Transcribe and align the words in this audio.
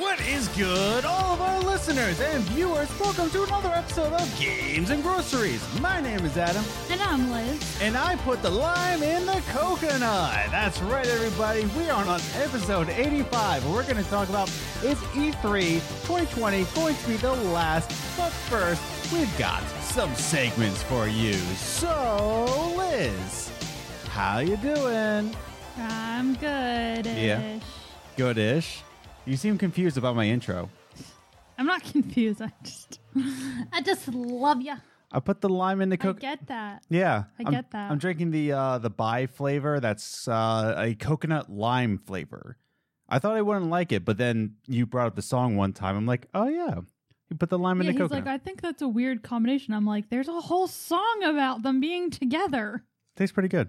What 0.00 0.18
is 0.26 0.48
good, 0.48 1.04
all 1.04 1.34
of 1.34 1.42
our 1.42 1.60
listeners 1.60 2.20
and 2.20 2.42
viewers? 2.44 2.88
Welcome 2.98 3.28
to 3.30 3.42
another 3.44 3.68
episode 3.68 4.12
of 4.14 4.40
Games 4.40 4.88
and 4.88 5.02
Groceries. 5.02 5.62
My 5.78 6.00
name 6.00 6.20
is 6.24 6.38
Adam, 6.38 6.64
And 6.90 7.02
I'm 7.02 7.30
Liz. 7.30 7.78
and 7.82 7.96
I 7.98 8.16
put 8.16 8.40
the 8.40 8.48
lime 8.50 9.02
in 9.02 9.26
the 9.26 9.42
coconut. 9.50 10.46
That's 10.50 10.80
right, 10.80 11.06
everybody. 11.06 11.66
We 11.76 11.90
are 11.90 12.02
on 12.06 12.20
episode 12.36 12.88
85. 12.88 13.66
We're 13.66 13.82
going 13.82 14.02
to 14.02 14.10
talk 14.10 14.30
about 14.30 14.48
is 14.82 14.96
E3 15.12 15.74
2020 16.06 16.64
going 16.74 16.96
to 16.96 17.06
be 17.06 17.16
the 17.16 17.32
last? 17.32 17.90
But 18.16 18.30
first, 18.48 19.12
we've 19.12 19.38
got 19.38 19.62
some 19.82 20.14
segments 20.14 20.82
for 20.82 21.08
you. 21.08 21.34
So, 21.34 22.74
Liz, 22.76 23.50
how 24.08 24.38
you 24.38 24.56
doing? 24.56 25.36
I'm 25.76 26.34
good. 26.34 27.04
Yeah. 27.06 27.58
Goodish. 28.16 28.82
You 29.30 29.36
seem 29.36 29.58
confused 29.58 29.96
about 29.96 30.16
my 30.16 30.24
intro. 30.26 30.68
I'm 31.56 31.64
not 31.64 31.84
confused. 31.92 32.42
I 32.42 32.50
just, 32.64 32.98
I 33.72 33.80
just 33.80 34.08
love 34.08 34.60
you. 34.60 34.74
I 35.12 35.20
put 35.20 35.40
the 35.40 35.48
lime 35.48 35.80
in 35.80 35.88
the 35.88 35.98
I 36.00 36.12
get 36.14 36.48
that. 36.48 36.82
Yeah, 36.88 37.24
I 37.38 37.44
I'm- 37.44 37.52
get 37.52 37.70
that. 37.70 37.92
I'm 37.92 37.98
drinking 37.98 38.32
the 38.32 38.50
uh, 38.50 38.78
the 38.78 38.90
Bai 38.90 39.26
flavor. 39.26 39.78
That's 39.78 40.26
uh, 40.26 40.74
a 40.76 40.96
coconut 40.96 41.48
lime 41.48 41.96
flavor. 41.98 42.56
I 43.08 43.20
thought 43.20 43.36
I 43.36 43.42
wouldn't 43.42 43.70
like 43.70 43.92
it, 43.92 44.04
but 44.04 44.18
then 44.18 44.56
you 44.66 44.84
brought 44.84 45.06
up 45.06 45.14
the 45.14 45.22
song 45.22 45.54
one 45.56 45.74
time. 45.74 45.96
I'm 45.96 46.06
like, 46.06 46.26
oh 46.34 46.48
yeah, 46.48 46.80
you 47.28 47.36
put 47.38 47.50
the 47.50 47.58
lime 47.58 47.80
in 47.80 47.86
the 47.86 47.92
he's 47.92 48.00
coconut. 48.00 48.26
like, 48.26 48.34
I 48.34 48.38
think 48.38 48.60
that's 48.62 48.82
a 48.82 48.88
weird 48.88 49.22
combination. 49.22 49.74
I'm 49.74 49.86
like, 49.86 50.10
there's 50.10 50.26
a 50.28 50.40
whole 50.40 50.66
song 50.66 51.22
about 51.22 51.62
them 51.62 51.78
being 51.78 52.10
together. 52.10 52.82
Tastes 53.16 53.32
pretty 53.32 53.48
good. 53.48 53.68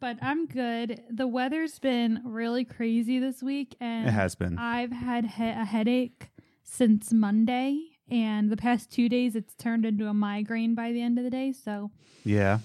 But 0.00 0.16
I'm 0.22 0.46
good. 0.46 1.02
The 1.10 1.26
weather's 1.26 1.78
been 1.78 2.22
really 2.24 2.64
crazy 2.64 3.18
this 3.18 3.42
week, 3.42 3.76
and 3.80 4.08
It 4.08 4.12
has 4.12 4.34
been. 4.34 4.58
I've 4.58 4.92
had 4.92 5.26
he- 5.26 5.44
a 5.44 5.64
headache 5.64 6.30
since 6.64 7.12
Monday, 7.12 7.78
and 8.10 8.50
the 8.50 8.56
past 8.56 8.90
two 8.90 9.08
days 9.10 9.36
it's 9.36 9.54
turned 9.54 9.84
into 9.84 10.06
a 10.06 10.14
migraine 10.14 10.74
by 10.74 10.92
the 10.92 11.02
end 11.02 11.18
of 11.18 11.24
the 11.24 11.30
day. 11.30 11.52
So 11.52 11.90
yeah, 12.24 12.60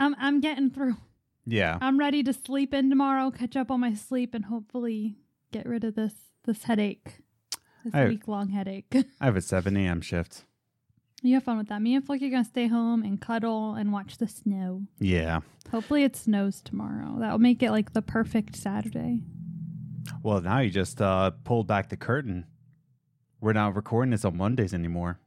I'm 0.00 0.16
I'm 0.18 0.40
getting 0.40 0.70
through. 0.70 0.96
yeah. 1.46 1.78
I'm 1.80 1.98
ready 1.98 2.22
to 2.24 2.32
sleep 2.32 2.74
in 2.74 2.90
tomorrow, 2.90 3.30
catch 3.30 3.56
up 3.56 3.70
on 3.70 3.80
my 3.80 3.94
sleep, 3.94 4.34
and 4.34 4.46
hopefully 4.46 5.16
get 5.52 5.64
rid 5.66 5.84
of 5.84 5.94
this 5.94 6.14
this 6.44 6.64
headache, 6.64 7.18
this 7.84 8.08
week 8.08 8.26
long 8.26 8.48
headache. 8.48 8.86
I 9.20 9.26
have 9.26 9.36
a 9.36 9.40
7 9.40 9.76
a.m. 9.76 10.00
shift. 10.00 10.44
You 11.22 11.34
have 11.34 11.44
fun 11.44 11.58
with 11.58 11.68
that. 11.68 11.82
Me 11.82 11.94
and 11.94 12.04
Flick 12.04 12.22
are 12.22 12.30
gonna 12.30 12.44
stay 12.44 12.68
home 12.68 13.02
and 13.02 13.20
cuddle 13.20 13.74
and 13.74 13.92
watch 13.92 14.18
the 14.18 14.28
snow. 14.28 14.82
Yeah. 14.98 15.40
Hopefully 15.70 16.04
it 16.04 16.16
snows 16.16 16.62
tomorrow. 16.62 17.16
That 17.18 17.32
will 17.32 17.38
make 17.38 17.62
it 17.62 17.70
like 17.70 17.92
the 17.92 18.02
perfect 18.02 18.56
Saturday. 18.56 19.20
Well, 20.22 20.40
now 20.40 20.60
you 20.60 20.70
just 20.70 21.02
uh, 21.02 21.32
pulled 21.44 21.66
back 21.66 21.88
the 21.88 21.96
curtain. 21.96 22.46
We're 23.40 23.52
not 23.52 23.76
recording 23.76 24.10
this 24.10 24.24
on 24.24 24.36
Mondays 24.36 24.72
anymore. 24.72 25.18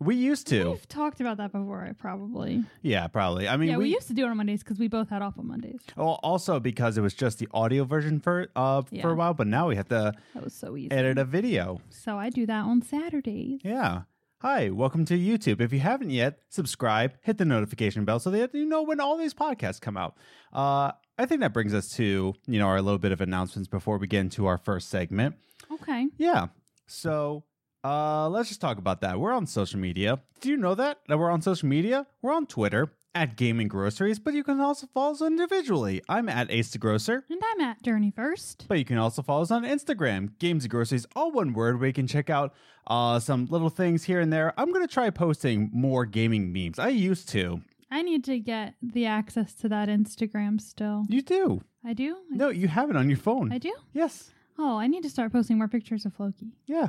We 0.00 0.14
used 0.14 0.46
to. 0.48 0.70
We've 0.70 0.88
talked 0.88 1.20
about 1.20 1.38
that 1.38 1.50
before, 1.50 1.84
I 1.84 1.92
probably. 1.92 2.62
Yeah, 2.82 3.08
probably. 3.08 3.48
I 3.48 3.56
mean, 3.56 3.70
yeah, 3.70 3.76
we, 3.78 3.86
we, 3.86 3.90
used 3.90 4.06
to 4.06 4.14
do 4.14 4.24
it 4.24 4.28
on 4.28 4.36
Mondays 4.36 4.62
because 4.62 4.78
we 4.78 4.86
both 4.86 5.08
had 5.08 5.22
off 5.22 5.36
on 5.38 5.48
Mondays. 5.48 5.80
well, 5.96 6.20
also 6.22 6.60
because 6.60 6.96
it 6.96 7.00
was 7.00 7.14
just 7.14 7.40
the 7.40 7.48
audio 7.52 7.82
version 7.84 8.20
for 8.20 8.46
uh 8.54 8.82
for 9.02 9.10
a 9.10 9.14
while, 9.16 9.34
but 9.34 9.48
now 9.48 9.68
we 9.68 9.74
have 9.74 9.88
to 9.88 10.12
That 10.34 10.44
was 10.44 10.54
so 10.54 10.76
easy. 10.76 10.92
edit 10.92 11.18
a 11.18 11.24
video. 11.24 11.80
So 11.90 12.16
I 12.16 12.30
do 12.30 12.46
that 12.46 12.64
on 12.64 12.80
Saturdays. 12.80 13.60
Yeah. 13.64 14.02
Hi, 14.40 14.70
welcome 14.70 15.04
to 15.06 15.18
YouTube. 15.18 15.60
If 15.60 15.72
you 15.72 15.80
haven't 15.80 16.10
yet, 16.10 16.38
subscribe, 16.48 17.14
hit 17.22 17.38
the 17.38 17.44
notification 17.44 18.04
bell 18.04 18.20
so 18.20 18.30
that 18.30 18.54
you 18.54 18.66
know 18.66 18.82
when 18.82 19.00
all 19.00 19.16
these 19.16 19.34
podcasts 19.34 19.80
come 19.80 19.96
out. 19.96 20.16
Uh, 20.52 20.92
I 21.18 21.26
think 21.26 21.40
that 21.40 21.52
brings 21.52 21.74
us 21.74 21.88
to 21.96 22.34
you 22.46 22.58
know 22.60 22.68
our 22.68 22.80
little 22.80 23.00
bit 23.00 23.10
of 23.10 23.20
announcements 23.20 23.68
before 23.68 23.98
we 23.98 24.06
get 24.06 24.20
into 24.20 24.46
our 24.46 24.56
first 24.56 24.90
segment. 24.90 25.34
Okay. 25.72 26.06
Yeah. 26.18 26.46
So 26.86 27.42
uh, 27.82 28.28
let's 28.28 28.48
just 28.48 28.60
talk 28.60 28.78
about 28.78 29.00
that. 29.00 29.18
We're 29.18 29.32
on 29.32 29.44
social 29.44 29.80
media. 29.80 30.20
Do 30.40 30.50
you 30.50 30.56
know 30.56 30.76
that 30.76 30.98
that 31.08 31.18
we're 31.18 31.32
on 31.32 31.42
social 31.42 31.68
media? 31.68 32.06
We're 32.22 32.32
on 32.32 32.46
Twitter 32.46 32.92
at 33.14 33.36
Gaming 33.36 33.68
Groceries, 33.68 34.18
but 34.18 34.34
you 34.34 34.44
can 34.44 34.60
also 34.60 34.86
follow 34.86 35.12
us 35.12 35.22
individually. 35.22 36.02
I'm 36.08 36.28
at 36.28 36.50
Ace 36.50 36.70
the 36.70 36.78
Grocer. 36.78 37.24
And 37.28 37.40
I'm 37.52 37.60
at 37.60 37.82
Journey 37.82 38.12
First. 38.14 38.66
But 38.68 38.78
you 38.78 38.84
can 38.84 38.98
also 38.98 39.22
follow 39.22 39.42
us 39.42 39.50
on 39.50 39.64
Instagram, 39.64 40.38
Games 40.38 40.64
and 40.64 40.70
Groceries, 40.70 41.06
all 41.16 41.32
one 41.32 41.52
word, 41.52 41.78
where 41.78 41.88
you 41.88 41.92
can 41.92 42.06
check 42.06 42.30
out 42.30 42.54
uh, 42.86 43.18
some 43.18 43.46
little 43.46 43.70
things 43.70 44.04
here 44.04 44.20
and 44.20 44.32
there. 44.32 44.54
I'm 44.56 44.72
going 44.72 44.86
to 44.86 44.92
try 44.92 45.10
posting 45.10 45.70
more 45.72 46.04
gaming 46.06 46.52
memes. 46.52 46.78
I 46.78 46.88
used 46.88 47.28
to. 47.30 47.60
I 47.90 48.02
need 48.02 48.24
to 48.24 48.38
get 48.38 48.74
the 48.82 49.06
access 49.06 49.54
to 49.54 49.68
that 49.70 49.88
Instagram 49.88 50.60
still. 50.60 51.04
You 51.08 51.22
do. 51.22 51.62
I 51.84 51.94
do? 51.94 52.16
I, 52.32 52.36
No, 52.36 52.48
you 52.50 52.68
have 52.68 52.90
it 52.90 52.96
on 52.96 53.08
your 53.08 53.18
phone. 53.18 53.52
I 53.52 53.58
do? 53.58 53.74
Yes. 53.92 54.30
Oh, 54.58 54.76
I 54.76 54.88
need 54.88 55.02
to 55.04 55.10
start 55.10 55.32
posting 55.32 55.56
more 55.56 55.68
pictures 55.68 56.04
of 56.04 56.12
Floki. 56.14 56.52
Yeah. 56.66 56.88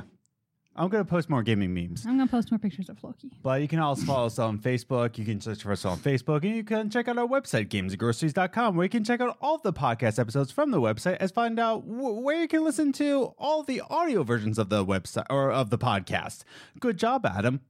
I'm 0.80 0.88
going 0.88 1.04
to 1.04 1.08
post 1.10 1.28
more 1.28 1.42
gaming 1.42 1.74
memes. 1.74 2.06
I'm 2.06 2.16
going 2.16 2.26
to 2.26 2.30
post 2.30 2.50
more 2.50 2.58
pictures 2.58 2.88
of 2.88 2.98
Floki. 2.98 3.30
But 3.42 3.60
you 3.60 3.68
can 3.68 3.80
also 3.80 4.02
follow 4.06 4.24
us 4.24 4.38
on 4.38 4.58
Facebook. 4.58 5.18
You 5.18 5.26
can 5.26 5.38
search 5.38 5.62
for 5.62 5.72
us 5.72 5.84
on 5.84 5.98
Facebook, 5.98 6.42
and 6.42 6.56
you 6.56 6.64
can 6.64 6.88
check 6.88 7.06
out 7.06 7.18
our 7.18 7.26
website, 7.28 7.68
gamesandgroceries.com, 7.68 8.76
where 8.76 8.84
you 8.84 8.88
can 8.88 9.04
check 9.04 9.20
out 9.20 9.36
all 9.42 9.58
the 9.58 9.74
podcast 9.74 10.18
episodes 10.18 10.50
from 10.50 10.70
the 10.70 10.80
website, 10.80 11.18
as 11.18 11.32
find 11.32 11.60
out 11.60 11.80
wh- 11.82 12.22
where 12.22 12.40
you 12.40 12.48
can 12.48 12.64
listen 12.64 12.92
to 12.92 13.34
all 13.36 13.62
the 13.62 13.82
audio 13.90 14.22
versions 14.22 14.58
of 14.58 14.70
the 14.70 14.82
website 14.82 15.26
or 15.28 15.52
of 15.52 15.68
the 15.68 15.76
podcast. 15.76 16.44
Good 16.80 16.96
job, 16.96 17.26
Adam. 17.26 17.60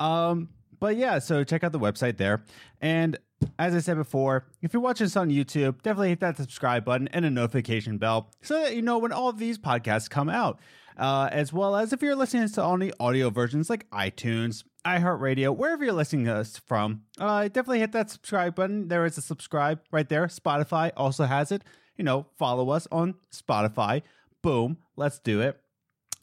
Um, 0.00 0.48
but 0.80 0.96
yeah, 0.96 1.18
so 1.18 1.44
check 1.44 1.62
out 1.62 1.72
the 1.72 1.78
website 1.78 2.16
there. 2.16 2.44
And 2.80 3.18
as 3.58 3.74
I 3.74 3.80
said 3.80 3.98
before, 3.98 4.46
if 4.62 4.72
you're 4.72 4.80
watching 4.80 5.04
this 5.04 5.18
on 5.18 5.28
YouTube, 5.28 5.82
definitely 5.82 6.08
hit 6.08 6.20
that 6.20 6.38
subscribe 6.38 6.86
button 6.86 7.08
and 7.08 7.26
a 7.26 7.30
notification 7.30 7.98
bell 7.98 8.30
so 8.40 8.62
that 8.62 8.74
you 8.74 8.80
know 8.80 8.96
when 8.96 9.12
all 9.12 9.28
of 9.28 9.38
these 9.38 9.58
podcasts 9.58 10.08
come 10.08 10.30
out. 10.30 10.58
Uh, 10.96 11.28
as 11.32 11.52
well 11.52 11.74
as 11.76 11.92
if 11.92 12.02
you're 12.02 12.14
listening 12.16 12.48
to 12.48 12.62
only 12.62 12.92
audio 13.00 13.30
versions 13.30 13.70
like 13.70 13.88
iTunes, 13.90 14.64
iHeartRadio, 14.86 15.56
wherever 15.56 15.84
you're 15.84 15.92
listening 15.92 16.26
to 16.26 16.34
us 16.34 16.58
from, 16.58 17.02
uh, 17.18 17.44
definitely 17.44 17.78
hit 17.80 17.92
that 17.92 18.10
subscribe 18.10 18.54
button. 18.54 18.88
There 18.88 19.06
is 19.06 19.16
a 19.16 19.22
subscribe 19.22 19.80
right 19.90 20.08
there. 20.08 20.26
Spotify 20.26 20.92
also 20.96 21.24
has 21.24 21.50
it. 21.52 21.62
You 21.96 22.04
know, 22.04 22.26
follow 22.38 22.70
us 22.70 22.86
on 22.92 23.14
Spotify. 23.32 24.02
Boom, 24.42 24.78
let's 24.96 25.18
do 25.18 25.40
it. 25.40 25.58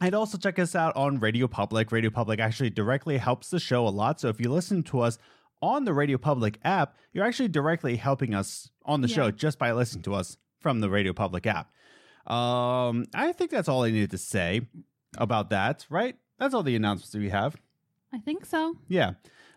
And 0.02 0.16
also 0.16 0.38
check 0.38 0.60
us 0.60 0.76
out 0.76 0.96
on 0.96 1.20
Radio 1.20 1.48
Public. 1.48 1.92
Radio 1.92 2.10
Public 2.10 2.40
actually 2.40 2.70
directly 2.70 3.18
helps 3.18 3.50
the 3.50 3.60
show 3.60 3.88
a 3.88 3.90
lot. 3.90 4.20
So 4.20 4.30
if 4.30 4.40
you 4.40 4.50
listen 4.50 4.84
to 4.84 5.02
us 5.02 5.18
on 5.62 5.84
the 5.86 5.94
Radio 5.94 6.18
Public 6.18 6.58
app, 6.64 6.96
you're 7.12 7.26
actually 7.26 7.50
directly 7.50 7.98
helping 7.98 8.34
us 8.34 8.70
on 8.86 9.02
the 9.02 9.08
Yeah. 9.10 9.16
show 9.16 9.32
just 9.32 9.60
by 9.60 9.72
listening 9.74 10.04
to 10.04 10.14
us 10.14 10.38
from 10.60 10.80
the 10.80 10.90
Radio 10.90 11.12
Public 11.14 11.46
app. 11.48 11.70
Um, 12.30 13.06
I 13.14 13.32
think 13.32 13.52
that's 13.52 13.68
all 13.68 13.84
I 13.84 13.92
needed 13.92 14.12
to 14.12 14.18
say 14.18 14.62
about 15.18 15.50
that, 15.50 15.86
right? 15.90 16.16
That's 16.38 16.54
all 16.54 16.64
the 16.64 16.76
announcements 16.76 17.16
we 17.16 17.30
have. 17.30 17.56
I 18.14 18.20
think 18.20 18.46
so. 18.46 18.76
Yeah. 18.88 19.14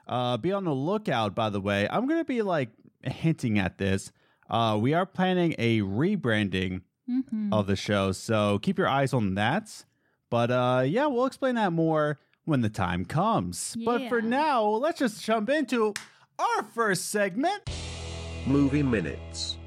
Uh, 0.07 0.37
be 0.37 0.53
on 0.53 0.65
the 0.65 0.75
lookout, 0.75 1.35
by 1.35 1.51
the 1.51 1.61
way. 1.61 1.87
I'm 1.91 2.07
going 2.07 2.21
to 2.21 2.25
be 2.25 2.43
like 2.43 2.71
hinting 3.03 3.59
at 3.59 3.79
this. 3.79 4.13
Uh, 4.51 4.79
we 4.81 4.95
are 4.95 5.07
planning 5.07 5.55
a 5.59 5.81
rebranding 5.81 6.83
hmm 7.07 7.53
of 7.53 7.67
the 7.67 7.77
show. 7.77 8.13
So 8.13 8.59
keep 8.61 8.79
your 8.79 8.89
eyes 8.89 9.13
on 9.13 9.35
that. 9.35 9.85
But 10.31 10.51
uh 10.51 10.85
yeah, 10.87 11.07
we'll 11.07 11.27
explain 11.27 11.57
that 11.57 11.73
more 11.73 12.19
when 12.45 12.63
the 12.63 12.71
time 12.71 13.05
comes. 13.05 13.77
But 13.85 14.09
for 14.09 14.23
now, 14.23 14.65
let's 14.65 14.99
just 14.99 15.23
jump 15.23 15.51
into 15.51 15.93
our 16.39 16.63
first 16.75 17.11
segment. 17.11 17.69
Movie 18.47 18.83
Minutes. 18.83 19.59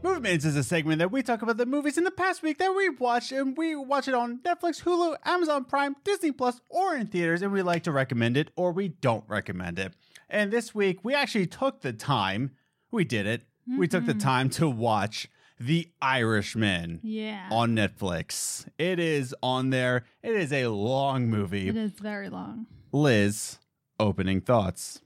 Movie 0.00 0.20
Minutes 0.20 0.44
is 0.44 0.54
a 0.56 0.62
segment 0.62 1.00
that 1.00 1.10
we 1.10 1.22
talk 1.22 1.42
about 1.42 1.56
the 1.56 1.66
movies 1.66 1.98
in 1.98 2.04
the 2.04 2.10
past 2.12 2.42
week 2.42 2.58
that 2.58 2.74
we 2.74 2.88
watched, 2.88 3.32
and 3.32 3.56
we 3.56 3.74
watch 3.74 4.06
it 4.06 4.14
on 4.14 4.38
Netflix, 4.38 4.82
Hulu, 4.84 5.16
Amazon 5.24 5.64
Prime, 5.64 5.96
Disney 6.04 6.30
Plus, 6.30 6.60
or 6.68 6.94
in 6.94 7.08
theaters, 7.08 7.42
and 7.42 7.52
we 7.52 7.62
like 7.62 7.82
to 7.82 7.92
recommend 7.92 8.36
it 8.36 8.50
or 8.54 8.70
we 8.70 8.88
don't 8.88 9.24
recommend 9.26 9.78
it. 9.78 9.94
And 10.30 10.52
this 10.52 10.72
week, 10.74 11.00
we 11.04 11.14
actually 11.14 11.46
took 11.46 11.80
the 11.80 11.92
time, 11.92 12.52
we 12.92 13.04
did 13.04 13.26
it, 13.26 13.42
we 13.76 13.88
took 13.88 14.06
the 14.06 14.12
mm-hmm. 14.12 14.20
time 14.20 14.50
to 14.50 14.68
watch 14.68 15.28
The 15.60 15.90
Irishman 16.00 17.00
Yeah. 17.02 17.48
on 17.50 17.74
Netflix. 17.74 18.66
It 18.78 18.98
is 19.00 19.34
on 19.42 19.70
there. 19.70 20.04
It 20.22 20.34
is 20.34 20.52
a 20.52 20.68
long 20.68 21.28
movie. 21.28 21.68
it 21.68 21.76
is 21.76 21.92
very 21.92 22.28
long. 22.30 22.66
Liz, 22.92 23.58
opening 23.98 24.40
thoughts. 24.40 25.00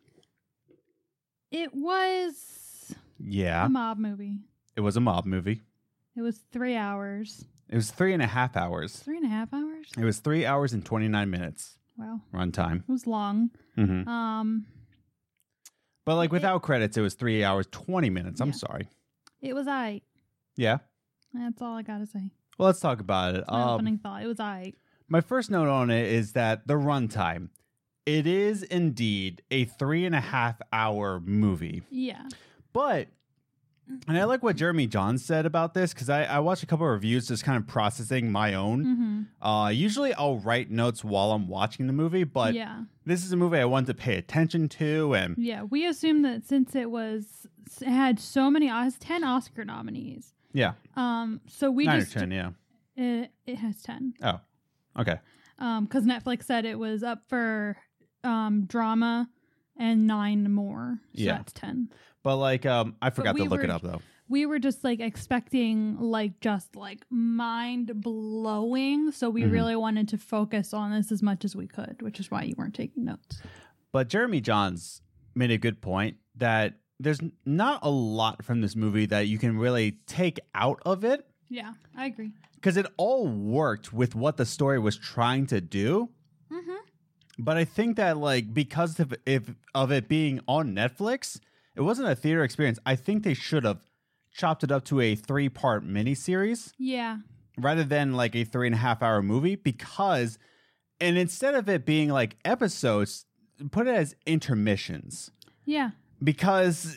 It 1.50 1.74
was 1.74 2.94
Yeah, 3.18 3.66
a 3.66 3.68
mob 3.68 3.98
movie. 3.98 4.40
It 4.76 4.80
was 4.80 4.96
a 4.96 5.00
mob 5.00 5.24
movie. 5.26 5.62
It 6.16 6.22
was 6.22 6.38
three 6.52 6.76
hours. 6.76 7.44
It 7.68 7.76
was 7.76 7.90
three 7.90 8.12
and 8.12 8.22
a 8.22 8.26
half 8.26 8.56
hours. 8.56 8.96
Three 8.98 9.16
and 9.16 9.26
a 9.26 9.28
half 9.30 9.52
hours? 9.54 9.86
It 9.96 10.04
was 10.04 10.18
three 10.18 10.44
hours 10.44 10.72
and 10.72 10.84
29 10.84 11.30
minutes 11.30 11.78
Wow. 11.96 12.20
runtime. 12.32 12.80
It 12.80 12.88
was 12.88 13.06
long. 13.06 13.50
hmm 13.76 14.06
Um, 14.08 14.66
But 16.04 16.16
like 16.16 16.30
It- 16.30 16.32
without 16.32 16.62
credits, 16.62 16.96
it 16.96 17.00
was 17.00 17.14
three 17.14 17.44
hours, 17.44 17.66
20 17.70 18.10
minutes. 18.10 18.40
I'm 18.40 18.48
Yeah. 18.48 18.54
sorry. 18.54 18.88
it 19.40 19.54
was 19.54 19.66
I. 19.66 20.02
Yeah. 20.56 20.78
That's 21.34 21.60
all 21.62 21.76
I 21.76 21.82
gotta 21.82 22.06
say. 22.06 22.30
Well, 22.58 22.66
let's 22.66 22.78
talk 22.80 23.00
about 23.00 23.34
it. 23.36 23.44
My 23.48 23.62
Um, 23.62 23.68
opening 23.70 23.98
thought. 23.98 24.22
It 24.22 24.26
was 24.26 24.38
I. 24.40 24.72
My 25.08 25.20
first 25.20 25.50
note 25.50 25.68
on 25.68 25.90
it 25.90 26.06
is 26.12 26.32
that 26.34 26.66
the 26.68 26.74
runtime. 26.74 27.48
It 28.06 28.26
is 28.26 28.62
indeed 28.64 29.42
a 29.50 29.64
three 29.64 30.04
and 30.04 30.14
a 30.14 30.20
half 30.20 30.60
hour 30.72 31.18
movie. 31.20 31.82
Yeah. 31.90 32.28
But 32.72 33.08
And 34.08 34.16
I 34.16 34.24
like 34.24 34.42
what 34.42 34.56
Jeremy 34.56 34.86
Jahns 34.88 35.20
said 35.20 35.44
about 35.44 35.74
this 35.74 35.92
because 35.92 36.08
I, 36.08 36.24
I 36.24 36.38
watched 36.38 36.62
a 36.62 36.66
couple 36.66 36.86
of 36.86 36.92
reviews 36.92 37.28
just 37.28 37.44
kind 37.44 37.58
of 37.58 37.66
processing 37.66 38.30
my 38.32 38.54
own. 38.54 38.84
Mm-hmm. 38.84 39.46
Uh, 39.46 39.68
usually 39.68 40.14
I'll 40.14 40.38
write 40.38 40.70
notes 40.70 41.04
while 41.04 41.32
I'm 41.32 41.46
watching 41.48 41.88
the 41.88 41.92
movie, 41.92 42.24
but 42.24 42.54
yeah, 42.54 42.84
this 43.04 43.24
is 43.24 43.32
a 43.32 43.36
movie 43.36 43.58
I 43.58 43.64
wanted 43.64 43.88
to 43.88 43.94
pay 43.94 44.16
attention 44.16 44.68
to. 44.70 45.14
And 45.14 45.36
yeah. 45.36 45.64
We 45.64 45.86
assumed 45.86 46.24
that 46.24 46.46
since 46.46 46.74
it 46.74 46.90
was 46.90 47.46
it 47.80 47.88
had 47.88 48.18
so 48.20 48.50
many 48.50 48.70
Os- 48.70 48.98
ten 48.98 49.24
Oscar 49.24 49.64
nominees, 49.64 50.32
yeah, 50.52 50.72
um, 50.96 51.40
so 51.48 51.70
we 51.70 51.84
nine 51.86 52.00
just 52.00 52.16
or 52.16 52.20
10, 52.20 52.30
yeah. 52.30 52.50
It, 52.96 53.30
it 53.46 53.56
has 53.56 53.82
ten. 53.82 54.14
Oh, 54.22 54.40
okay. 54.98 55.18
Um, 55.58 55.84
because 55.84 56.04
Netflix 56.04 56.44
said 56.44 56.64
it 56.64 56.78
was 56.78 57.02
up 57.02 57.22
for 57.28 57.76
um 58.24 58.64
drama 58.66 59.28
and 59.76 60.06
nine 60.06 60.50
more. 60.52 60.98
So 61.14 61.22
Yeah. 61.22 61.36
that's 61.38 61.52
ten. 61.52 61.88
But 62.22 62.36
like, 62.36 62.64
um, 62.66 62.96
I 63.02 63.10
forgot 63.10 63.36
to 63.36 63.42
we 63.42 63.48
look 63.48 63.64
it 63.64 63.70
up 63.70 63.82
though. 63.82 64.00
we 64.28 64.46
were 64.46 64.58
just 64.58 64.84
like 64.84 65.00
expecting 65.00 65.98
like 65.98 66.40
just 66.40 66.74
like 66.76 67.04
mind 67.10 67.90
blowing 68.00 69.10
so 69.10 69.28
we 69.28 69.42
Mhm. 69.42 69.52
really 69.52 69.76
wanted 69.76 70.08
to 70.08 70.18
focus 70.18 70.72
on 70.72 70.90
this 70.92 71.10
as 71.12 71.22
much 71.22 71.44
as 71.44 71.54
we 71.56 71.66
could 71.66 72.00
which 72.00 72.18
is 72.20 72.30
why 72.30 72.42
you 72.44 72.54
weren't 72.56 72.74
taking 72.74 73.04
notes 73.04 73.40
But 73.92 74.08
Jeremy 74.08 74.40
Jahns 74.40 75.00
made 75.34 75.50
a 75.50 75.58
good 75.58 75.80
point 75.82 76.16
that 76.36 76.78
there's 77.00 77.20
not 77.44 77.80
a 77.82 77.90
lot 77.90 78.44
from 78.44 78.60
this 78.62 78.74
movie 78.76 79.06
that 79.06 79.26
you 79.26 79.38
can 79.38 79.58
really 79.58 79.98
take 80.06 80.38
out 80.54 80.80
of 80.86 81.04
it 81.04 81.26
yeah 81.50 81.72
i 81.96 82.06
agree 82.06 82.30
because 82.54 82.76
it 82.76 82.86
all 82.96 83.26
worked 83.26 83.92
with 83.92 84.14
what 84.14 84.36
the 84.36 84.46
story 84.46 84.78
was 84.78 84.96
trying 84.96 85.46
to 85.48 85.60
do. 85.60 86.08
mm-hmm. 86.50 86.76
But 87.38 87.56
I 87.56 87.64
think 87.64 87.96
that 87.96 88.16
like 88.18 88.54
because 88.54 89.00
of 89.00 89.12
if 89.26 89.52
of 89.74 89.90
it 89.90 90.06
being 90.08 90.38
on 90.46 90.74
Netflix, 90.74 91.40
it 91.76 91.80
wasn't 91.82 92.08
a 92.08 92.14
theater 92.14 92.42
experience. 92.44 92.78
I 92.84 92.96
think 92.96 93.22
they 93.22 93.34
should 93.34 93.64
have 93.64 93.80
chopped 94.32 94.64
it 94.64 94.70
up 94.72 94.84
to 94.86 95.00
a 95.00 95.14
three 95.14 95.48
part 95.48 95.86
miniseries 95.86 96.72
yeah 96.78 97.18
rather 97.58 97.84
than 97.84 98.14
like 98.14 98.34
a 98.34 98.44
three 98.44 98.66
and 98.66 98.74
a 98.74 98.78
half 98.78 99.02
hour 99.02 99.20
movie 99.22 99.56
because 99.56 100.38
and 101.00 101.18
instead 101.18 101.54
of 101.54 101.68
it 101.68 101.84
being 101.84 102.08
like 102.08 102.36
episodes, 102.44 103.26
put 103.70 103.86
it 103.86 103.94
as 103.94 104.14
intermissions 104.24 105.30
yeah 105.66 105.90
because 106.22 106.96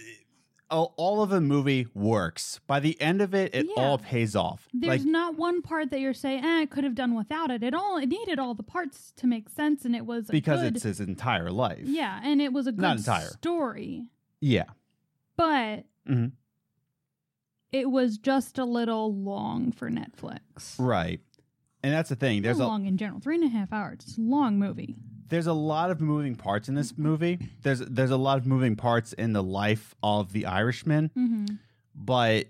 all 0.71 0.93
all 0.97 1.21
of 1.21 1.29
the 1.29 1.41
movie 1.41 1.87
works. 1.93 2.59
By 2.67 2.79
the 2.79 2.99
end 3.01 3.21
of 3.21 3.35
it, 3.35 3.53
it 3.53 3.65
Yeah. 3.75 3.83
all 3.83 3.97
pays 3.97 4.35
off. 4.35 4.67
there's 4.73 5.01
like 5.03 5.07
not 5.11 5.35
one 5.37 5.61
part 5.61 5.91
that 5.91 5.99
you're 5.99 6.13
saying 6.13 6.43
eh, 6.43 6.61
i 6.61 6.65
could 6.65 6.83
have 6.83 6.95
done 6.95 7.13
without 7.15 7.51
it 7.51 7.61
it 7.63 7.73
all 7.73 7.97
it 7.97 8.07
needed 8.07 8.39
all 8.39 8.53
the 8.55 8.63
parts 8.63 9.11
to 9.17 9.27
make 9.27 9.49
sense 9.49 9.85
and 9.85 9.95
it 9.95 10.05
was 10.05 10.25
because 10.27 10.61
good, 10.61 10.75
it's 10.75 10.83
his 10.83 10.99
entire 10.99 11.51
life. 11.51 11.83
yeah 11.83 12.19
and 12.23 12.41
it 12.41 12.51
was 12.53 12.65
a 12.65 12.71
good 12.71 12.81
Not 12.81 12.97
entire. 12.97 13.27
story 13.27 14.05
Yeah. 14.41 14.65
but 15.37 15.85
Mhm. 16.07 16.31
it 17.71 17.89
was 17.89 18.17
just 18.17 18.57
a 18.57 18.65
little 18.65 19.13
long 19.13 19.71
for 19.71 19.89
netflix 19.89 20.39
Right. 20.79 21.19
And 21.83 21.93
that's 21.93 22.09
the 22.09 22.15
thing. 22.15 22.41
There's 22.41 22.59
a 22.59 22.65
long 22.65 22.87
in 22.87 22.97
general 22.97 23.19
three 23.19 23.35
and 23.35 23.43
a 23.43 23.47
half 23.49 23.71
hours 23.73 23.99
it's 24.01 24.17
a 24.17 24.21
long 24.21 24.57
movie 24.59 24.95
there's 25.27 25.47
a 25.47 25.53
lot 25.53 25.89
of 25.91 25.99
moving 26.01 26.35
parts 26.35 26.69
in 26.69 26.75
this 26.75 26.97
movie. 26.99 27.39
There's 27.63 27.79
there's 27.79 28.11
a 28.11 28.17
lot 28.17 28.37
of 28.37 28.45
moving 28.45 28.75
parts 28.75 29.11
in 29.13 29.33
the 29.33 29.41
life 29.41 29.95
of 30.03 30.31
the 30.33 30.45
Irishman, 30.45 31.09
mm-hmm. 31.17 31.45
but 31.95 32.45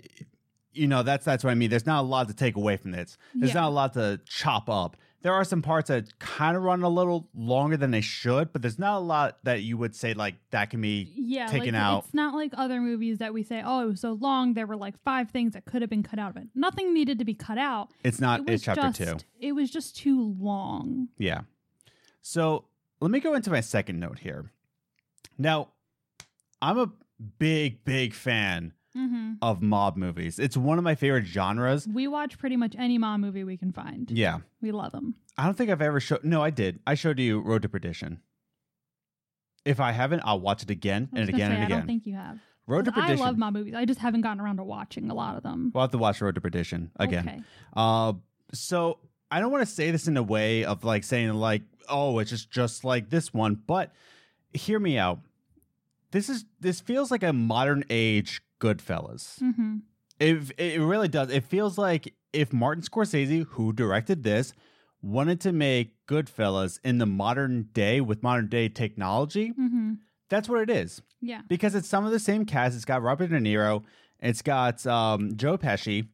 you 0.73 0.85
know 0.85 1.01
that's 1.01 1.23
that's 1.23 1.41
what 1.45 1.51
I 1.51 1.55
mean. 1.55 1.69
There's 1.69 1.85
not 1.85 2.01
a 2.01 2.07
lot 2.07 2.27
to 2.27 2.33
take 2.33 2.57
away 2.57 2.75
from 2.75 2.91
this. 2.91 3.17
There's 3.33 3.53
Yeah. 3.53 3.61
not 3.61 3.69
a 3.69 3.73
lot 3.73 3.93
to 3.93 4.19
chop 4.25 4.69
up. 4.69 4.97
There 5.25 5.33
are 5.33 5.43
some 5.43 5.63
parts 5.63 5.87
that 5.87 6.19
kind 6.19 6.55
of 6.55 6.61
run 6.61 6.83
a 6.83 6.87
little 6.87 7.27
longer 7.33 7.77
than 7.77 7.89
they 7.89 8.01
should, 8.01 8.53
but 8.53 8.61
there's 8.61 8.77
not 8.77 8.97
a 8.97 8.99
lot 8.99 9.39
that 9.41 9.63
you 9.63 9.75
would 9.75 9.95
say 9.95 10.13
like 10.13 10.35
that 10.51 10.69
can 10.69 10.81
be 10.81 11.11
yeah, 11.15 11.47
taken 11.47 11.73
like, 11.73 11.81
out. 11.81 12.03
It's 12.05 12.13
not 12.13 12.35
like 12.35 12.51
other 12.55 12.79
movies 12.79 13.17
that 13.17 13.33
we 13.33 13.41
say, 13.41 13.63
"Oh, 13.65 13.81
it 13.81 13.87
was 13.87 14.01
so 14.01 14.11
long." 14.11 14.53
There 14.53 14.67
were 14.67 14.75
like 14.75 15.01
five 15.03 15.31
things 15.31 15.53
that 15.53 15.65
could 15.65 15.81
have 15.81 15.89
been 15.89 16.03
cut 16.03 16.19
out 16.19 16.29
of 16.29 16.37
it. 16.37 16.49
Nothing 16.53 16.93
needed 16.93 17.17
to 17.17 17.25
be 17.25 17.33
cut 17.33 17.57
out. 17.57 17.89
It's 18.03 18.21
not. 18.21 18.41
it 18.41 18.49
It's 18.51 18.63
chapter 18.63 18.91
just, 18.91 18.99
two. 18.99 19.25
It 19.39 19.53
was 19.53 19.71
just 19.71 19.97
too 19.97 20.35
long. 20.39 21.07
Yeah. 21.17 21.41
So 22.21 22.65
let 22.99 23.09
me 23.09 23.19
go 23.19 23.33
into 23.33 23.49
my 23.49 23.61
second 23.61 23.99
note 23.99 24.19
here. 24.19 24.51
Now, 25.39 25.69
I'm 26.61 26.77
a 26.77 26.91
big, 27.39 27.83
big 27.83 28.13
fan 28.13 28.73
Mm-hmm. 28.95 29.33
of 29.41 29.61
mob 29.61 29.97
movies. 29.97 30.39
It's 30.39 30.55
one 30.55 30.77
of 30.77 30.83
my 30.83 30.95
favorite 30.95 31.25
genres. 31.25 31.85
We 31.87 32.07
watch 32.07 32.37
pretty 32.37 32.55
much 32.55 32.75
any 32.79 32.97
mob 32.97 33.19
movie 33.19 33.43
we 33.43 33.57
can 33.57 33.73
find. 33.73 34.09
Yeah. 34.09 34.39
We 34.61 34.71
love 34.71 34.93
them. 34.93 35.15
I 35.37 35.43
don't 35.45 35.55
think 35.57 35.69
I've 35.69 35.81
ever 35.81 35.99
showed. 35.99 36.23
No, 36.23 36.41
I 36.41 36.49
did. 36.49 36.79
I 36.87 36.95
showed 36.95 37.19
you 37.19 37.39
Road 37.41 37.61
to 37.63 37.69
Perdition. 37.69 38.21
If 39.65 39.79
I 39.79 39.91
haven't, 39.91 40.21
I'll 40.23 40.39
watch 40.39 40.63
it 40.63 40.69
again 40.69 41.09
and 41.13 41.27
again 41.27 41.51
say, 41.51 41.55
and 41.55 41.63
again. 41.65 41.71
I 41.71 41.79
don't 41.79 41.87
think 41.87 42.05
you 42.05 42.15
have. 42.15 42.39
Road 42.67 42.85
to 42.85 42.91
Perdition. 42.91 43.19
I 43.19 43.25
love 43.25 43.37
mom 43.37 43.53
movies. 43.53 43.73
I 43.75 43.85
just 43.85 43.99
haven't 43.99 44.21
gotten 44.21 44.39
around 44.39 44.57
to 44.57 44.63
watching 44.63 45.09
a 45.09 45.13
lot 45.13 45.35
of 45.35 45.43
them. 45.43 45.71
we'll 45.73 45.81
have 45.83 45.91
to 45.91 45.97
watch 45.97 46.21
Road 46.21 46.35
to 46.35 46.41
Perdition 46.41 46.91
again. 46.95 47.27
Okay. 47.27 47.41
Uh, 47.75 48.13
so 48.53 48.99
I 49.29 49.39
don't 49.39 49.51
want 49.51 49.67
to 49.67 49.73
say 49.73 49.91
this 49.91 50.07
in 50.07 50.15
a 50.17 50.23
way 50.23 50.63
of 50.63 50.83
like 50.83 51.03
saying 51.03 51.33
like, 51.33 51.63
oh, 51.89 52.19
it's 52.19 52.29
just 52.29 52.49
just 52.49 52.83
like 52.83 53.09
this 53.09 53.33
one, 53.33 53.55
but 53.67 53.91
hear 54.53 54.79
me 54.79 54.97
out. 54.97 55.19
This 56.11 56.29
is 56.29 56.45
this 56.59 56.79
feels 56.79 57.11
like 57.11 57.23
a 57.23 57.33
modern 57.33 57.83
age 57.89 58.41
Goodfellas. 58.59 59.39
Mm-hmm. 59.39 59.77
It 60.19 60.51
it 60.57 60.81
really 60.81 61.07
does. 61.07 61.29
It 61.31 61.43
feels 61.43 61.77
like 61.77 62.13
if 62.33 62.53
Martin 62.53 62.83
Scorsese, 62.83 63.45
who 63.47 63.73
directed 63.73 64.23
this, 64.23 64.53
wanted 65.01 65.41
to 65.41 65.51
make 65.51 65.93
Goodfellas 66.07 66.79
in 66.83 66.97
the 66.97 67.05
modern 67.05 67.69
day 67.73 68.01
with 68.01 68.23
modern 68.23 68.47
day 68.47 68.69
technology, 68.69 69.49
Mm-hmm. 69.59 69.93
that's 70.29 70.47
what 70.49 70.61
it 70.61 70.69
is. 70.69 71.01
Yeah. 71.21 71.41
Because 71.47 71.75
it's 71.75 71.87
some 71.87 72.05
of 72.05 72.11
the 72.11 72.19
same 72.19 72.45
cast. 72.45 72.75
It's 72.75 72.85
got 72.85 73.01
Robert 73.01 73.27
De 73.29 73.39
Niro, 73.39 73.83
it's 74.19 74.41
got 74.41 74.85
um, 74.87 75.35
Joe 75.35 75.57
Pesci, 75.57 76.07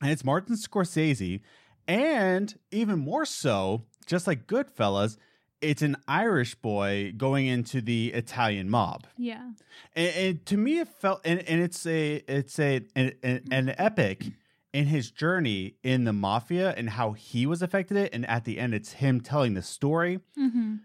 and 0.00 0.10
it's 0.10 0.24
Martin 0.24 0.56
Scorsese, 0.56 1.40
and 1.88 2.54
even 2.70 2.98
more 2.98 3.24
so, 3.24 3.84
just 4.06 4.26
like 4.26 4.46
Goodfellas, 4.46 5.16
it's 5.62 5.82
an 5.82 5.96
Irish 6.08 6.54
boy 6.56 7.12
going 7.16 7.46
into 7.46 7.80
the 7.80 8.08
Italian 8.12 8.68
mob. 8.68 9.06
Yeah. 9.16 9.50
And, 9.94 10.14
and 10.16 10.46
to 10.46 10.56
me, 10.56 10.80
it 10.80 10.88
felt, 10.88 11.20
and, 11.24 11.40
and 11.48 11.62
it's 11.62 11.86
a, 11.86 12.16
it's 12.28 12.58
a, 12.58 12.82
an, 12.96 13.12
an, 13.22 13.44
an 13.50 13.74
epic 13.78 14.24
in 14.72 14.86
his 14.86 15.10
journey 15.10 15.74
in 15.82 16.04
the 16.04 16.12
mafia 16.12 16.74
and 16.76 16.90
how 16.90 17.12
he 17.12 17.46
was 17.46 17.62
affected 17.62 17.96
it. 17.96 18.10
And 18.12 18.28
at 18.28 18.44
the 18.44 18.58
end, 18.58 18.74
it's 18.74 18.92
him 18.94 19.20
telling 19.20 19.54
the 19.54 19.62
story. 19.62 20.20
Mm-hmm. 20.38 20.76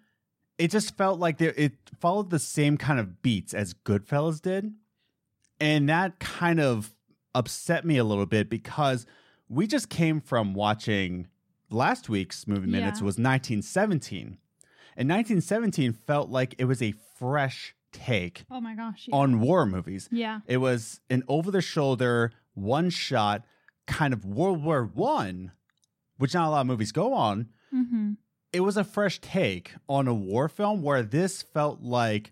It 0.57 0.71
just 0.71 0.97
felt 0.97 1.19
like 1.19 1.37
there, 1.37 1.53
it 1.55 1.73
followed 1.99 2.29
the 2.29 2.39
same 2.39 2.77
kind 2.77 2.99
of 2.99 3.21
beats 3.21 3.53
as 3.53 3.73
Goodfellas 3.73 4.41
did, 4.41 4.73
and 5.59 5.87
that 5.89 6.19
kind 6.19 6.59
of 6.59 6.93
upset 7.35 7.85
me 7.85 7.97
a 7.97 8.03
little 8.03 8.25
bit 8.25 8.49
because 8.49 9.05
we 9.47 9.67
just 9.67 9.89
came 9.89 10.19
from 10.19 10.55
watching 10.55 11.27
last 11.69 12.09
week's 12.09 12.47
movie 12.47 12.65
minutes 12.65 12.99
Yeah. 13.01 13.05
was 13.05 13.17
1917 13.19 14.37
and 14.97 15.07
1917 15.09 15.93
felt 15.93 16.29
like 16.29 16.55
it 16.57 16.65
was 16.65 16.81
a 16.81 16.93
fresh 17.17 17.75
take 17.93 18.43
Oh 18.51 18.59
my 18.59 18.75
gosh. 18.75 19.05
Yeah. 19.07 19.15
on 19.15 19.39
war 19.39 19.65
movies 19.65 20.09
yeah. 20.11 20.39
it 20.47 20.57
was 20.57 20.99
an 21.09 21.23
over 21.27 21.51
the 21.51 21.61
shoulder 21.61 22.31
one 22.53 22.89
shot 22.89 23.43
kind 23.87 24.13
of 24.13 24.25
world 24.25 24.63
war 24.63 24.83
one 24.83 25.51
which 26.17 26.33
not 26.33 26.47
a 26.47 26.51
lot 26.51 26.61
of 26.61 26.67
movies 26.67 26.91
go 26.91 27.13
on 27.13 27.47
Mm-hmm. 27.73 28.13
it 28.53 28.61
was 28.61 28.77
a 28.77 28.83
fresh 28.85 29.19
take 29.19 29.73
on 29.89 30.07
a 30.07 30.13
war 30.13 30.47
film 30.47 30.81
where 30.81 31.03
this 31.03 31.41
felt 31.41 31.81
like 31.81 32.31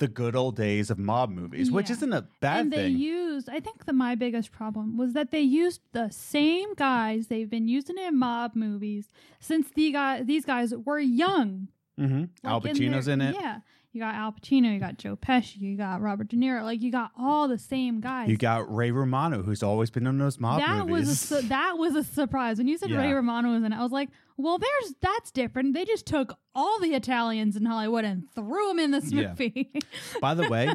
the 0.00 0.08
good 0.08 0.34
old 0.36 0.56
days 0.56 0.90
of 0.90 0.98
mob 0.98 1.30
movies 1.30 1.70
which 1.70 1.88
isn't 1.88 2.12
a 2.12 2.26
bad 2.40 2.56
thing. 2.56 2.62
and 2.62 2.72
they 2.72 2.88
used 2.88 3.48
i 3.48 3.60
think 3.60 3.84
the 3.86 3.92
my 3.92 4.14
biggest 4.16 4.50
problem 4.52 4.96
was 4.98 5.12
that 5.14 5.30
they 5.30 5.40
used 5.40 5.80
the 5.92 6.10
same 6.10 6.74
guys 6.74 7.28
they've 7.28 7.48
been 7.48 7.68
using 7.68 7.96
in 7.96 8.18
mob 8.18 8.54
movies 8.56 9.06
since 9.40 9.70
the 9.70 9.92
guy 9.92 10.22
these 10.22 10.44
guys 10.44 10.74
were 10.84 10.98
young 10.98 11.68
mm-hmm. 11.98 12.24
al 12.46 12.60
Like, 12.60 12.74
pacino's 12.74 13.06
their- 13.06 13.14
in, 13.14 13.20
it 13.20 13.36
yeah 13.38 13.60
you 13.92 14.00
got 14.00 14.14
al 14.14 14.32
pacino 14.32 14.72
you 14.74 14.78
got 14.78 14.98
joe 14.98 15.16
pesci 15.16 15.58
you 15.60 15.76
got 15.76 16.02
robert 16.02 16.28
de 16.28 16.36
niro 16.36 16.62
like 16.62 16.82
you 16.82 16.92
got 16.92 17.10
all 17.18 17.48
the 17.48 17.58
same 17.58 18.00
guys 18.00 18.28
you 18.28 18.36
got 18.36 18.72
ray 18.74 18.90
romano 18.90 19.42
who's 19.42 19.62
always 19.62 19.88
been 19.90 20.06
in 20.06 20.18
those 20.18 20.38
mob 20.38 20.60
that 20.60 20.86
movies 20.86 21.08
was 21.08 21.08
a 21.10 21.16
su- 21.42 21.48
that 21.48 21.78
was 21.78 21.94
a 21.94 22.04
surprise 22.04 22.58
when 22.58 22.68
you 22.68 22.76
said 22.76 22.90
Ray 22.90 23.12
Romano 23.12 23.52
was 23.52 23.62
in 23.64 23.72
it. 23.72 23.76
I 23.76 23.82
was 23.82 23.92
like, 23.92 24.10
well, 24.36 24.58
there's 24.58 24.94
that's 25.00 25.30
different. 25.30 25.72
They 25.72 25.86
just 25.86 26.04
took 26.04 26.36
all 26.54 26.78
the 26.80 26.88
Italians 26.94 27.56
in 27.56 27.64
Hollywood 27.64 28.04
and 28.04 28.24
threw 28.34 28.68
them 28.68 28.78
in 28.78 28.90
this 28.90 29.10
Yeah. 29.10 29.28
movie. 29.28 29.72
by 30.20 30.34
the 30.34 30.46
way 30.50 30.74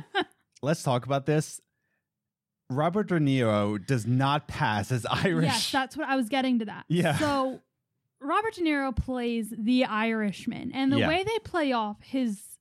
let's 0.64 0.82
talk 0.82 1.06
about 1.06 1.28
this 1.28 1.62
robert 2.70 3.08
de 3.10 3.20
niro 3.20 3.84
does 3.86 4.08
not 4.08 4.48
pass 4.48 4.92
as 4.92 5.06
irish 5.06 5.46
Yes, 5.46 5.72
that's 5.72 5.98
what 5.98 6.08
I 6.08 6.16
was 6.16 6.30
getting 6.30 6.60
to 6.60 6.66
that. 6.66 6.86
Yeah. 6.88 7.18
So 7.18 7.60
Robert 8.22 8.54
De 8.54 8.62
Niro 8.62 8.96
plays 8.96 9.54
the 9.58 9.84
Irishman, 9.86 10.72
and 10.74 10.92
the 10.92 11.00
Yeah. 11.00 11.08
way 11.08 11.24
they 11.24 11.40
play 11.44 11.72
off 11.74 12.02
his 12.04 12.60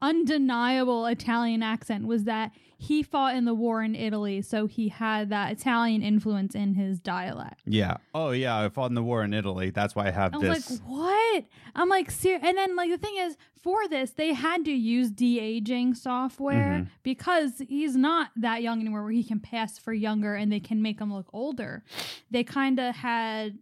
undeniable 0.00 1.06
Italian 1.06 1.62
accent 1.62 2.06
was 2.06 2.24
that 2.24 2.52
he 2.80 3.02
fought 3.02 3.34
in 3.34 3.44
the 3.44 3.54
war 3.54 3.82
in 3.82 3.96
Italy, 3.96 4.40
so 4.40 4.66
he 4.68 4.86
had 4.88 5.30
that 5.30 5.50
Italian 5.50 6.00
influence 6.00 6.54
in 6.54 6.74
his 6.74 7.00
dialect. 7.00 7.60
Yeah. 7.66 7.96
Oh 8.14 8.30
yeah, 8.30 8.56
I 8.60 8.68
fought 8.68 8.90
in 8.90 8.94
the 8.94 9.02
war 9.02 9.24
in 9.24 9.34
Italy. 9.34 9.70
That's 9.70 9.96
why 9.96 10.06
I 10.06 10.10
have 10.12 10.32
I 10.32 10.38
was 10.38 10.48
this. 10.68 10.70
like, 10.80 10.88
what? 10.88 11.44
I'm 11.74 11.88
like, 11.88 12.12
ser-? 12.12 12.38
and 12.40 12.56
then 12.56 12.76
like 12.76 12.90
the 12.90 12.98
thing 12.98 13.16
is, 13.18 13.36
for 13.60 13.88
this, 13.88 14.12
they 14.12 14.32
had 14.32 14.64
to 14.66 14.72
use 14.72 15.10
de 15.10 15.40
aging 15.40 15.94
software 15.94 16.82
Mhm. 16.84 16.88
because 17.02 17.60
he's 17.68 17.96
not 17.96 18.30
that 18.36 18.62
young 18.62 18.80
anymore, 18.80 19.02
where 19.02 19.10
he 19.10 19.24
can 19.24 19.40
pass 19.40 19.76
for 19.76 19.92
younger 19.92 20.36
and 20.36 20.52
they 20.52 20.60
can 20.60 20.80
make 20.80 21.00
him 21.00 21.12
look 21.12 21.26
older. 21.32 21.82
They 22.30 22.44
kind 22.44 22.78
of 22.78 22.94
had 22.94 23.58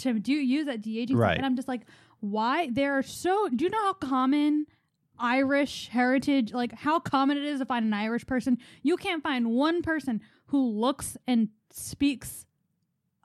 to 0.00 0.14
do 0.18 0.32
you 0.32 0.40
use 0.40 0.66
that 0.66 0.80
de 0.82 0.98
aging, 1.00 1.16
Right. 1.16 1.36
and 1.36 1.44
I'm 1.46 1.56
just 1.56 1.68
like, 1.68 1.82
why? 2.20 2.68
They're 2.70 3.02
so. 3.02 3.48
Do 3.48 3.64
you 3.64 3.70
know 3.70 3.82
how 3.82 3.92
common? 3.94 4.66
Irish 5.22 5.88
heritage, 5.88 6.54
like 6.54 6.72
how 6.72 6.98
common 6.98 7.36
it 7.36 7.44
is 7.44 7.58
to 7.60 7.66
find 7.66 7.84
an 7.84 7.92
Irish 7.92 8.26
person. 8.26 8.56
You 8.82 8.96
can't 8.96 9.22
find 9.22 9.50
one 9.50 9.82
person 9.82 10.22
who 10.46 10.66
looks 10.66 11.16
and 11.26 11.50
speaks 11.70 12.46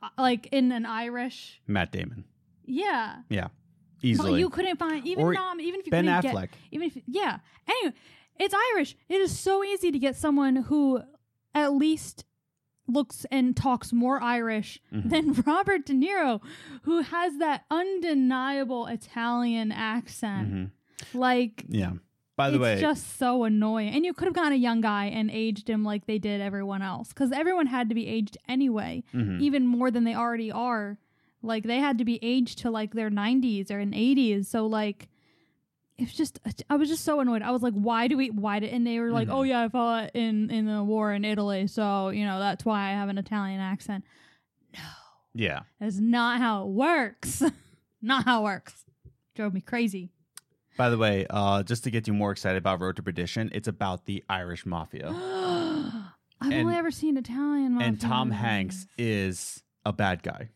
uh, 0.03 0.09
like 0.17 0.47
in 0.51 0.73
an 0.73 0.85
Irish. 0.85 1.61
Matt 1.67 1.93
Damon. 1.93 2.25
Yeah, 2.65 3.21
Yeah. 3.29 3.47
Easily. 4.01 4.39
you 4.41 4.49
couldn't 4.49 4.77
find 4.77 5.07
even 5.07 5.31
not 5.31 5.59
even 5.61 5.79
if 5.79 5.85
you 5.85 5.91
ben 5.91 6.05
couldn't 6.05 6.31
Affleck. 6.35 6.41
get 6.41 6.59
even 6.71 6.87
if 6.93 6.97
yeah. 7.07 7.37
Anyway, 7.65 7.95
it's 8.37 8.53
Irish. 8.73 8.97
It 9.07 9.21
is 9.21 9.37
so 9.39 9.63
easy 9.63 9.89
to 9.91 9.97
get 9.97 10.17
someone 10.17 10.57
who 10.57 11.01
at 11.55 11.71
least 11.73 12.25
looks 12.87 13.25
and 13.31 13.55
talks 13.57 13.91
more 13.91 14.21
Irish 14.21 14.79
Mhm. 14.93 15.09
than 15.09 15.33
Robert 15.45 15.85
De 15.85 15.93
Niro, 15.93 16.41
who 16.83 17.01
has 17.01 17.37
that 17.37 17.65
undeniable 17.71 18.85
Italian 18.87 19.71
accent. 19.71 20.53
Mhm. 20.53 20.69
Like 21.13 21.65
Yeah. 21.67 21.93
By 22.37 22.49
the 22.49 22.57
it's 22.57 22.61
way, 22.63 22.81
just 22.81 23.17
so 23.17 23.45
annoying. 23.45 23.93
And 23.93 24.03
you 24.05 24.13
could 24.13 24.25
have 24.25 24.33
gotten 24.35 24.51
a 24.53 24.57
young 24.57 24.81
guy 24.81 25.05
and 25.05 25.31
aged 25.31 25.69
him 25.69 25.85
like 25.85 26.05
they 26.05 26.19
did 26.19 26.41
everyone 26.41 26.81
else, 26.81 27.09
because 27.09 27.31
everyone 27.31 27.67
had 27.67 27.87
to 27.89 27.95
be 27.95 28.07
aged 28.07 28.37
anyway, 28.47 29.03
mhm. 29.13 29.39
even 29.41 29.65
more 29.65 29.89
than 29.89 30.03
they 30.03 30.15
already 30.15 30.51
are. 30.51 30.97
Like 31.41 31.63
they 31.63 31.79
had 31.79 31.97
to 31.99 32.05
be 32.05 32.19
aged 32.21 32.57
to 32.59 32.69
like 32.71 32.93
their 32.93 33.09
90s 33.09 33.71
or 33.71 33.79
in 33.79 33.93
80s. 33.93 34.47
So 34.47 34.65
like, 34.67 35.07
it's 35.97 36.13
just 36.13 36.39
I 36.69 36.75
was 36.75 36.89
just 36.89 37.03
so 37.05 37.19
annoyed. 37.19 37.41
I 37.41 37.51
was 37.51 37.61
like, 37.61 37.73
why 37.73 38.07
do 38.07 38.17
we? 38.17 38.29
Why 38.29 38.59
did? 38.59 38.71
And 38.71 38.85
they 38.85 38.99
were 38.99 39.11
like, 39.11 39.27
Mhm. 39.29 39.33
oh 39.33 39.43
yeah, 39.43 39.63
I 39.63 39.69
fought 39.69 40.11
in 40.15 40.49
in 40.51 40.65
the 40.65 40.83
war 40.83 41.13
in 41.13 41.23
Italy, 41.25 41.67
so 41.67 42.09
you 42.09 42.25
know 42.25 42.39
that's 42.39 42.65
why 42.65 42.89
I 42.89 42.91
have 42.93 43.09
an 43.09 43.17
Italian 43.17 43.59
accent. 43.61 44.03
No. 44.73 44.79
Yeah. 45.33 45.61
That's 45.79 45.97
not 45.97 46.39
how 46.39 46.63
it 46.63 46.69
works. 46.69 47.41
not 48.01 48.25
how 48.25 48.41
it 48.41 48.43
works. 48.43 48.85
Drove 49.35 49.53
me 49.53 49.61
crazy. 49.61 50.11
By 50.77 50.89
the 50.89 50.97
way, 50.97 51.25
uh, 51.29 51.63
just 51.63 51.85
to 51.85 51.91
get 51.91 52.07
you 52.07 52.13
more 52.13 52.31
excited 52.31 52.57
about 52.57 52.81
Road 52.81 52.97
to 52.97 53.03
Perdition, 53.03 53.49
it's 53.53 53.67
about 53.69 54.05
the 54.05 54.23
Irish 54.29 54.65
mafia, 54.65 55.07
I've 56.41 56.51
And- 56.51 56.53
only 56.53 56.75
ever 56.75 56.91
seen 56.91 57.15
Italian. 57.17 57.73
Mafia. 57.73 57.87
And 57.87 58.01
Tom 58.01 58.27
movies. 58.29 58.41
Hanks 58.41 58.87
is 58.97 59.63
a 59.85 59.93
bad 59.93 60.21
guy. 60.23 60.49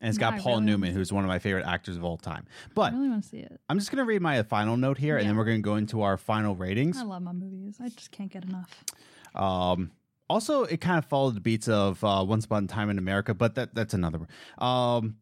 And 0.00 0.08
it's 0.08 0.18
got 0.18 0.34
I 0.34 0.38
Paul 0.38 0.54
really 0.54 0.66
Newman, 0.66 0.92
who's 0.94 1.12
one 1.12 1.24
of 1.24 1.28
my 1.28 1.38
favorite 1.40 1.66
actors 1.66 1.96
of 1.96 2.04
all 2.04 2.16
time. 2.16 2.46
But 2.74 2.92
I 2.92 2.96
really 2.96 3.08
want 3.08 3.24
to 3.24 3.28
see 3.28 3.38
it. 3.38 3.60
I'm 3.68 3.78
just 3.78 3.90
going 3.90 3.98
to 3.98 4.04
read 4.04 4.22
my 4.22 4.40
final 4.44 4.76
note 4.76 4.96
here, 4.98 5.16
and 5.16 5.28
then 5.28 5.36
we're 5.36 5.44
going 5.44 5.58
to 5.58 5.62
go 5.62 5.74
into 5.74 6.02
our 6.02 6.16
final 6.16 6.54
ratings. 6.54 6.98
I 6.98 7.02
love 7.02 7.22
my 7.22 7.32
movies. 7.32 7.78
I 7.82 7.88
just 7.88 8.12
can't 8.12 8.30
get 8.30 8.44
enough. 8.44 8.84
Um, 9.34 9.90
also, 10.30 10.62
it 10.64 10.80
kind 10.80 10.98
of 10.98 11.06
followed 11.06 11.34
the 11.34 11.40
beats 11.40 11.68
of 11.68 12.02
uh, 12.04 12.24
Once 12.26 12.44
Upon 12.44 12.64
a 12.64 12.66
Time 12.68 12.90
in 12.90 12.98
America, 12.98 13.34
but 13.34 13.56
that 13.56 13.74
that's 13.74 13.92
another. 13.94 14.20
Um, 14.58 15.16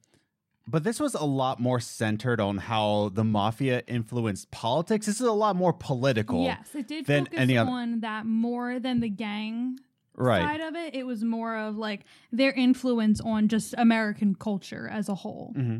but 0.68 0.82
this 0.82 0.98
was 0.98 1.14
a 1.14 1.24
lot 1.24 1.60
more 1.60 1.78
centered 1.78 2.40
on 2.40 2.58
how 2.58 3.10
the 3.14 3.22
mafia 3.24 3.82
influenced 3.86 4.50
politics. 4.50 5.06
This 5.06 5.20
is 5.20 5.26
a 5.26 5.32
lot 5.32 5.54
more 5.56 5.72
political, 5.72 6.42
Yes, 6.44 6.74
it 6.74 6.88
did 6.88 7.06
than 7.06 7.24
focus 7.26 7.38
any 7.38 7.56
other- 7.56 7.70
on 7.70 8.00
that 8.00 8.26
more 8.26 8.80
than 8.80 8.98
the 9.00 9.08
gang 9.08 9.78
right? 10.16 10.42
side 10.42 10.60
of 10.60 10.74
it. 10.74 10.94
It 10.94 11.04
was 11.06 11.22
more 11.24 11.56
of 11.56 11.76
like 11.76 12.04
their 12.32 12.52
influence 12.52 13.20
on 13.20 13.48
just 13.48 13.74
American 13.78 14.34
culture 14.34 14.88
as 14.90 15.08
a 15.08 15.14
whole. 15.14 15.52
hmm 15.54 15.78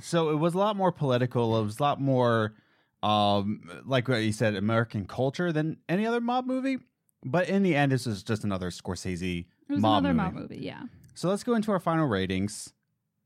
So 0.00 0.30
it 0.30 0.36
was 0.36 0.54
a 0.54 0.58
lot 0.58 0.76
more 0.76 0.92
political. 0.92 1.58
It 1.60 1.64
was 1.64 1.78
a 1.78 1.82
lot 1.82 2.00
more, 2.00 2.54
um, 3.02 3.62
like 3.84 4.08
what 4.08 4.16
you 4.18 4.32
said, 4.32 4.54
American 4.56 5.06
culture 5.06 5.52
than 5.52 5.78
any 5.88 6.06
other 6.06 6.20
mob 6.20 6.46
movie. 6.46 6.78
But 7.24 7.48
in 7.48 7.62
the 7.62 7.74
end, 7.74 7.90
this 7.92 8.06
is 8.06 8.22
just 8.22 8.44
another 8.44 8.70
Scorsese 8.70 9.46
It 9.68 9.72
was 9.72 9.80
mob 9.80 10.04
another 10.04 10.14
movie. 10.14 10.34
mob 10.34 10.42
movie, 10.50 10.64
yeah. 10.64 10.82
So 11.14 11.28
let's 11.28 11.42
go 11.42 11.54
into 11.54 11.72
our 11.72 11.80
final 11.80 12.06
ratings. 12.06 12.72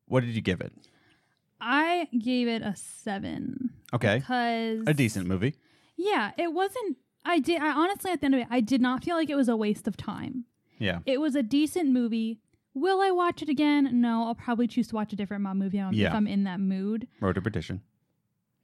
What 0.06 0.20
did 0.24 0.34
you 0.34 0.40
give 0.40 0.60
it? 0.60 0.72
I 1.60 2.08
gave 2.18 2.48
it 2.48 2.62
a 2.62 2.74
seven. 2.76 3.70
Okay, 3.92 4.18
Because 4.20 4.82
a 4.86 4.94
decent 4.94 5.26
movie. 5.26 5.54
Yeah, 5.96 6.30
it 6.38 6.52
wasn't 6.52 6.96
I 7.24 7.38
did 7.38 7.60
I 7.60 7.72
honestly 7.72 8.10
at 8.12 8.20
the 8.20 8.26
end 8.26 8.34
of 8.36 8.40
it, 8.40 8.46
I 8.50 8.60
did 8.60 8.80
not 8.80 9.04
feel 9.04 9.16
like 9.16 9.28
it 9.28 9.34
was 9.36 9.48
a 9.48 9.56
waste 9.56 9.86
of 9.86 9.96
time. 9.96 10.44
Yeah. 10.80 10.98
It 11.06 11.20
was 11.20 11.36
a 11.36 11.42
decent 11.44 11.90
movie. 11.90 12.40
Will 12.74 13.00
I 13.00 13.10
watch 13.12 13.42
it 13.42 13.48
again? 13.48 14.00
No, 14.00 14.24
I'll 14.26 14.34
probably 14.34 14.66
choose 14.66 14.88
to 14.88 14.94
watch 14.96 15.12
a 15.12 15.16
different 15.16 15.42
mob 15.44 15.56
movie 15.56 15.78
um, 15.78 15.92
if 15.92 16.00
Yeah. 16.00 16.14
I'm 16.16 16.26
in 16.26 16.42
that 16.44 16.58
mood. 16.58 17.06
Road 17.20 17.34
to 17.36 17.42
Perdition. 17.42 17.82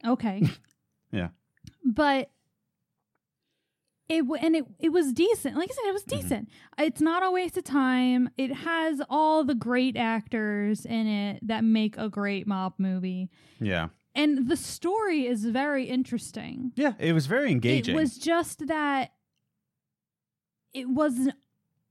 Okay. 0.05 0.43
Yeah. 1.11 1.29
But 1.85 2.29
it 4.09 4.19
w- 4.23 4.41
and 4.41 4.55
it 4.57 4.65
it 4.79 4.89
was 4.89 5.13
decent. 5.13 5.55
Like 5.55 5.69
I 5.71 5.73
said, 5.73 5.85
it 5.89 5.93
was 5.93 6.03
Mhm. 6.03 6.21
decent. 6.21 6.49
It's 6.77 6.99
not 7.01 7.23
a 7.23 7.31
waste 7.31 7.57
of 7.57 7.63
time. 7.63 8.29
It 8.37 8.51
has 8.53 9.01
all 9.09 9.43
the 9.45 9.55
great 9.55 9.95
actors 9.95 10.85
in 10.85 11.07
it 11.07 11.47
that 11.47 11.63
make 11.63 11.97
a 11.97 12.09
great 12.09 12.45
mob 12.45 12.73
movie. 12.77 13.29
Yeah. 13.61 13.89
And 14.15 14.49
the 14.49 14.57
story 14.57 15.27
is 15.27 15.45
very 15.45 15.85
interesting. 15.85 16.71
Yeah, 16.75 16.93
it 16.99 17.13
was 17.13 17.25
very 17.27 17.51
engaging. 17.51 17.95
It 17.95 17.97
was 17.97 18.17
just 18.17 18.67
that 18.67 19.13
it 20.73 20.89
wasn't. 20.89 21.35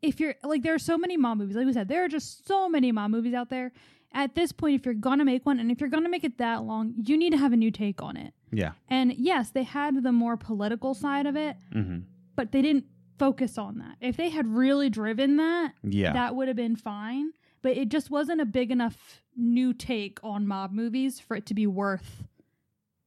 If 0.03 0.21
you're 0.21 0.35
like, 0.45 0.63
there 0.63 0.75
are 0.75 0.79
so 0.79 0.99
many 0.99 1.17
mom 1.17 1.39
movies. 1.39 1.57
Like 1.57 1.67
we 1.67 1.73
said, 1.73 1.89
there 1.89 2.05
are 2.05 2.09
just 2.09 2.47
so 2.47 2.69
many 2.69 2.93
mom 2.93 3.11
movies 3.11 3.35
out 3.35 3.51
there. 3.51 3.73
At 4.13 4.35
this 4.35 4.53
point, 4.53 4.75
if 4.81 4.85
you're 4.87 4.95
gonna 4.95 5.25
make 5.25 5.45
one, 5.45 5.59
and 5.59 5.71
if 5.71 5.81
you're 5.81 5.91
gonna 5.91 6.09
make 6.09 6.25
it 6.25 6.39
that 6.39 6.63
long, 6.65 6.95
you 6.97 7.17
need 7.19 7.31
to 7.31 7.37
have 7.39 7.53
a 7.53 7.57
new 7.57 7.71
take 7.71 8.01
on 8.03 8.17
it. 8.17 8.33
yeah. 8.53 8.73
And 8.89 9.13
yes, 9.15 9.51
they 9.51 9.65
had 9.65 10.03
the 10.03 10.13
more 10.13 10.37
political 10.37 10.95
side 10.95 11.27
of 11.27 11.37
it, 11.37 11.57
hmm 11.73 11.99
but 12.37 12.53
they 12.53 12.61
didn't 12.61 12.85
focus 13.19 13.57
on 13.57 13.79
that. 13.79 13.97
If 14.01 14.19
they 14.19 14.29
had 14.29 14.47
really 14.47 14.91
driven 14.91 15.37
that, 15.39 15.73
Yeah. 15.83 16.13
that 16.13 16.37
would 16.37 16.49
have 16.49 16.57
been 16.57 16.77
fine. 16.77 17.33
But 17.63 17.79
it 17.79 17.89
just 17.89 18.11
wasn't 18.11 18.43
a 18.43 18.45
big 18.45 18.71
enough 18.71 19.23
new 19.35 19.73
take 19.73 20.19
on 20.23 20.47
mob 20.47 20.71
movies 20.73 21.19
for 21.19 21.35
it 21.35 21.47
to 21.47 21.55
be 21.55 21.67
worth. 21.67 22.25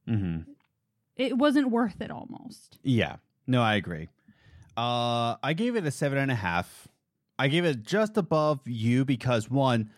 hmm 0.06 0.38
It 1.16 1.38
wasn't 1.38 1.70
worth 1.70 2.00
it 2.00 2.10
almost. 2.10 2.78
Yeah. 2.82 3.16
No, 3.46 3.62
I 3.62 3.74
agree. 3.76 4.08
Uh, 4.80 5.36
I 5.42 5.52
gave 5.52 5.76
it 5.76 5.84
a 5.84 5.90
seven 5.90 6.16
and 6.18 6.30
a 6.30 6.34
half. 6.34 6.88
I 7.38 7.48
gave 7.48 7.64
it 7.66 7.82
just 7.82 8.16
above 8.16 8.60
you 8.66 9.04
because 9.04 9.50
one, 9.50 9.90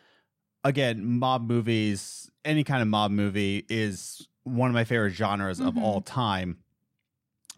again, 0.64 1.04
mob 1.04 1.42
movies, 1.48 2.28
any 2.44 2.64
kind 2.64 2.82
of 2.82 2.88
mob 2.88 3.10
movie 3.12 3.64
is 3.68 4.26
one 4.42 4.68
of 4.70 4.74
my 4.74 4.82
favorite 4.84 5.10
genres 5.12 5.60
of 5.60 5.74
Mhm. 5.74 5.82
all 5.82 6.00
time. 6.00 6.58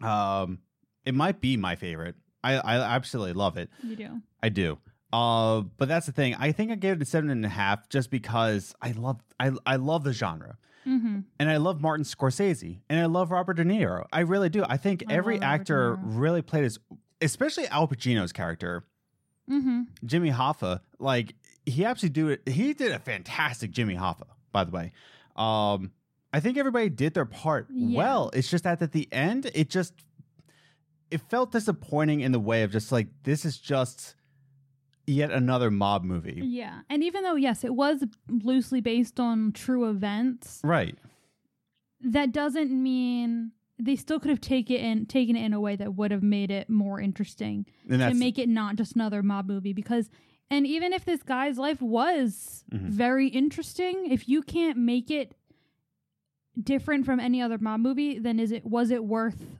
Um, 0.01 0.59
it 1.03 1.15
might 1.15 1.41
be 1.41 1.57
my 1.57 1.75
favorite. 1.75 2.15
I, 2.43 2.53
I 2.57 2.75
absolutely 2.95 3.33
love 3.33 3.57
it. 3.57 3.69
You 3.81 3.95
do. 3.95 4.21
I 4.43 4.49
do. 4.49 4.77
Uh, 5.11 5.61
but 5.77 5.87
that's 5.87 6.05
the 6.05 6.11
thing. 6.11 6.35
I 6.35 6.51
think 6.51 6.71
I 6.71 6.75
gave 6.75 6.97
it 6.97 7.01
a 7.01 7.05
seven 7.05 7.29
and 7.31 7.43
a 7.45 7.49
half 7.49 7.89
just 7.89 8.11
because 8.11 8.75
I 8.81 8.91
love 8.91 9.21
I 9.39 9.51
I 9.65 9.77
love 9.77 10.03
the 10.03 10.13
genre. 10.13 10.57
Mm-hmm. 10.85 11.21
And 11.39 11.49
I 11.49 11.57
love 11.57 11.81
Martin 11.81 12.03
Scorsese 12.05 12.81
and 12.89 12.99
I 12.99 13.05
love 13.05 13.31
Robert 13.31 13.55
De 13.55 13.63
Niro. 13.63 14.05
I 14.13 14.19
really 14.19 14.49
do. 14.49 14.63
I 14.67 14.77
think 14.77 15.03
I 15.09 15.13
every 15.13 15.35
love 15.39 15.41
Robert 15.43 15.55
De 15.57 15.61
actor 15.61 15.95
really 16.03 16.41
played 16.43 16.63
his 16.65 16.79
especially 17.21 17.67
Al 17.67 17.87
Pacino's 17.87 18.31
character, 18.33 18.83
Mm-hmm. 19.49 19.81
Jimmy 20.03 20.31
Hoffa. 20.31 20.79
Like 20.97 21.35
he 21.67 21.85
actually 21.85 22.09
do 22.09 22.29
it. 22.29 22.41
He 22.47 22.73
did 22.73 22.91
a 22.91 22.97
fantastic 22.99 23.69
Jimmy 23.71 23.95
Hoffa, 23.95 24.25
by 24.51 24.63
the 24.63 24.71
way. 24.71 24.91
Um, 25.35 25.91
I 26.33 26.39
think 26.39 26.57
everybody 26.57 26.89
did 26.89 27.13
their 27.13 27.25
part 27.25 27.67
Yeah. 27.71 27.95
well. 27.97 28.31
It's 28.33 28.49
just 28.49 28.63
that 28.63 28.81
at 28.81 28.91
the 28.91 29.07
end, 29.11 29.51
it 29.53 29.69
just 29.69 29.93
it 31.11 31.21
felt 31.29 31.51
disappointing 31.51 32.21
in 32.21 32.31
the 32.31 32.39
way 32.39 32.63
of 32.63 32.71
just 32.71 32.91
like 32.91 33.07
this 33.23 33.45
is 33.45 33.59
just 33.59 34.15
yet 35.05 35.29
another 35.29 35.69
mob 35.69 36.03
movie. 36.03 36.41
Yeah. 36.43 36.79
And 36.89 37.03
even 37.03 37.21
though, 37.21 37.35
yes, 37.35 37.63
it 37.63 37.75
was 37.75 38.03
loosely 38.27 38.81
based 38.81 39.19
on 39.19 39.51
true 39.51 39.87
events, 39.87 40.59
Right. 40.63 40.97
that 42.01 42.31
doesn't 42.31 42.71
mean 42.71 43.51
they 43.77 43.95
still 43.95 44.19
could 44.19 44.29
have 44.29 44.41
taken 44.41 44.75
it 44.75 44.81
in 44.81 45.05
taken 45.05 45.35
it 45.35 45.43
in 45.45 45.53
a 45.53 45.59
way 45.59 45.75
that 45.75 45.95
would 45.95 46.11
have 46.11 46.23
made 46.23 46.49
it 46.51 46.69
more 46.69 46.99
interesting 47.01 47.65
And 47.89 48.01
to 48.01 48.13
make 48.13 48.37
it 48.37 48.47
not 48.49 48.75
just 48.77 48.95
another 48.95 49.21
mob 49.23 49.47
movie 49.47 49.73
because 49.73 50.09
and 50.49 50.65
even 50.67 50.93
if 50.93 51.03
this 51.05 51.23
guy's 51.23 51.57
life 51.57 51.81
was 51.81 52.63
Mhm. 52.71 52.89
very 52.89 53.27
interesting 53.27 54.07
if 54.11 54.29
you 54.29 54.41
can't 54.41 54.77
make 54.77 55.11
it 55.11 55.35
different 56.61 57.05
from 57.05 57.19
any 57.19 57.41
other 57.41 57.57
mob 57.57 57.81
movie 57.81 58.17
then 58.19 58.39
is 58.39 58.51
it 58.51 58.65
was 58.65 58.91
it 58.91 59.03
worth 59.03 59.57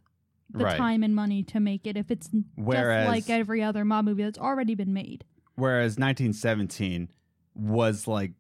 the 0.50 0.64
Right. 0.64 0.78
time 0.78 1.04
and 1.04 1.14
money 1.14 1.44
to 1.44 1.60
make 1.60 1.86
it 1.86 1.98
if 1.98 2.10
it's 2.10 2.30
Whereas- 2.56 3.08
just 3.08 3.30
like 3.30 3.30
every 3.38 3.62
other 3.62 3.84
mob 3.84 4.06
movie 4.06 4.24
that's 4.24 4.40
already 4.40 4.76
been 4.76 4.94
made 4.94 5.26
whereas 5.56 5.98
1917 6.00 7.10
was 7.54 8.08
like 8.08 8.32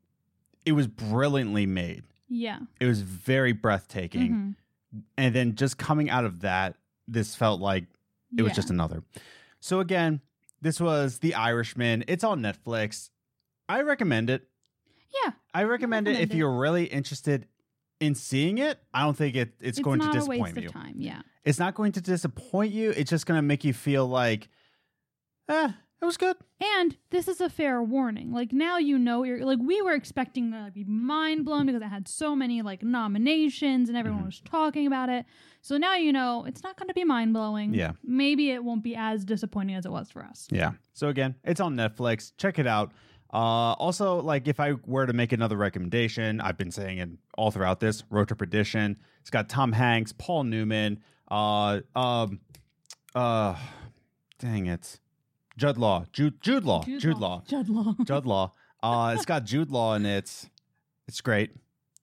it 0.65 0.71
was 0.71 0.87
brilliantly 0.87 1.65
made. 1.65 2.03
yeah 2.29 2.59
It 2.79 2.85
was 2.85 3.01
very 3.01 3.51
breathtaking. 3.51 4.31
Mhm. 4.31 4.55
And 5.17 5.33
then 5.33 5.55
just 5.55 5.77
coming 5.77 6.09
out 6.09 6.25
of 6.25 6.41
that, 6.41 6.75
this 7.07 7.35
felt 7.35 7.61
like 7.61 7.85
it 8.37 8.41
was 8.41 8.53
just 8.53 8.69
another. 8.69 9.03
So 9.59 9.79
again, 9.79 10.21
this 10.61 10.79
was 10.79 11.19
The 11.19 11.35
Irishman. 11.35 12.05
It's 12.07 12.23
on 12.23 12.41
Netflix. 12.41 13.09
I 13.67 13.81
recommend 13.81 14.29
it. 14.29 14.47
yeah. 15.23 15.31
I 15.53 15.63
recommend, 15.63 16.07
it 16.07 16.11
recommend 16.11 16.31
if 16.31 16.35
it. 16.35 16.37
you're 16.37 16.57
really 16.57 16.85
interested 16.85 17.47
in 17.99 18.15
seeing 18.15 18.57
it. 18.57 18.79
I 18.93 19.03
don't 19.03 19.15
think 19.15 19.35
it, 19.35 19.53
it's, 19.61 19.79
going 19.79 19.99
to 20.01 20.11
disappoint 20.11 20.61
you. 20.61 20.69
time. 20.69 20.95
Yeah. 20.97 21.21
It's 21.43 21.59
not 21.59 21.75
going 21.75 21.93
to 21.93 22.01
disappoint 22.01 22.73
you. 22.73 22.91
It's 22.91 23.09
just 23.09 23.25
going 23.25 23.37
to 23.37 23.41
make 23.41 23.63
you 23.63 23.73
feel 23.73 24.07
like, 24.07 24.49
eh, 25.49 25.69
it 26.01 26.05
was 26.05 26.17
good. 26.17 26.35
And 26.77 26.97
this 27.09 27.27
is 27.27 27.41
a 27.41 27.49
fair 27.49 27.81
warning. 27.81 28.31
Like 28.31 28.51
now 28.53 28.77
you 28.77 28.97
know 28.99 29.23
you're 29.23 29.43
like 29.45 29.59
we 29.61 29.81
were 29.81 29.93
expecting 29.93 30.51
to 30.51 30.71
be 30.73 30.83
mind 30.83 31.45
blown 31.45 31.65
because 31.65 31.81
it 31.81 31.85
had 31.87 32.07
so 32.07 32.35
many 32.35 32.61
like 32.61 32.83
nominations 32.83 33.89
and 33.89 33.97
everyone 33.97 34.21
Mhm. 34.23 34.25
was 34.27 34.41
talking 34.41 34.85
about 34.87 35.09
it. 35.09 35.25
So 35.61 35.77
now 35.77 35.95
you 35.95 36.13
know 36.13 36.45
it's 36.45 36.61
not 36.63 36.77
going 36.77 36.87
to 36.89 36.93
be 36.93 37.03
mind 37.03 37.33
blowing. 37.33 37.73
Yeah. 37.73 37.93
Maybe 38.03 38.51
it 38.51 38.63
won't 38.63 38.83
be 38.83 38.95
as 38.95 39.25
disappointing 39.25 39.75
as 39.75 39.85
it 39.85 39.91
was 39.91 40.11
for 40.11 40.23
us. 40.23 40.47
Yeah. 40.51 40.71
So 40.93 41.07
again, 41.09 41.35
it's 41.43 41.59
on 41.59 41.75
Netflix. 41.75 42.33
Check 42.37 42.59
it 42.59 42.67
out. 42.67 42.91
Uh, 43.33 43.73
also, 43.73 44.21
like 44.21 44.47
if 44.47 44.59
I 44.59 44.73
were 44.85 45.05
to 45.05 45.13
make 45.13 45.33
another 45.33 45.57
recommendation, 45.57 46.39
I've 46.39 46.57
been 46.57 46.71
saying 46.71 46.99
it 46.99 47.09
all 47.37 47.51
throughout 47.51 47.79
this 47.79 48.03
Road 48.09 48.27
to 48.29 48.35
Perdition. 48.35 48.97
It's 49.21 49.29
got 49.29 49.49
Tom 49.49 49.71
Hanks, 49.73 50.13
Paul 50.13 50.43
Newman, 50.45 50.99
uh, 51.29 51.81
um, 51.95 52.39
uh, 53.13 53.55
dang 54.39 54.67
it, 54.67 54.99
Judd 55.57 55.77
Law, 55.77 56.05
Jude, 56.11 56.41
Jude 56.41 56.65
Law, 56.65 56.83
Jude, 56.83 57.03
Law, 57.17 57.43
Jude 57.47 57.69
Law. 57.69 57.95
Judd 58.03 58.25
Law. 58.25 58.53
Uh, 58.83 59.13
it's 59.15 59.25
got 59.25 59.45
Jude 59.45 59.71
Law 59.71 59.95
in 59.95 60.05
it. 60.05 60.49
It's 61.07 61.21
great. 61.21 61.51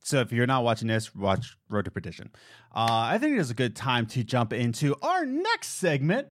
So 0.05 0.21
if 0.21 0.33
you're 0.33 0.47
not 0.47 0.65
watching 0.65 0.89
this, 0.89 1.15
watch 1.15 1.57
Road 1.69 1.85
to 1.85 1.91
Perdition. 1.91 2.31
Uh, 2.75 3.07
I 3.11 3.19
think 3.19 3.37
it 3.37 3.41
is 3.41 3.51
a 3.51 3.55
good 3.55 3.77
time 3.77 4.07
to 4.07 4.25
jump 4.25 4.53
into 4.53 4.97
our 5.03 5.25
next 5.25 5.75
segment. 5.75 6.29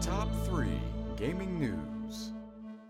Top 0.00 0.28
3 0.44 0.68
Gaming 1.16 1.58
News. 1.58 2.32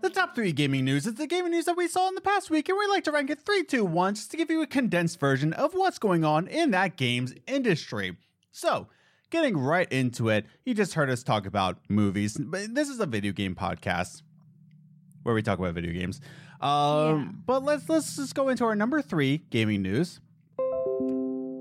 The 0.01 0.09
top 0.09 0.33
three 0.33 0.53
gaming 0.53 0.85
news 0.85 1.05
is 1.05 1.15
the 1.15 1.27
gaming 1.27 1.51
news 1.51 1.65
that 1.65 1.75
we 1.75 1.89
saw 1.89 2.07
in 2.07 2.15
the 2.15 2.21
past 2.21 2.49
week, 2.49 2.69
and 2.69 2.77
we 2.77 2.87
like 2.87 3.03
to 3.03 3.11
rank 3.11 3.29
it 3.29 3.41
3, 3.41 3.63
2, 3.63 3.83
1 3.83 4.15
just 4.15 4.31
to 4.31 4.37
give 4.37 4.49
you 4.49 4.61
a 4.61 4.67
condensed 4.67 5.19
version 5.19 5.51
of 5.51 5.73
what's 5.73 5.99
going 5.99 6.23
on 6.23 6.47
in 6.47 6.71
that 6.71 6.95
game's 6.95 7.33
industry. 7.47 8.15
So, 8.53 8.87
getting 9.29 9.57
right 9.57 9.91
into 9.91 10.29
it, 10.29 10.45
you 10.65 10.73
just 10.73 10.93
heard 10.93 11.09
us 11.09 11.23
talk 11.23 11.45
about 11.45 11.77
movies, 11.89 12.37
but 12.39 12.73
this 12.73 12.89
is 12.89 12.99
a 12.99 13.05
video 13.05 13.31
game 13.31 13.55
podcast 13.55 14.21
where 15.23 15.35
we 15.35 15.41
talk 15.41 15.59
about 15.59 15.73
video 15.73 15.93
games. 15.93 16.21
Um, 16.61 16.69
Yeah. 16.69 17.25
But 17.45 17.63
let's 17.63 17.87
let's 17.89 18.15
just 18.15 18.35
go 18.35 18.49
into 18.49 18.65
our 18.65 18.75
number 18.75 19.01
three 19.01 19.37
gaming 19.49 19.81
news. 19.81 20.19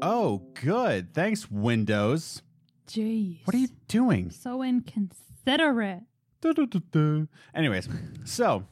Oh, 0.00 0.42
good. 0.54 1.12
Thanks, 1.12 1.50
Windows. 1.50 2.42
Jeez. 2.86 3.40
What 3.44 3.54
are 3.54 3.58
you 3.58 3.68
doing? 3.88 4.30
so 4.30 4.62
inconsiderate? 4.62 6.02
Anyways, 7.54 7.88
so 8.24 8.64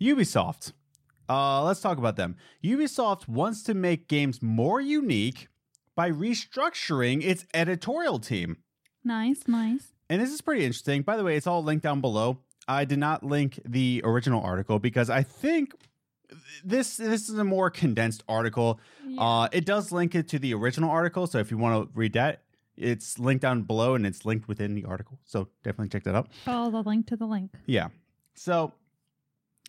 Ubisoft. 0.00 0.72
Uh, 1.28 1.62
let's 1.64 1.80
talk 1.80 1.98
about 1.98 2.16
them. 2.16 2.36
Ubisoft 2.62 3.28
wants 3.28 3.62
to 3.62 3.74
make 3.74 4.08
games 4.08 4.42
more 4.42 4.80
unique 4.80 5.48
by 5.96 6.10
restructuring 6.10 7.22
its 7.24 7.46
editorial 7.54 8.18
team. 8.18 8.58
Nice, 9.04 9.46
nice. 9.46 9.88
And 10.08 10.20
this 10.20 10.32
is 10.32 10.40
pretty 10.40 10.64
interesting. 10.64 11.02
By 11.02 11.16
the 11.16 11.24
way, 11.24 11.36
it's 11.36 11.46
all 11.46 11.62
linked 11.62 11.82
down 11.82 12.00
below. 12.00 12.38
I 12.66 12.84
did 12.84 12.98
not 12.98 13.22
link 13.22 13.60
the 13.64 14.00
original 14.04 14.42
article 14.42 14.78
because 14.78 15.10
I 15.10 15.22
think 15.22 15.74
this 16.64 16.96
this 16.96 17.28
is 17.28 17.38
a 17.38 17.44
more 17.44 17.70
condensed 17.70 18.24
article. 18.28 18.80
Yeah. 19.06 19.20
Uh, 19.20 19.48
it 19.52 19.66
does 19.66 19.92
link 19.92 20.14
it 20.14 20.28
to 20.28 20.38
the 20.38 20.54
original 20.54 20.90
article, 20.90 21.26
so 21.26 21.38
if 21.38 21.50
you 21.50 21.58
want 21.58 21.92
to 21.92 21.98
read 21.98 22.14
that, 22.14 22.42
it's 22.76 23.18
linked 23.18 23.42
down 23.42 23.62
below 23.62 23.94
and 23.94 24.06
it's 24.06 24.24
linked 24.24 24.48
within 24.48 24.74
the 24.74 24.84
article. 24.84 25.18
So 25.24 25.48
definitely 25.62 25.90
check 25.90 26.04
that 26.04 26.14
out. 26.14 26.32
Follow 26.44 26.70
the 26.70 26.82
link 26.82 27.06
to 27.08 27.16
the 27.16 27.26
link. 27.26 27.52
Yeah. 27.66 27.88
So 28.34 28.72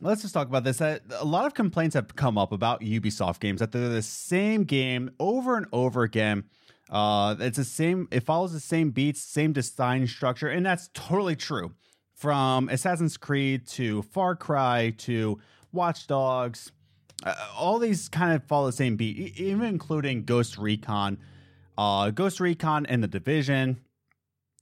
let's 0.02 0.22
just 0.22 0.34
talk 0.34 0.48
about 0.48 0.64
this. 0.64 0.82
Uh, 0.82 1.00
A 1.20 1.26
lot 1.26 1.46
of 1.46 1.54
complaints 1.54 1.94
have 1.96 2.16
come 2.16 2.38
up 2.38 2.52
about 2.52 2.82
Ubisoft 2.82 3.40
games 3.40 3.60
that 3.60 3.72
they're 3.72 3.90
the 3.90 4.02
same 4.02 4.64
game 4.64 5.12
over 5.20 5.58
and 5.58 5.66
over 5.72 6.04
again. 6.04 6.44
Uh, 6.90 7.36
it's 7.40 7.58
the 7.58 7.64
same. 7.64 8.08
It 8.12 8.22
follows 8.24 8.54
the 8.54 8.60
same 8.60 8.92
beats, 8.92 9.22
same 9.22 9.54
design 9.54 10.06
structure, 10.08 10.48
and 10.48 10.66
that's 10.66 10.90
totally 10.94 11.36
true. 11.36 11.74
From 12.14 12.70
Assassin's 12.70 13.18
Creed 13.18 13.68
to 13.70 14.04
Far 14.04 14.36
Cry 14.36 14.92
to 15.00 15.40
Watch 15.74 16.08
Dogs, 16.08 16.72
uh, 17.26 17.34
all 17.58 17.80
these 17.80 18.08
kind 18.08 18.34
of 18.34 18.44
follow 18.46 18.68
the 18.68 18.72
same 18.72 18.96
beat, 18.96 19.38
even 19.40 19.64
including 19.66 20.24
Ghost 20.24 20.58
Recon, 20.58 21.18
uh, 21.78 22.12
Ghost 22.12 22.40
Recon, 22.40 22.86
and 22.86 23.04
the 23.04 23.08
Division 23.08 23.82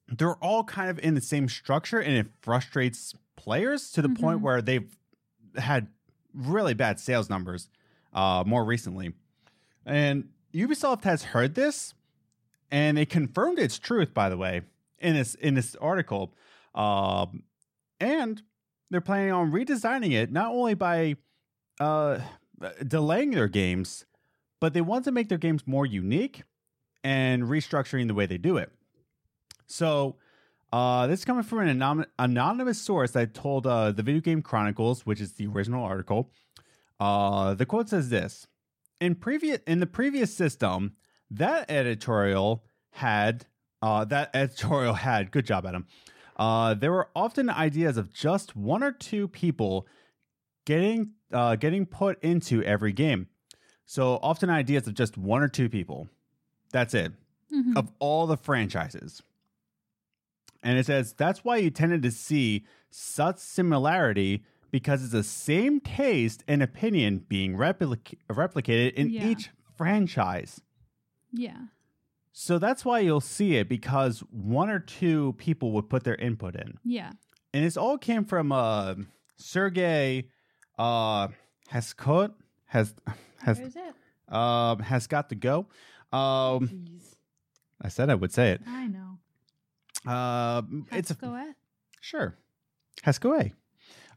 they're 0.10 0.36
all 0.44 0.66
kind 0.66 0.90
of 0.90 1.00
in 1.00 1.16
the 1.16 1.22
same 1.22 1.48
structure 1.48 1.98
and 1.98 2.14
it 2.18 2.28
frustrates 2.42 3.14
players 3.38 3.90
to 3.90 4.02
the 4.02 4.10
point 4.10 4.40
Mhm. 4.40 4.42
where 4.42 4.62
they've 4.62 4.96
had 5.58 5.88
really 6.34 6.74
bad 6.74 7.00
sales 7.00 7.30
numbers 7.30 7.70
uh 8.14 8.44
more 8.46 8.64
recently. 8.64 9.14
And 9.86 10.30
ubisoft 10.54 11.04
has 11.04 11.24
heard 11.24 11.56
this 11.56 11.94
and 12.72 12.98
they 12.98 13.06
confirmed 13.06 13.60
its 13.60 13.78
truth 13.78 14.14
by 14.14 14.30
the 14.30 14.38
way 14.38 14.62
in 15.00 15.14
this 15.16 15.36
in 15.36 15.54
this 15.56 15.76
article. 15.76 16.34
Um 16.74 17.44
and 18.00 18.42
they're 18.90 19.02
planning 19.02 19.32
on 19.32 19.52
redesigning 19.52 20.14
it 20.14 20.32
not 20.32 20.52
only 20.52 20.74
by 20.74 21.16
uh 21.80 22.20
delaying 22.88 23.32
their 23.32 23.48
games 23.48 24.06
but 24.60 24.74
they 24.74 24.82
want 24.82 25.04
to 25.04 25.12
make 25.12 25.28
their 25.28 25.38
games 25.38 25.68
more 25.68 25.86
unique 25.86 26.44
and 27.04 27.44
restructuring 27.44 28.08
the 28.08 28.14
way 28.14 28.26
they 28.26 28.38
do 28.38 28.56
it. 28.56 28.72
So, 29.68 30.16
uh, 30.74 31.08
this 31.08 31.20
is 31.20 31.26
coming 31.26 31.44
from 31.44 31.60
an 31.60 31.78
anom- 31.80 32.06
anonymous 32.20 32.82
source 32.82 33.12
that 33.12 33.34
told 33.34 33.66
uh, 33.68 33.92
the 33.92 34.04
Video 34.04 34.20
Game 34.22 34.42
Chronicles, 34.42 35.06
which 35.06 35.22
is 35.22 35.34
the 35.34 35.48
original 35.48 35.84
article. 35.84 36.32
Uh, 37.00 37.54
the 37.54 37.66
quote 37.66 37.90
says 37.90 38.10
this: 38.10 38.48
"In 39.00 39.16
previous 39.16 39.60
in 39.68 39.80
the 39.80 39.86
previous 39.86 40.34
system, 40.36 40.96
that 41.32 41.70
editorial 41.70 42.64
had 42.92 43.46
uh, 43.82 44.04
that 44.06 44.32
editorial 44.34 44.94
had 44.96 45.32
good 45.32 45.46
job, 45.46 45.66
Adam. 45.66 45.86
Uh, 46.38 46.74
there 46.74 46.92
were 46.92 47.10
often 47.16 47.50
ideas 47.50 47.96
of 47.98 48.12
just 48.12 48.56
one 48.56 48.82
or 48.84 48.92
two 48.92 49.28
people 49.28 49.88
getting 50.66 51.12
uh, 51.32 51.56
getting 51.56 51.86
put 51.86 52.22
into 52.24 52.64
every 52.64 52.94
game. 52.94 53.28
So 53.86 54.18
often 54.24 54.50
ideas 54.50 54.88
of 54.88 54.96
just 54.96 55.18
one 55.18 55.44
or 55.44 55.48
two 55.50 55.70
people. 55.70 56.08
That's 56.72 56.94
it 56.96 57.12
Mhm. 57.54 57.78
of 57.78 57.92
all 58.00 58.26
the 58.26 58.38
franchises. 58.38 59.22
And 60.64 60.78
it 60.80 60.86
says 60.86 61.14
that's 61.14 61.44
why 61.44 61.58
you 61.58 61.70
tended 61.70 62.02
to 62.04 62.12
see 62.12 62.66
such 62.90 63.38
similarity 63.40 64.44
because 64.72 65.04
it's 65.04 65.12
the 65.12 65.24
same 65.24 65.80
taste 65.82 66.44
and 66.48 66.64
opinion 66.64 67.26
being 67.28 67.56
replic- 67.56 68.16
replicated 68.30 68.94
in 68.94 69.10
Yeah. 69.10 69.28
each 69.28 69.50
franchise. 69.78 70.62
Yeah. 71.32 71.58
So 72.32 72.58
that's 72.58 72.84
why 72.84 73.00
you'll 73.00 73.22
see 73.22 73.58
it 73.58 73.70
because 73.70 74.20
one 74.32 74.70
or 74.70 74.80
two 74.80 75.34
people 75.38 75.72
would 75.74 75.90
put 75.90 76.04
their 76.04 76.16
input 76.16 76.56
in. 76.56 76.80
Yeah. 76.84 77.12
And 77.54 77.64
this 77.64 77.78
all 77.78 77.98
came 78.00 78.26
from 78.26 78.52
uh, 78.52 78.96
Sergey 79.36 80.30
uh, 80.80 81.28
Haskot 81.72 82.34
has 82.66 82.96
has 83.42 83.60
it? 83.60 83.76
um, 84.34 84.80
has 84.80 85.06
got 85.06 85.30
to 85.30 85.36
go. 85.36 85.68
Um, 86.12 86.68
Jeez. 86.68 87.16
I 87.82 87.90
said 87.90 88.10
I 88.10 88.16
would 88.16 88.32
say 88.32 88.52
it. 88.52 88.62
I 88.66 88.88
know. 88.88 89.03
Um, 90.06 90.86
it's 90.92 91.12
a. 91.12 91.56
Sure. 92.02 92.36
Haskoe. 93.06 93.52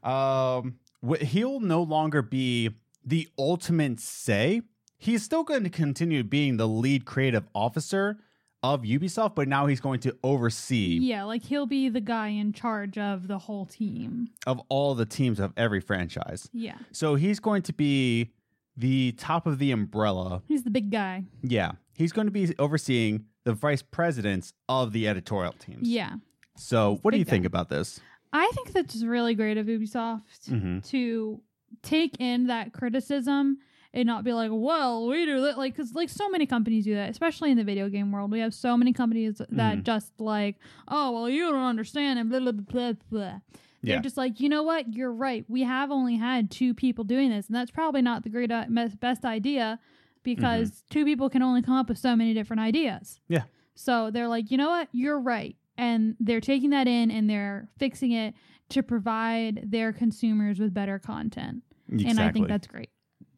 Um, 0.03 0.79
wh- 1.07 1.21
he'll 1.21 1.59
no 1.59 1.81
longer 1.83 2.21
be 2.21 2.71
the 3.05 3.27
ultimate 3.37 3.99
say. 3.99 4.61
He's 4.97 5.23
still 5.23 5.43
going 5.43 5.63
to 5.63 5.69
continue 5.69 6.23
being 6.23 6.57
the 6.57 6.67
lead 6.67 7.05
creative 7.05 7.45
officer 7.53 8.17
of 8.63 8.81
Ubisoft, 8.81 9.35
but 9.35 9.47
now 9.47 9.67
he's 9.67 9.79
going 9.79 9.99
to 10.01 10.17
oversee 10.23 10.97
Yeah, 10.99 11.23
like 11.23 11.43
he'll 11.43 11.67
be 11.67 11.89
the 11.89 12.01
guy 12.01 12.29
in 12.29 12.51
charge 12.53 12.97
of 12.97 13.27
the 13.27 13.37
whole 13.37 13.65
team. 13.67 14.29
of 14.47 14.59
all 14.69 14.95
the 14.95 15.05
teams 15.05 15.39
of 15.39 15.53
every 15.55 15.79
franchise. 15.79 16.49
Yeah. 16.51 16.77
So 16.91 17.13
he's 17.15 17.39
going 17.39 17.61
to 17.63 17.73
be 17.73 18.31
the 18.75 19.11
top 19.13 19.45
of 19.45 19.59
the 19.59 19.71
umbrella. 19.71 20.41
He's 20.47 20.63
the 20.63 20.71
big 20.71 20.91
guy. 20.91 21.25
Yeah. 21.43 21.73
He's 21.93 22.11
going 22.11 22.25
to 22.27 22.31
be 22.31 22.53
overseeing 22.57 23.25
the 23.47 23.53
vice 23.53 23.81
presidents 23.81 24.51
of 24.67 24.91
the 24.91 25.07
editorial 25.07 25.53
teams. 25.53 25.87
Yeah. 25.87 26.15
So 26.57 26.99
what 27.01 27.11
do 27.11 27.17
you 27.17 27.23
think 27.25 27.43
guy. 27.43 27.47
about 27.47 27.69
this? 27.69 28.01
I 28.33 28.51
think 28.53 28.73
that's 28.73 29.01
really 29.03 29.35
great 29.35 29.57
of 29.57 29.67
Ubisoft 29.67 30.49
Mhm. 30.49 30.85
to 30.89 31.39
take 31.81 32.19
in 32.19 32.47
that 32.47 32.73
criticism 32.73 33.59
and 33.93 34.05
not 34.05 34.25
be 34.25 34.33
like, 34.33 34.51
well, 34.53 35.07
we 35.07 35.25
do 35.25 35.39
that. 35.41 35.57
Like, 35.57 35.75
because 35.77 35.95
like 35.95 36.09
so 36.09 36.29
many 36.29 36.45
companies 36.45 36.83
do 36.83 36.93
that, 36.95 37.09
especially 37.09 37.51
in 37.51 37.57
the 37.57 37.63
video 37.63 37.87
game 37.89 38.11
world. 38.11 38.31
We 38.31 38.39
have 38.39 38.53
so 38.53 38.75
many 38.75 38.91
companies 38.91 39.37
that 39.49 39.77
Mhm. 39.77 39.83
just 39.83 40.19
like, 40.19 40.57
oh, 40.89 41.11
well, 41.11 41.29
you 41.29 41.49
don't 41.49 41.55
understand 41.63 42.19
and 42.19 42.29
blah, 42.29 42.39
blah, 42.39 42.51
blah, 42.51 42.63
blah, 42.63 42.93
blah. 43.09 43.39
They're 43.81 43.95
Yeah. 43.95 44.01
just 44.01 44.17
like, 44.17 44.41
you 44.41 44.49
know 44.49 44.63
what? 44.63 44.93
You're 44.93 45.13
right. 45.13 45.45
We 45.47 45.61
have 45.63 45.89
only 45.89 46.15
had 46.17 46.51
two 46.51 46.73
people 46.73 47.05
doing 47.05 47.29
this, 47.29 47.47
and 47.47 47.55
that's 47.55 47.71
probably 47.71 48.01
not 48.01 48.23
the 48.23 48.29
great 48.29 48.51
uh, 48.51 48.65
best 48.99 49.23
idea. 49.23 49.79
Because 50.23 50.83
two 50.89 51.05
people 51.05 51.29
can 51.29 51.41
only 51.41 51.61
come 51.61 51.75
up 51.75 51.89
with 51.89 51.97
so 51.97 52.15
many 52.15 52.33
different 52.33 52.61
ideas. 52.61 53.19
Yeah. 53.27 53.43
So 53.75 54.09
they're 54.11 54.27
like, 54.27 54.49
you 54.51 54.57
know 54.57 54.69
what? 54.69 54.89
You're 54.91 55.19
right. 55.19 55.55
And 55.77 56.15
they're 56.19 56.41
taking 56.41 56.71
that 56.71 56.87
in 56.87 57.11
and 57.11 57.29
they're 57.29 57.69
fixing 57.77 58.11
it 58.11 58.33
to 58.69 58.81
provide 58.83 59.69
their 59.71 59.93
consumers 59.93 60.59
with 60.59 60.73
better 60.73 60.99
content. 60.99 61.63
Exactly. 61.89 62.09
And 62.09 62.19
I 62.19 62.31
think 62.31 62.47
that's 62.47 62.67
great. 62.67 62.89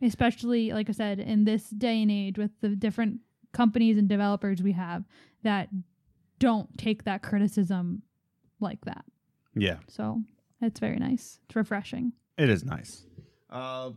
Especially, 0.02 0.72
like 0.72 0.88
I 0.90 0.94
said, 0.94 1.20
in 1.20 1.44
this 1.44 1.70
day 1.70 2.02
and 2.02 2.10
age 2.10 2.38
with 2.38 2.52
the 2.62 2.70
different 2.70 3.20
companies 3.52 3.98
and 3.98 4.08
developers 4.08 4.62
we 4.64 4.72
have 4.72 5.04
that 5.44 5.70
don't 6.40 6.78
take 6.78 7.04
that 7.04 7.22
criticism 7.22 8.02
like 8.62 8.86
that. 8.86 9.04
yeah, 9.56 9.78
So 9.88 10.22
it's 10.62 10.80
very 10.80 10.98
nice. 10.98 11.40
It's 11.48 11.56
refreshing. 11.56 12.14
it 12.38 12.50
is 12.50 12.64
nice. 12.64 13.06
Uh, 13.50 13.88
like, 13.88 13.96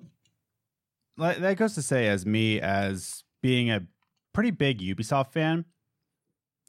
that 1.18 1.56
goes 1.56 1.74
to 1.74 1.82
say, 1.82 2.08
as 2.08 2.24
me 2.26 2.60
as 2.60 3.24
being 3.42 3.70
a 3.70 3.86
pretty 4.32 4.50
big 4.50 4.80
Ubisoft 4.80 5.32
fan, 5.32 5.64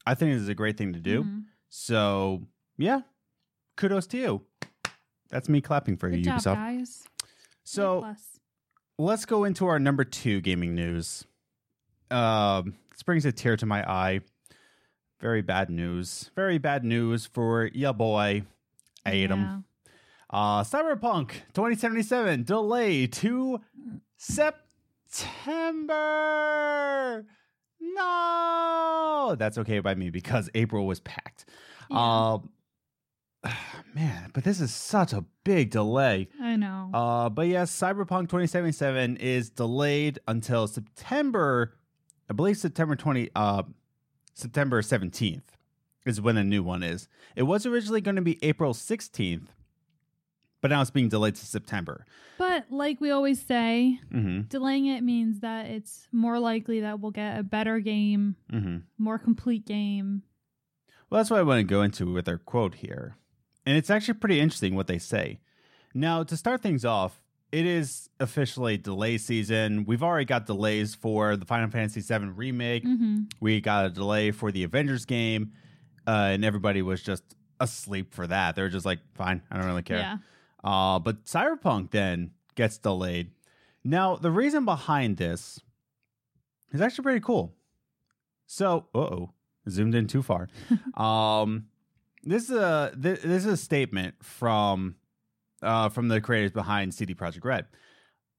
I 0.05 0.15
think 0.15 0.33
this 0.33 0.41
is 0.41 0.49
a 0.49 0.55
great 0.55 0.77
thing 0.77 0.93
to 0.93 0.99
do. 0.99 1.23
Mhm. 1.23 1.43
So 1.69 2.47
yeah, 2.77 3.01
kudos 3.77 4.07
to 4.07 4.17
you. 4.17 4.41
That's 5.29 5.49
me 5.49 5.61
clapping 5.61 5.97
for 5.97 6.09
Good 6.09 6.19
you, 6.19 6.25
job, 6.25 6.39
Ubisoft. 6.39 6.55
guys. 6.55 7.03
So 7.63 8.15
let's 8.99 9.25
go 9.25 9.43
into 9.45 9.65
our 9.67 9.79
number 9.79 10.03
two 10.03 10.41
gaming 10.41 10.75
news. 10.75 11.25
Um, 12.11 12.75
this 12.91 13.01
brings 13.03 13.25
a 13.25 13.31
tear 13.31 13.57
to 13.57 13.65
my 13.65 13.83
eye. 13.89 14.19
Very 15.19 15.41
bad 15.41 15.69
news. 15.69 16.29
Very 16.35 16.57
bad 16.57 16.83
news 16.83 17.25
for 17.25 17.69
ya 17.73 17.93
boy, 17.93 18.43
Adam. 19.05 19.41
Yeah. 19.41 19.59
Uh, 20.29 20.63
Cyberpunk 20.63 21.29
2077 21.53 22.43
delayed 22.43 23.13
to 23.13 23.61
September. 25.09 27.25
No, 27.79 29.35
that's 29.37 29.57
okay 29.59 29.79
by 29.79 29.95
me 29.95 30.09
because 30.09 30.49
April 30.55 30.87
was 30.87 30.99
packed. 31.01 31.45
Yeah. 31.89 32.33
Um, 32.33 32.49
man, 33.93 34.31
but 34.33 34.43
this 34.43 34.61
is 34.61 34.73
such 34.73 35.13
a 35.13 35.23
big 35.43 35.71
delay. 35.71 36.29
I 36.41 36.55
know. 36.55 36.89
Uh, 36.93 37.29
but 37.29 37.47
yes, 37.47 37.71
Cyberpunk 37.71 38.23
2077 38.23 39.17
is 39.17 39.49
delayed 39.49 40.19
until 40.27 40.67
September, 40.67 41.75
I 42.29 42.33
believe 42.33 42.57
September 42.57 42.95
20, 42.95 43.29
uh, 43.35 43.63
September 44.33 44.81
17th 44.81 45.41
is 46.05 46.21
when 46.21 46.37
a 46.37 46.43
new 46.43 46.63
one 46.63 46.83
is. 46.83 47.07
It 47.35 47.43
was 47.43 47.65
originally 47.65 48.01
going 48.01 48.15
to 48.15 48.21
be 48.21 48.43
April 48.43 48.73
16th, 48.73 49.47
but 50.63 50.71
now 50.71 50.81
it's 50.81 50.89
being 50.89 51.09
delayed 51.09 51.35
to 51.35 51.45
September. 51.45 52.05
but 52.37 52.65
like 52.71 52.99
we 53.01 53.11
always 53.11 53.39
say, 53.41 53.99
Mm-hmm. 54.11 54.43
delaying 54.47 54.85
it 54.87 55.03
means 55.03 55.41
that 55.41 55.65
it's 55.67 56.07
more 56.11 56.39
likely 56.39 56.79
that 56.81 56.99
we'll 57.01 57.11
get 57.11 57.37
a 57.37 57.43
better 57.43 57.79
game, 57.79 58.37
Mm-hmm. 58.51 58.77
more 58.97 59.19
complete 59.19 59.65
game. 59.67 60.23
Well, 61.09 61.19
that's 61.19 61.29
what 61.29 61.39
I 61.39 61.43
want 61.43 61.59
to 61.59 61.63
go 61.63 61.81
into 61.83 62.11
with 62.13 62.25
their 62.25 62.37
quote 62.39 62.75
here. 62.75 63.17
And 63.65 63.77
it's 63.77 63.89
actually 63.89 64.15
pretty 64.15 64.39
interesting 64.39 64.73
what 64.75 64.87
they 64.87 64.97
say. 64.97 65.41
Now, 65.93 66.23
to 66.23 66.35
start 66.35 66.61
things 66.61 66.83
off, 66.85 67.21
it 67.51 67.65
is 67.67 68.09
officially 68.19 68.77
delay 68.77 69.17
season. 69.19 69.85
We've 69.85 70.01
already 70.01 70.25
got 70.25 70.47
delays 70.47 70.95
for 70.95 71.35
the 71.37 71.45
Final 71.45 71.69
Fantasy 71.69 72.01
VII 72.01 72.25
remake. 72.29 72.83
hmm 72.83 73.23
We 73.39 73.61
got 73.61 73.85
a 73.85 73.89
delay 73.89 74.31
for 74.31 74.51
the 74.51 74.63
Avengers 74.63 75.05
game, 75.05 75.51
uh, 76.07 76.31
and 76.33 76.43
everybody 76.43 76.81
was 76.81 77.03
just 77.03 77.23
asleep 77.59 78.13
for 78.13 78.25
that. 78.27 78.55
They 78.55 78.63
were 78.63 78.69
just 78.69 78.85
like, 78.87 78.99
fine, 79.13 79.43
I 79.51 79.57
don't 79.57 79.67
really 79.67 79.83
care. 79.83 79.99
Yeah. 79.99 80.17
Uh, 80.63 80.99
but 80.99 81.25
Cyberpunk 81.25 81.91
then 81.91 82.31
gets 82.55 82.77
delayed. 82.77 83.31
Now, 83.83 84.15
the 84.15 84.31
reason 84.31 84.65
behind 84.65 85.17
this 85.17 85.59
is 86.71 86.81
actually 86.81 87.03
pretty 87.03 87.19
cool. 87.19 87.53
So, 88.45 88.87
uh 88.95 88.99
oh, 88.99 89.33
zoomed 89.69 89.95
in 89.95 90.07
too 90.07 90.21
far. 90.21 90.47
um, 90.95 91.65
this 92.23 92.43
is 92.43 92.51
a 92.51 92.91
this, 92.95 93.21
this 93.21 93.45
is 93.45 93.53
a 93.53 93.57
statement 93.57 94.15
from 94.21 94.95
uh, 95.61 95.89
from 95.89 96.07
the 96.07 96.21
creators 96.21 96.51
behind 96.51 96.93
CD 96.93 97.13
Projekt 97.13 97.43
Red. 97.43 97.65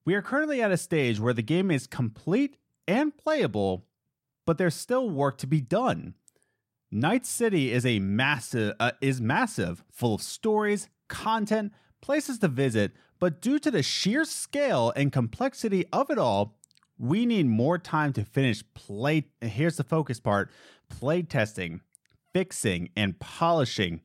We 0.04 0.14
are 0.14 0.22
currently 0.22 0.62
at 0.62 0.70
a 0.70 0.76
stage 0.76 1.18
where 1.18 1.32
the 1.32 1.42
game 1.42 1.70
is 1.70 1.87
complete 1.87 2.58
and 2.87 3.16
playable, 3.16 3.87
but 4.46 4.58
there's 4.58 4.74
still 4.74 5.08
work 5.08 5.38
to 5.38 5.46
be 5.46 5.60
done. 5.60 6.14
Night 6.90 7.26
City 7.26 7.72
is 7.72 7.84
a 7.84 7.98
massive 7.98 8.74
uh, 8.78 8.92
is 9.00 9.20
massive, 9.20 9.84
full 9.90 10.14
of 10.14 10.22
stories, 10.22 10.88
content, 11.08 11.72
places 12.04 12.38
to 12.38 12.48
visit, 12.48 12.92
but 13.18 13.40
due 13.40 13.58
to 13.58 13.70
the 13.70 13.82
sheer 13.82 14.26
scale 14.26 14.92
and 14.94 15.10
complexity 15.10 15.86
of 15.90 16.10
it 16.10 16.18
all, 16.18 16.54
we 16.98 17.24
need 17.24 17.46
more 17.46 17.78
time 17.78 18.12
to 18.12 18.22
finish 18.22 18.62
play 18.74 19.24
here's 19.40 19.78
the 19.78 19.84
focus 19.84 20.20
part, 20.20 20.50
play 20.90 21.22
testing, 21.22 21.80
fixing 22.34 22.90
and 22.94 23.18
polishing. 23.20 24.02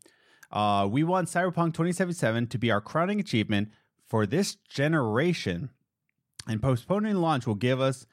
Uh, 0.50 0.88
we 0.90 1.04
want 1.04 1.28
Cyberpunk 1.28 1.74
2077 1.74 2.48
to 2.48 2.58
be 2.58 2.72
our 2.72 2.80
crowning 2.80 3.20
achievement 3.20 3.70
for 4.08 4.26
this 4.26 4.56
generation. 4.56 5.70
And 6.48 6.62
postponing 6.62 7.16
launch 7.16 7.46
will 7.46 7.54
give 7.54 7.82
us 7.82 8.08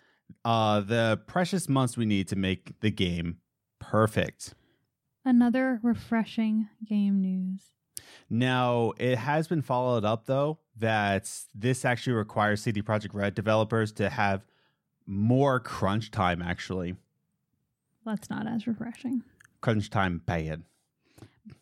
uh, 0.44 0.80
the 0.80 1.20
precious 1.28 1.68
months 1.68 1.96
we 1.96 2.06
need 2.06 2.26
to 2.26 2.36
make 2.36 2.80
the 2.80 2.90
game 2.90 3.38
perfect. 3.78 4.52
Another 5.24 5.78
refreshing 5.80 6.68
game 6.84 7.20
news. 7.20 7.75
Now, 8.30 8.92
it 8.98 9.16
has 9.18 9.48
been 9.48 9.62
followed 9.62 10.04
up 10.04 10.26
though 10.26 10.58
that 10.76 11.30
this 11.54 11.84
actually 11.84 12.14
requires 12.14 12.62
CD 12.62 12.82
Projekt 12.82 13.14
Red 13.14 13.34
developers 13.34 13.92
to 13.92 14.10
have 14.10 14.44
more 15.06 15.60
crunch 15.60 16.10
time 16.10 16.42
actually. 16.42 16.96
That's 18.04 18.28
not 18.30 18.46
as 18.46 18.66
refreshing. 18.66 19.22
Crunch 19.60 19.90
time 19.90 20.22
bad. 20.24 20.62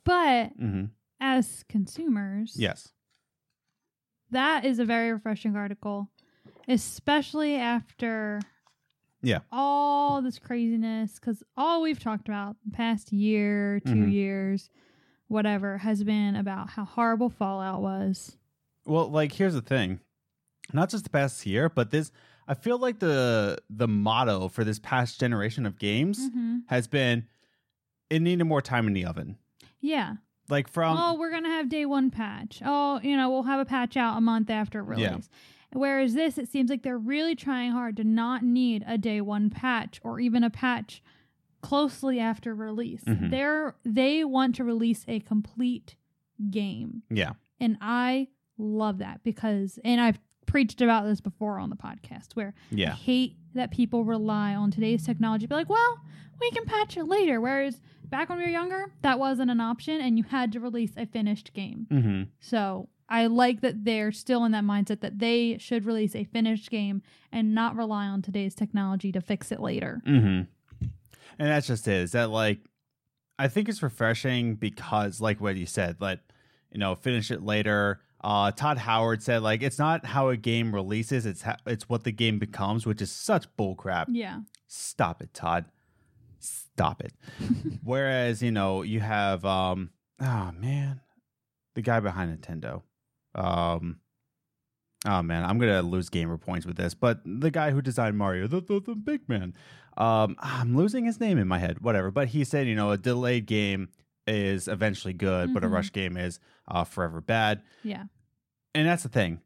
But 0.04 0.52
hmm 0.58 0.84
as 1.20 1.64
consumers, 1.68 2.56
Yes. 2.58 2.92
that 4.30 4.64
is 4.64 4.78
a 4.78 4.84
very 4.84 5.12
refreshing 5.12 5.56
article, 5.56 6.10
especially 6.68 7.54
after 7.56 8.40
Yeah. 9.22 9.38
all 9.50 10.20
this 10.20 10.38
craziness. 10.38 11.18
Because 11.18 11.42
all 11.56 11.80
we've 11.82 12.00
talked 12.00 12.28
about 12.28 12.56
the 12.64 12.70
past 12.72 13.12
year, 13.12 13.80
2 13.80 13.94
Mhm. 13.94 14.12
years, 14.12 14.70
whatever, 15.34 15.78
has 15.78 16.02
been 16.02 16.36
about 16.36 16.70
how 16.70 16.84
horrible 16.84 17.28
Fallout 17.28 17.82
was. 17.82 18.38
Well, 18.86 19.10
like 19.10 19.32
here's 19.32 19.54
the 19.54 19.60
thing. 19.60 20.00
Not 20.72 20.88
just 20.88 21.04
the 21.04 21.10
past 21.10 21.44
year, 21.44 21.68
but 21.68 21.90
this 21.90 22.10
I 22.48 22.54
feel 22.54 22.78
like 22.78 23.00
the 23.00 23.58
the 23.68 23.88
motto 23.88 24.48
for 24.48 24.64
this 24.64 24.78
past 24.78 25.20
generation 25.20 25.66
of 25.66 25.78
games 25.78 26.30
hmm 26.32 26.58
has 26.68 26.86
been 26.86 27.26
it 28.08 28.22
needed 28.22 28.44
more 28.44 28.62
time 28.62 28.86
in 28.86 28.94
the 28.94 29.04
oven. 29.04 29.36
Yeah. 29.80 30.14
Like 30.48 30.68
from 30.68 30.96
oh, 30.96 31.14
we're 31.14 31.30
gonna 31.30 31.48
have 31.48 31.68
day 31.68 31.84
one 31.84 32.10
patch. 32.10 32.62
Oh, 32.64 33.00
you 33.02 33.16
know, 33.16 33.30
we'll 33.30 33.42
have 33.42 33.60
a 33.60 33.64
patch 33.64 33.96
out 33.96 34.16
a 34.16 34.20
month 34.20 34.50
after 34.50 34.82
release. 34.82 35.02
Yeah. 35.02 35.18
Whereas 35.72 36.14
this, 36.14 36.38
it 36.38 36.48
seems 36.48 36.70
like 36.70 36.82
they're 36.82 36.96
really 36.96 37.34
trying 37.34 37.72
hard 37.72 37.96
to 37.96 38.04
not 38.04 38.44
need 38.44 38.84
a 38.86 38.96
day 38.96 39.20
one 39.20 39.50
patch 39.50 40.00
or 40.04 40.20
even 40.20 40.44
a 40.44 40.50
patch 40.50 41.02
closely 41.64 42.20
after 42.20 42.54
release. 42.54 43.02
Mhm. 43.04 43.30
They're 43.30 43.74
they 43.84 44.24
want 44.24 44.54
to 44.56 44.64
release 44.64 45.04
a 45.08 45.20
complete 45.20 45.96
game, 46.50 47.02
yeah. 47.10 47.32
and 47.60 47.76
I 47.80 48.28
love 48.58 48.98
that 48.98 49.22
because, 49.24 49.78
and 49.84 50.00
I've 50.00 50.20
preached 50.46 50.80
about 50.82 51.04
this 51.06 51.20
before 51.20 51.58
on 51.58 51.70
the 51.70 51.76
podcast 51.76 52.34
where 52.34 52.54
I 52.70 52.74
Yeah. 52.74 52.94
hate 52.94 53.36
that 53.54 53.70
people 53.70 54.04
rely 54.04 54.54
on 54.54 54.70
today's 54.70 55.04
technology. 55.06 55.46
Be 55.46 55.54
like, 55.54 55.68
well, 55.70 56.00
we 56.40 56.50
can 56.50 56.64
patch 56.64 56.96
it 56.96 57.04
later. 57.04 57.40
Whereas 57.40 57.80
back 58.04 58.28
when 58.28 58.38
we 58.38 58.44
were 58.44 58.50
younger, 58.50 58.92
that 59.02 59.18
wasn't 59.18 59.50
an 59.50 59.60
option, 59.60 60.00
and 60.00 60.18
you 60.18 60.24
had 60.24 60.52
to 60.52 60.60
release 60.60 60.92
a 60.96 61.06
finished 61.06 61.52
game. 61.54 61.86
Mhm. 61.90 62.28
So 62.40 62.88
I 63.08 63.26
like 63.26 63.60
that 63.62 63.84
they're 63.84 64.12
still 64.12 64.44
in 64.44 64.52
that 64.52 64.64
mindset 64.64 65.00
that 65.00 65.18
they 65.18 65.56
should 65.58 65.84
release 65.86 66.14
a 66.14 66.24
finished 66.24 66.70
game 66.70 67.02
and 67.32 67.54
not 67.54 67.76
rely 67.76 68.06
on 68.06 68.22
today's 68.22 68.54
technology 68.54 69.10
to 69.12 69.20
fix 69.20 69.50
it 69.52 69.60
later. 69.60 70.02
Mm-hmm. 70.06 70.42
And 71.38 71.48
that's 71.48 71.66
just 71.66 71.88
it. 71.88 71.94
Is 71.94 72.12
that 72.12 72.30
like 72.30 72.60
I 73.38 73.48
think 73.48 73.68
it's 73.68 73.82
refreshing 73.82 74.54
because, 74.54 75.20
like 75.20 75.40
what 75.40 75.56
you 75.56 75.66
said, 75.66 76.00
like 76.00 76.20
you 76.70 76.78
know, 76.78 76.94
finish 76.94 77.30
it 77.30 77.42
later. 77.42 78.00
Uh, 78.22 78.50
Todd 78.50 78.78
Howard 78.78 79.22
said 79.22 79.42
like 79.42 79.62
it's 79.62 79.78
not 79.78 80.04
how 80.06 80.28
a 80.28 80.36
game 80.36 80.74
releases; 80.74 81.26
it's 81.26 81.42
ha- 81.42 81.58
it's 81.66 81.88
what 81.88 82.04
the 82.04 82.12
game 82.12 82.38
becomes, 82.38 82.86
which 82.86 83.02
is 83.02 83.10
such 83.10 83.54
bullcrap. 83.56 84.06
Yeah. 84.08 84.40
Stop 84.66 85.20
it, 85.20 85.34
Todd. 85.34 85.66
Stop 86.38 87.02
it. 87.02 87.12
Whereas 87.82 88.42
you 88.42 88.50
know 88.50 88.82
you 88.82 89.00
have 89.00 89.44
um 89.44 89.90
oh 90.20 90.52
man, 90.58 91.00
the 91.74 91.82
guy 91.82 92.00
behind 92.00 92.38
Nintendo. 92.38 92.82
Um. 93.34 93.98
Oh 95.06 95.22
man, 95.22 95.44
I'm 95.44 95.58
gonna 95.58 95.82
lose 95.82 96.08
gamer 96.08 96.38
points 96.38 96.64
with 96.66 96.76
this, 96.76 96.94
but 96.94 97.20
the 97.24 97.50
guy 97.50 97.70
who 97.72 97.82
designed 97.82 98.16
Mario, 98.16 98.46
the 98.46 98.60
the, 98.60 98.80
the 98.80 98.94
big 98.94 99.28
man, 99.28 99.54
um, 99.96 100.36
I'm 100.40 100.76
losing 100.76 101.04
his 101.04 101.20
name 101.20 101.38
in 101.38 101.46
my 101.48 101.58
head. 101.58 101.80
Whatever, 101.80 102.10
but 102.10 102.28
he 102.28 102.44
said, 102.44 102.66
you 102.66 102.74
know, 102.74 102.90
a 102.90 102.96
delayed 102.96 103.46
game 103.46 103.88
is 104.26 104.68
eventually 104.68 105.12
good, 105.12 105.52
but 105.52 105.62
a 105.62 105.66
Mhm. 105.68 105.72
rush 105.72 105.92
game 105.92 106.16
is 106.16 106.40
uh, 106.68 106.84
forever 106.84 107.20
bad. 107.20 107.62
Yeah. 107.82 108.04
And 108.74 108.88
that's 108.88 109.02
the 109.02 109.10
thing. 109.10 109.40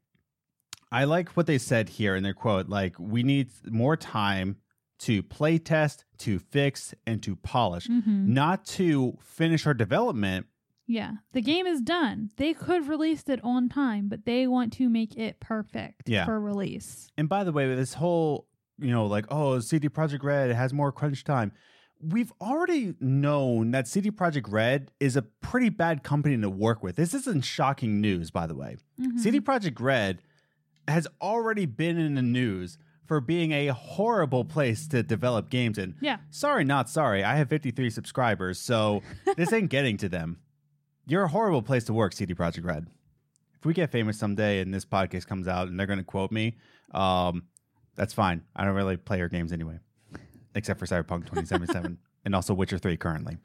I 0.91 1.03
like 1.03 1.29
what 1.35 1.45
they 1.45 1.57
said 1.57 1.89
here 1.89 2.15
in 2.15 2.23
their 2.23 2.33
quote. 2.33 2.69
Like, 2.69 2.95
we 2.97 3.21
need 3.21 3.49
more 3.69 3.97
time 3.97 4.55
to 4.99 5.21
play 5.21 5.57
test, 5.59 6.05
to 6.19 6.39
fix, 6.39 6.93
and 7.05 7.21
to 7.23 7.35
polish, 7.35 7.87
Mm-hmm. 7.87 8.33
not 8.33 8.65
to 8.67 9.17
finish 9.21 9.67
our 9.67 9.73
development. 9.73 10.47
Yeah, 10.89 11.17
the 11.33 11.41
game 11.41 11.67
is 11.67 11.81
done. 11.81 12.31
They 12.37 12.55
could 12.55 12.77
have 12.77 12.89
released 12.89 13.29
it 13.29 13.39
on 13.43 13.69
time, 13.69 14.07
but 14.09 14.25
they 14.25 14.47
want 14.47 14.73
to 14.73 14.89
make 14.89 15.15
it 15.15 15.39
perfect 15.39 16.09
Yeah. 16.09 16.25
for 16.25 16.39
release. 16.39 17.11
And 17.15 17.29
by 17.29 17.43
the 17.43 17.51
way, 17.51 17.73
this 17.75 17.93
whole, 17.93 18.47
you 18.79 18.89
know, 18.89 19.05
like, 19.05 19.25
oh, 19.29 19.59
CD 19.59 19.87
Projekt 19.87 20.23
Red 20.23 20.49
has 20.49 20.73
more 20.73 20.91
crunch 20.91 21.23
time. 21.23 21.51
We've 22.01 22.33
already 22.41 22.95
known 22.99 23.69
that 23.69 23.87
CD 23.87 24.09
Projekt 24.09 24.51
Red 24.51 24.89
is 24.99 25.15
a 25.15 25.21
pretty 25.21 25.69
bad 25.69 26.01
company 26.01 26.35
to 26.41 26.49
work 26.49 26.81
with. 26.81 26.95
This 26.95 27.13
isn't 27.13 27.45
shocking 27.45 28.01
news, 28.01 28.31
by 28.31 28.47
the 28.47 28.55
way. 28.55 28.77
CD 29.17 29.39
mm-hmm. 29.39 29.47
Projekt 29.47 29.79
Red 29.79 30.23
has 30.87 31.07
already 31.21 31.67
been 31.67 31.99
in 31.99 32.15
the 32.15 32.23
news 32.23 32.79
for 33.05 33.21
being 33.21 33.51
a 33.51 33.67
horrible 33.67 34.43
place 34.43 34.87
to 34.87 35.03
develop 35.03 35.51
games 35.51 35.77
in. 35.77 35.95
Yeah. 36.01 36.17
Sorry, 36.31 36.63
not 36.63 36.89
sorry. 36.89 37.23
I 37.23 37.35
have 37.35 37.49
53 37.49 37.91
subscribers, 37.91 38.57
so 38.57 39.03
this 39.37 39.53
ain't 39.53 39.69
getting 39.69 39.97
to 39.97 40.09
them. 40.09 40.39
You're 41.09 41.23
a 41.23 41.27
horrible 41.27 41.61
place 41.63 41.85
to 41.85 41.93
work, 41.93 42.13
CD 42.13 42.33
Projekt 42.35 42.63
Red. 42.65 42.85
If 43.57 43.65
we 43.65 43.73
get 43.73 43.91
famous 43.91 44.17
someday 44.17 44.61
and 44.61 44.71
this 44.73 44.85
podcast 44.85 45.25
comes 45.27 45.47
out 45.47 45.67
and 45.67 45.77
they're 45.79 45.87
going 45.87 45.99
to 45.99 46.05
quote 46.05 46.31
me, 46.31 46.55
um, 46.91 47.43
that's 47.95 48.13
fine. 48.13 48.43
I 48.55 48.63
don't 48.63 48.75
really 48.75 48.95
play 48.95 49.17
your 49.17 49.27
games 49.27 49.51
anyway, 49.51 49.79
except 50.55 50.79
for 50.79 50.85
Cyberpunk 50.85 51.21
2077 51.25 51.97
and 52.25 52.35
also 52.35 52.53
Witcher 52.53 52.77
3 52.77 52.95
currently. 52.97 53.37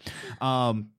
Um, 0.43 0.91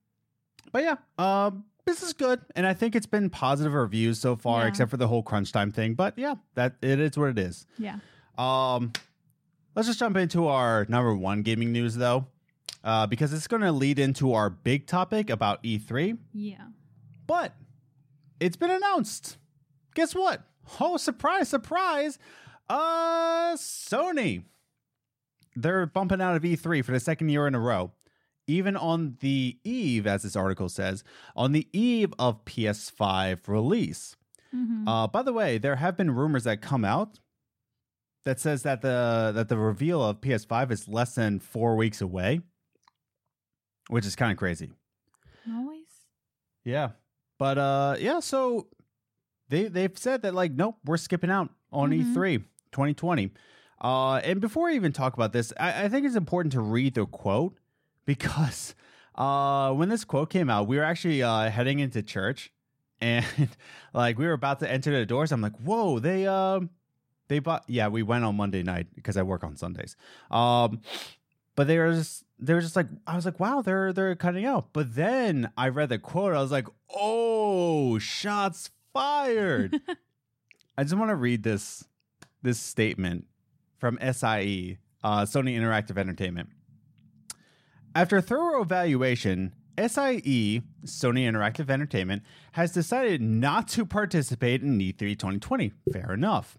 but 0.72 0.82
yeah, 0.82 0.96
um, 1.18 1.64
this 1.86 2.02
is 2.02 2.12
good, 2.12 2.40
and 2.56 2.66
I 2.66 2.74
think 2.74 2.96
it's 2.96 3.06
been 3.06 3.30
positive 3.30 3.72
reviews 3.72 4.18
so 4.18 4.34
far, 4.34 4.62
Yeah. 4.62 4.68
except 4.68 4.90
for 4.90 4.96
the 4.96 5.06
whole 5.06 5.22
crunch 5.22 5.52
time 5.52 5.70
thing. 5.70 5.94
But 5.94 6.18
yeah, 6.18 6.34
that 6.56 6.74
it 6.82 6.98
is 6.98 7.16
what 7.16 7.30
it 7.30 7.38
is. 7.38 7.64
Yeah. 7.78 7.98
Um, 8.36 8.92
let's 9.76 9.86
just 9.86 10.00
jump 10.00 10.16
into 10.16 10.48
our 10.48 10.84
number 10.88 11.14
one 11.14 11.42
gaming 11.42 11.70
news 11.72 11.94
though, 11.94 12.26
uh, 12.86 13.06
because 13.06 13.34
it's 13.34 13.46
going 13.46 13.60
to 13.62 13.72
lead 13.72 13.98
into 13.98 14.32
our 14.32 14.48
big 14.48 14.86
topic 14.86 15.28
about 15.28 15.62
E3. 15.62 16.16
Yeah. 16.32 16.68
But 17.26 17.54
it's 18.40 18.56
been 18.56 18.70
announced. 18.70 19.36
Guess 19.94 20.14
what? 20.14 20.42
Oh, 20.80 20.96
surprise, 20.96 21.48
surprise! 21.48 22.18
Uh, 22.68 23.54
Sony. 23.56 24.44
They're 25.54 25.86
bumping 25.86 26.20
out 26.20 26.36
of 26.36 26.42
E3 26.42 26.84
for 26.84 26.92
the 26.92 27.00
second 27.00 27.28
year 27.30 27.46
in 27.46 27.54
a 27.54 27.60
row. 27.60 27.92
Even 28.46 28.76
on 28.76 29.16
the 29.20 29.58
eve, 29.64 30.06
as 30.06 30.22
this 30.22 30.36
article 30.36 30.68
says, 30.68 31.02
on 31.34 31.52
the 31.52 31.66
eve 31.72 32.12
of 32.18 32.44
PS5 32.44 33.48
release. 33.48 34.16
hmm 34.52 34.86
Uh, 34.86 35.06
by 35.08 35.22
the 35.22 35.32
way, 35.32 35.58
there 35.58 35.76
have 35.76 35.96
been 35.96 36.10
rumors 36.14 36.44
that 36.44 36.60
come 36.60 36.84
out 36.84 37.18
that 38.24 38.38
says 38.38 38.62
that 38.62 38.82
the 38.82 39.32
that 39.34 39.48
the 39.48 39.56
reveal 39.56 40.02
of 40.02 40.20
PS5 40.20 40.70
is 40.70 40.86
less 40.88 41.14
than 41.14 41.40
four 41.40 41.74
weeks 41.76 42.00
away, 42.00 42.40
which 43.88 44.06
is 44.06 44.16
kind 44.16 44.32
of 44.32 44.38
crazy. 44.38 44.70
Always. 45.50 45.86
Yeah, 46.64 46.90
but 47.38 47.58
uh, 47.58 47.96
yeah. 47.98 48.20
So 48.20 48.66
they 49.48 49.68
they've 49.68 49.96
said 49.96 50.22
that 50.22 50.34
like, 50.34 50.52
nope, 50.52 50.76
we're 50.84 50.96
skipping 50.96 51.30
out 51.30 51.50
on 51.72 51.92
E 51.92 52.02
Mhm. 52.02 52.14
E3 52.14 52.44
2020. 52.72 53.30
Uh, 53.80 54.14
and 54.24 54.40
before 54.40 54.68
I 54.68 54.74
even 54.74 54.90
talk 54.92 55.14
about 55.14 55.32
this, 55.32 55.52
I, 55.60 55.84
I 55.84 55.88
think 55.88 56.06
it's 56.06 56.16
important 56.16 56.52
to 56.54 56.60
read 56.60 56.94
the 56.94 57.06
quote 57.06 57.56
because 58.06 58.74
uh, 59.14 59.72
when 59.72 59.88
this 59.88 60.04
quote 60.04 60.30
came 60.30 60.48
out, 60.50 60.66
we 60.66 60.76
were 60.78 60.82
actually 60.84 61.22
uh, 61.22 61.50
heading 61.50 61.78
into 61.78 62.02
church, 62.02 62.52
and 63.00 63.24
like 63.92 64.18
we 64.18 64.26
were 64.26 64.32
about 64.32 64.58
to 64.60 64.70
enter 64.70 64.90
the 64.98 65.06
doors. 65.06 65.30
I'm 65.30 65.40
like, 65.42 65.56
whoa, 65.58 65.98
they 66.00 66.26
um 66.26 66.70
they 67.28 67.38
bought. 67.38 67.64
Yeah, 67.68 67.88
we 67.88 68.02
went 68.02 68.24
on 68.24 68.36
Monday 68.36 68.62
night 68.62 68.88
because 68.94 69.16
I 69.16 69.22
work 69.22 69.44
on 69.44 69.56
Sundays. 69.56 69.96
Um, 70.30 70.80
but 71.56 71.66
they 71.66 71.78
were 71.78 71.92
just 71.92 72.22
they 72.38 72.54
were 72.54 72.60
just 72.60 72.76
like 72.76 72.86
I 73.06 73.16
was 73.16 73.24
like, 73.24 73.40
wow, 73.40 73.62
they're 73.62 73.92
they're 73.92 74.14
cutting 74.14 74.44
out. 74.44 74.72
But 74.72 74.94
then 74.94 75.50
I 75.56 75.68
read 75.68 75.88
the 75.88 75.98
quote, 75.98 76.34
I 76.34 76.40
was 76.40 76.52
like, 76.52 76.68
oh, 76.94 77.98
shots 77.98 78.70
fired. 78.92 79.80
I 80.78 80.84
just 80.84 80.94
want 80.94 81.10
to 81.10 81.16
read 81.16 81.42
this 81.42 81.84
this 82.42 82.60
statement 82.60 83.24
from 83.78 83.98
SIE, 84.00 84.78
uh, 85.02 85.22
Sony 85.22 85.58
Interactive 85.58 85.98
Entertainment. 85.98 86.50
After 87.94 88.20
thorough 88.20 88.60
evaluation, 88.60 89.54
SIE, 89.78 90.62
Sony 90.84 91.26
Interactive 91.28 91.70
Entertainment, 91.70 92.22
has 92.52 92.72
decided 92.72 93.22
not 93.22 93.68
to 93.68 93.86
participate 93.86 94.62
in 94.62 94.80
E 94.80 94.92
E3 94.92 95.18
2020. 95.18 95.72
Fair 95.92 96.12
enough. 96.12 96.58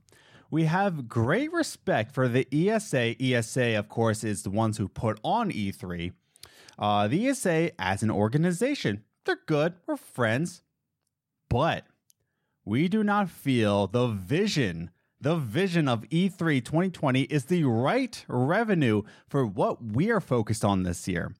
We 0.49 0.63
have 0.63 1.09
great 1.09 1.51
respect 1.51 2.13
for 2.13 2.27
the 2.27 2.47
ESA. 2.51 3.21
ESA, 3.21 3.77
of 3.77 3.89
course, 3.89 4.23
is 4.23 4.43
the 4.43 4.49
ones 4.49 4.77
who 4.77 4.87
put 4.87 5.19
on 5.23 5.51
E3. 5.51 6.13
Uh, 6.79 7.07
the 7.07 7.27
ESA, 7.27 7.71
as 7.79 8.03
an 8.03 8.11
organization, 8.11 9.03
they're 9.25 9.39
good. 9.45 9.73
We're 9.85 9.97
friends. 9.97 10.61
But 11.49 11.85
we 12.63 12.87
do 12.87 13.03
not 13.03 13.29
feel 13.29 13.87
the 13.87 14.07
vision, 14.07 14.91
the 15.19 15.35
vision 15.35 15.87
of 15.87 16.05
E 16.09 16.29
E3 16.29 16.63
2020 16.63 17.23
is 17.23 17.45
the 17.45 17.63
right 17.63 18.23
revenue 18.27 19.03
for 19.27 19.45
what 19.45 19.83
we 19.83 20.11
are 20.11 20.21
focused 20.21 20.63
on 20.63 20.83
this 20.83 21.07
year. 21.07 21.33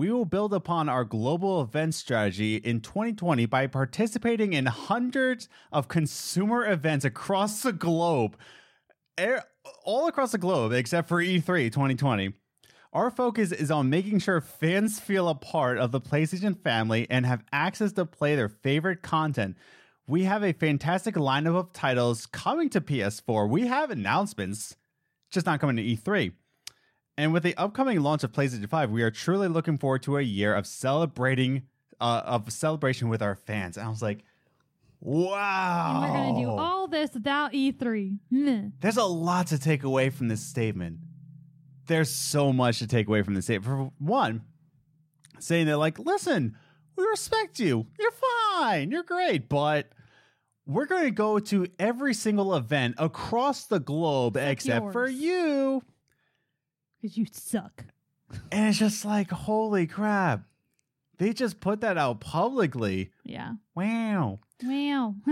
We 0.00 0.10
will 0.10 0.24
build 0.24 0.54
upon 0.54 0.88
our 0.88 1.04
global 1.04 1.60
event 1.60 1.92
strategy 1.92 2.56
in 2.56 2.80
2020 2.80 3.44
by 3.44 3.66
participating 3.66 4.54
in 4.54 4.64
hundreds 4.64 5.46
of 5.72 5.88
consumer 5.88 6.66
events 6.66 7.04
across 7.04 7.62
the 7.62 7.74
globe, 7.74 8.38
all 9.84 10.08
across 10.08 10.32
the 10.32 10.38
globe 10.38 10.72
except 10.72 11.06
for 11.06 11.20
E 11.20 11.38
E3 11.38 11.70
2020. 11.70 12.32
Our 12.94 13.10
focus 13.10 13.52
is 13.52 13.70
on 13.70 13.90
making 13.90 14.20
sure 14.20 14.40
fans 14.40 14.98
feel 14.98 15.28
a 15.28 15.34
part 15.34 15.76
of 15.76 15.92
the 15.92 16.00
PlayStation 16.00 16.58
family 16.58 17.06
and 17.10 17.26
have 17.26 17.44
access 17.52 17.92
to 17.92 18.06
play 18.06 18.34
their 18.36 18.48
favorite 18.48 19.02
content. 19.02 19.54
We 20.06 20.24
have 20.24 20.42
a 20.42 20.54
fantastic 20.54 21.14
lineup 21.14 21.56
of 21.56 21.74
titles 21.74 22.24
coming 22.24 22.70
to 22.70 22.80
PS4. 22.80 23.50
We 23.50 23.66
have 23.66 23.90
announcements, 23.90 24.76
just 25.30 25.44
not 25.44 25.60
coming 25.60 25.76
to 25.76 25.82
E3. 25.82 26.32
And 27.20 27.34
with 27.34 27.42
the 27.42 27.54
upcoming 27.58 28.00
launch 28.00 28.24
of 28.24 28.32
PlayStation 28.32 28.66
5, 28.66 28.90
we 28.90 29.02
are 29.02 29.10
truly 29.10 29.46
looking 29.46 29.76
forward 29.76 30.02
to 30.04 30.16
a 30.16 30.22
year 30.22 30.54
of 30.54 30.66
celebrating 30.66 31.64
uh, 32.00 32.22
of 32.24 32.50
celebration 32.50 33.10
with 33.10 33.20
our 33.20 33.34
fans. 33.34 33.76
And 33.76 33.84
I 33.84 33.90
was 33.90 34.00
like, 34.00 34.24
wow. 35.00 36.00
And 36.02 36.12
we're 36.14 36.18
gonna 36.18 36.40
do 36.40 36.50
all 36.50 36.88
this 36.88 37.12
without 37.12 37.52
E3. 37.52 38.16
Meh. 38.30 38.62
There's 38.80 38.96
a 38.96 39.04
lot 39.04 39.48
to 39.48 39.58
take 39.58 39.82
away 39.82 40.08
from 40.08 40.28
this 40.28 40.40
statement. 40.40 41.00
There's 41.88 42.08
so 42.08 42.54
much 42.54 42.78
to 42.78 42.86
take 42.86 43.06
away 43.06 43.20
from 43.20 43.34
this 43.34 43.44
statement. 43.44 43.66
For 43.66 43.92
one, 44.02 44.40
saying 45.40 45.66
that, 45.66 45.76
like, 45.76 45.98
listen, 45.98 46.56
we 46.96 47.04
respect 47.04 47.58
you. 47.58 47.86
You're 47.98 48.12
fine. 48.56 48.90
You're 48.90 49.02
great. 49.02 49.46
But 49.50 49.90
we're 50.64 50.86
going 50.86 51.04
to 51.04 51.10
go 51.10 51.38
to 51.38 51.66
every 51.78 52.14
single 52.14 52.54
event 52.54 52.94
across 52.96 53.66
the 53.66 53.78
globe 53.78 54.38
except 54.38 54.92
for 54.92 55.06
you. 55.06 55.82
Because 57.00 57.16
you 57.16 57.26
suck. 57.30 57.84
And 58.52 58.68
it's 58.68 58.78
just 58.78 59.04
like, 59.04 59.30
holy 59.30 59.86
crap. 59.86 60.42
They 61.18 61.32
just 61.32 61.60
put 61.60 61.80
that 61.82 61.98
out 61.98 62.20
publicly. 62.20 63.10
Yeah. 63.24 63.54
Wow. 63.74 64.40
Wow. 64.64 65.14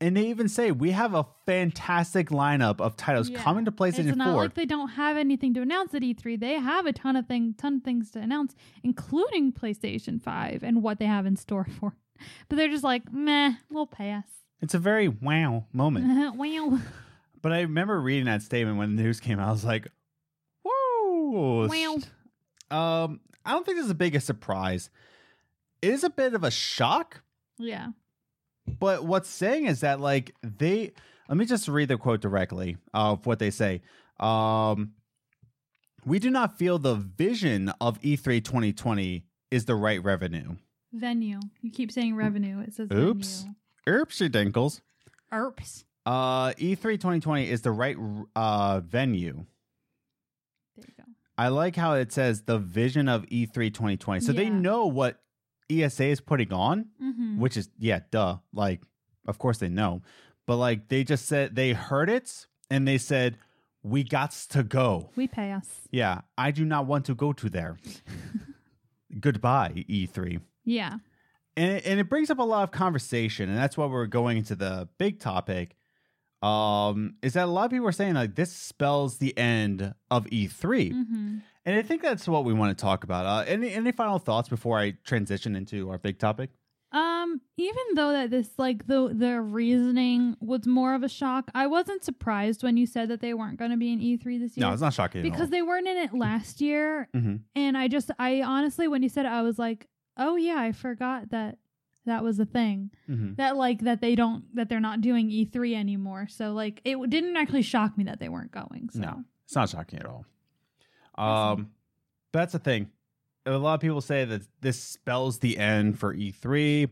And 0.00 0.16
they 0.16 0.28
even 0.28 0.48
say 0.48 0.70
we 0.70 0.92
have 0.92 1.12
a 1.14 1.26
fantastic 1.44 2.28
lineup 2.28 2.80
of 2.80 2.96
titles 2.96 3.30
Yeah. 3.30 3.42
coming 3.42 3.64
to 3.64 3.72
PlayStation 3.72 4.06
it's 4.10 4.16
4. 4.16 4.16
not 4.16 4.36
like 4.36 4.54
they 4.54 4.64
don't 4.64 4.90
have 4.90 5.16
anything 5.16 5.54
to 5.54 5.60
announce 5.62 5.92
at 5.92 6.02
E3. 6.02 6.38
They 6.38 6.52
have 6.52 6.86
a 6.86 6.92
ton 6.92 7.16
of 7.16 7.26
thing, 7.26 7.54
ton 7.58 7.78
of 7.78 7.82
things 7.82 8.12
to 8.12 8.20
announce, 8.20 8.54
including 8.84 9.52
PlayStation 9.52 10.22
5 10.22 10.62
and 10.62 10.84
what 10.84 11.00
they 11.00 11.06
have 11.06 11.26
in 11.26 11.34
store 11.34 11.66
for. 11.80 11.96
But 12.48 12.54
they're 12.56 12.68
just 12.68 12.84
like, 12.84 13.12
meh, 13.12 13.54
we'll 13.72 13.88
pass. 13.88 14.22
it's 14.60 14.74
a 14.74 14.78
very 14.78 15.08
wow 15.08 15.64
moment. 15.72 16.36
wow. 16.36 16.78
But 17.42 17.52
I 17.52 17.62
remember 17.62 18.00
reading 18.00 18.26
that 18.26 18.42
statement 18.42 18.78
when 18.78 18.94
the 18.94 19.02
news 19.02 19.18
came 19.18 19.40
out. 19.40 19.48
I 19.48 19.50
was 19.50 19.64
like, 19.64 19.88
Wow. 21.30 21.98
Um, 22.70 23.20
I 23.44 23.52
don't 23.52 23.64
think 23.64 23.76
this 23.78 23.84
is 23.84 23.88
the 23.88 23.94
biggest 23.94 24.26
surprise. 24.26 24.90
It 25.82 25.90
is 25.90 26.04
a 26.04 26.10
bit 26.10 26.34
of 26.34 26.44
a 26.44 26.50
shock, 26.50 27.22
Yeah. 27.58 27.88
but 28.66 29.04
what's 29.04 29.28
saying 29.28 29.66
is 29.66 29.80
that 29.80 30.00
like 30.00 30.34
they 30.42 30.92
let 31.28 31.38
me 31.38 31.44
just 31.44 31.68
read 31.68 31.88
the 31.88 31.96
quote 31.98 32.20
directly 32.20 32.76
of 32.92 33.24
what 33.26 33.38
they 33.38 33.50
say. 33.50 33.82
Um 34.20 34.92
we 36.04 36.18
do 36.18 36.30
not 36.30 36.58
feel 36.58 36.78
the 36.78 36.94
vision 36.94 37.70
of 37.80 37.98
E 38.02 38.16
E3 38.16 38.42
2020 38.44 39.24
is 39.50 39.64
the 39.66 39.74
right 39.74 40.02
revenue. 40.02 40.56
Venue. 40.92 41.40
You 41.60 41.70
keep 41.70 41.92
saying 41.92 42.16
revenue. 42.16 42.60
It 42.60 42.74
says 42.74 42.88
Oops. 42.92 43.42
venue. 43.42 43.54
Oopsie 44.04 44.30
dinkles. 44.30 44.80
Erps. 45.32 45.84
Uh 46.06 46.50
E3 46.54 46.82
2020 46.94 47.48
is 47.50 47.62
the 47.62 47.70
right 47.72 47.96
uh 48.34 48.80
venue. 48.80 49.44
There 51.38 51.46
you 51.46 51.50
go. 51.50 51.56
I 51.56 51.62
like 51.62 51.76
how 51.76 51.94
it 51.94 52.12
says 52.12 52.42
the 52.42 52.58
vision 52.58 53.08
of 53.08 53.24
E 53.30 53.46
E3 53.46 53.72
2020. 53.72 54.20
So 54.20 54.32
they 54.32 54.50
know 54.50 54.86
what 54.86 55.20
ESA 55.70 56.04
is 56.06 56.20
putting 56.20 56.52
on, 56.52 56.86
Mm-hmm. 57.02 57.38
which 57.40 57.56
is 57.56 57.68
yeah, 57.78 58.00
duh. 58.10 58.38
Like 58.52 58.82
of 59.26 59.38
course 59.38 59.58
they 59.58 59.68
know. 59.68 60.02
but 60.46 60.56
like 60.56 60.88
they 60.88 61.04
just 61.04 61.26
said 61.26 61.54
they 61.54 61.72
heard 61.72 62.08
it 62.10 62.46
and 62.70 62.86
they 62.88 62.98
said 62.98 63.36
we 63.82 64.02
got 64.02 64.32
to 64.50 64.62
go. 64.62 65.10
We 65.16 65.28
pay 65.28 65.52
us. 65.52 65.66
Yeah, 65.90 66.22
I 66.36 66.50
do 66.50 66.64
not 66.64 66.86
want 66.86 67.04
to 67.06 67.14
go 67.14 67.32
to 67.34 67.48
there. 67.48 67.78
Goodbye, 69.20 69.84
E3. 69.88 70.40
Yeah. 70.64 70.98
And 71.56 71.72
it, 71.72 71.86
and 71.86 71.98
it 72.00 72.08
brings 72.08 72.30
up 72.30 72.38
a 72.38 72.42
lot 72.42 72.62
of 72.64 72.70
conversation, 72.70 73.48
and 73.48 73.56
that's 73.58 73.76
why 73.76 73.86
we're 73.86 74.06
going 74.06 74.36
into 74.36 74.54
the 74.54 74.88
big 74.98 75.18
topic. 75.20 75.74
Um, 76.42 77.14
is 77.22 77.32
that 77.32 77.44
a 77.44 77.50
lot 77.50 77.64
of 77.64 77.70
people 77.72 77.88
are 77.88 77.92
saying 77.92 78.14
like 78.14 78.34
this 78.36 78.52
spells 78.52 79.18
the 79.18 79.36
end 79.36 79.94
of 80.10 80.24
E3, 80.26 80.92
hmm 80.92 81.38
and 81.66 81.76
I 81.76 81.82
think 81.82 82.00
that's 82.00 82.26
what 82.26 82.46
we 82.46 82.54
want 82.54 82.76
to 82.76 82.80
talk 82.80 83.04
about. 83.04 83.26
Uh, 83.26 83.44
any 83.46 83.72
any 83.74 83.92
final 83.92 84.18
thoughts 84.18 84.48
before 84.48 84.78
I 84.78 84.92
transition 85.04 85.54
into 85.56 85.90
our 85.90 85.98
big 85.98 86.18
topic? 86.18 86.50
Um, 86.92 87.42
even 87.58 87.82
though 87.94 88.12
that 88.12 88.30
this 88.30 88.50
like 88.56 88.86
the 88.86 89.12
the 89.12 89.40
reasoning 89.40 90.36
was 90.40 90.66
more 90.66 90.94
of 90.94 91.02
a 91.02 91.08
shock, 91.08 91.50
I 91.54 91.66
wasn't 91.66 92.02
surprised 92.04 92.62
when 92.62 92.76
you 92.78 92.86
said 92.86 93.08
that 93.10 93.20
they 93.20 93.34
weren't 93.34 93.58
going 93.58 93.72
to 93.72 93.76
be 93.76 93.92
in 93.92 93.98
E3 93.98 94.40
this 94.40 94.56
year. 94.56 94.66
No, 94.66 94.72
it's 94.72 94.80
not 94.80 94.94
shocking 94.94 95.20
because 95.22 95.50
they 95.50 95.60
weren't 95.60 95.86
in 95.86 95.96
it 95.98 96.14
last 96.14 96.60
year, 96.62 97.08
hmm 97.12 97.36
and 97.54 97.76
I 97.76 97.88
just 97.88 98.10
I 98.18 98.40
honestly 98.42 98.88
when 98.88 99.02
you 99.02 99.08
said 99.10 99.26
it, 99.26 99.32
I 99.32 99.42
was 99.42 99.58
like, 99.58 99.88
oh 100.16 100.36
yeah, 100.36 100.56
I 100.58 100.72
forgot 100.72 101.30
that 101.30 101.58
that 102.08 102.24
was 102.24 102.38
a 102.38 102.44
thing 102.44 102.90
hmm 103.06 103.34
that 103.34 103.56
like 103.56 103.80
that 103.80 104.00
they 104.00 104.14
don't 104.14 104.44
that 104.54 104.68
they're 104.68 104.80
not 104.80 105.00
doing 105.00 105.28
E3 105.30 105.74
anymore. 105.74 106.26
So 106.28 106.52
like 106.52 106.80
it 106.84 106.98
didn't 107.08 107.36
actually 107.36 107.62
shock 107.62 107.96
me 107.96 108.04
that 108.04 108.18
they 108.20 108.28
weren't 108.28 108.50
going. 108.52 108.90
So. 108.92 109.00
No, 109.00 109.24
it's 109.44 109.54
not 109.54 109.68
shocking 109.68 110.00
at 110.00 110.06
all. 110.06 110.24
Um, 111.16 111.70
that's 112.32 112.52
the 112.52 112.58
thing. 112.58 112.90
A 113.46 113.52
lot 113.52 113.74
of 113.74 113.80
people 113.80 114.00
say 114.00 114.24
that 114.24 114.42
this 114.60 114.80
spells 114.80 115.38
the 115.38 115.58
end 115.58 115.98
for 115.98 116.14
E3. 116.14 116.90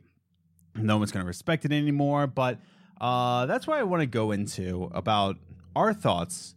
No 0.76 0.96
one's 0.98 1.12
going 1.12 1.24
to 1.24 1.26
respect 1.26 1.64
it 1.64 1.72
anymore. 1.72 2.26
But 2.26 2.58
uh, 3.00 3.46
that's 3.46 3.66
why 3.66 3.78
I 3.78 3.82
want 3.82 4.00
to 4.00 4.06
go 4.06 4.32
into 4.32 4.90
about 4.94 5.36
our 5.74 5.92
thoughts 5.92 6.54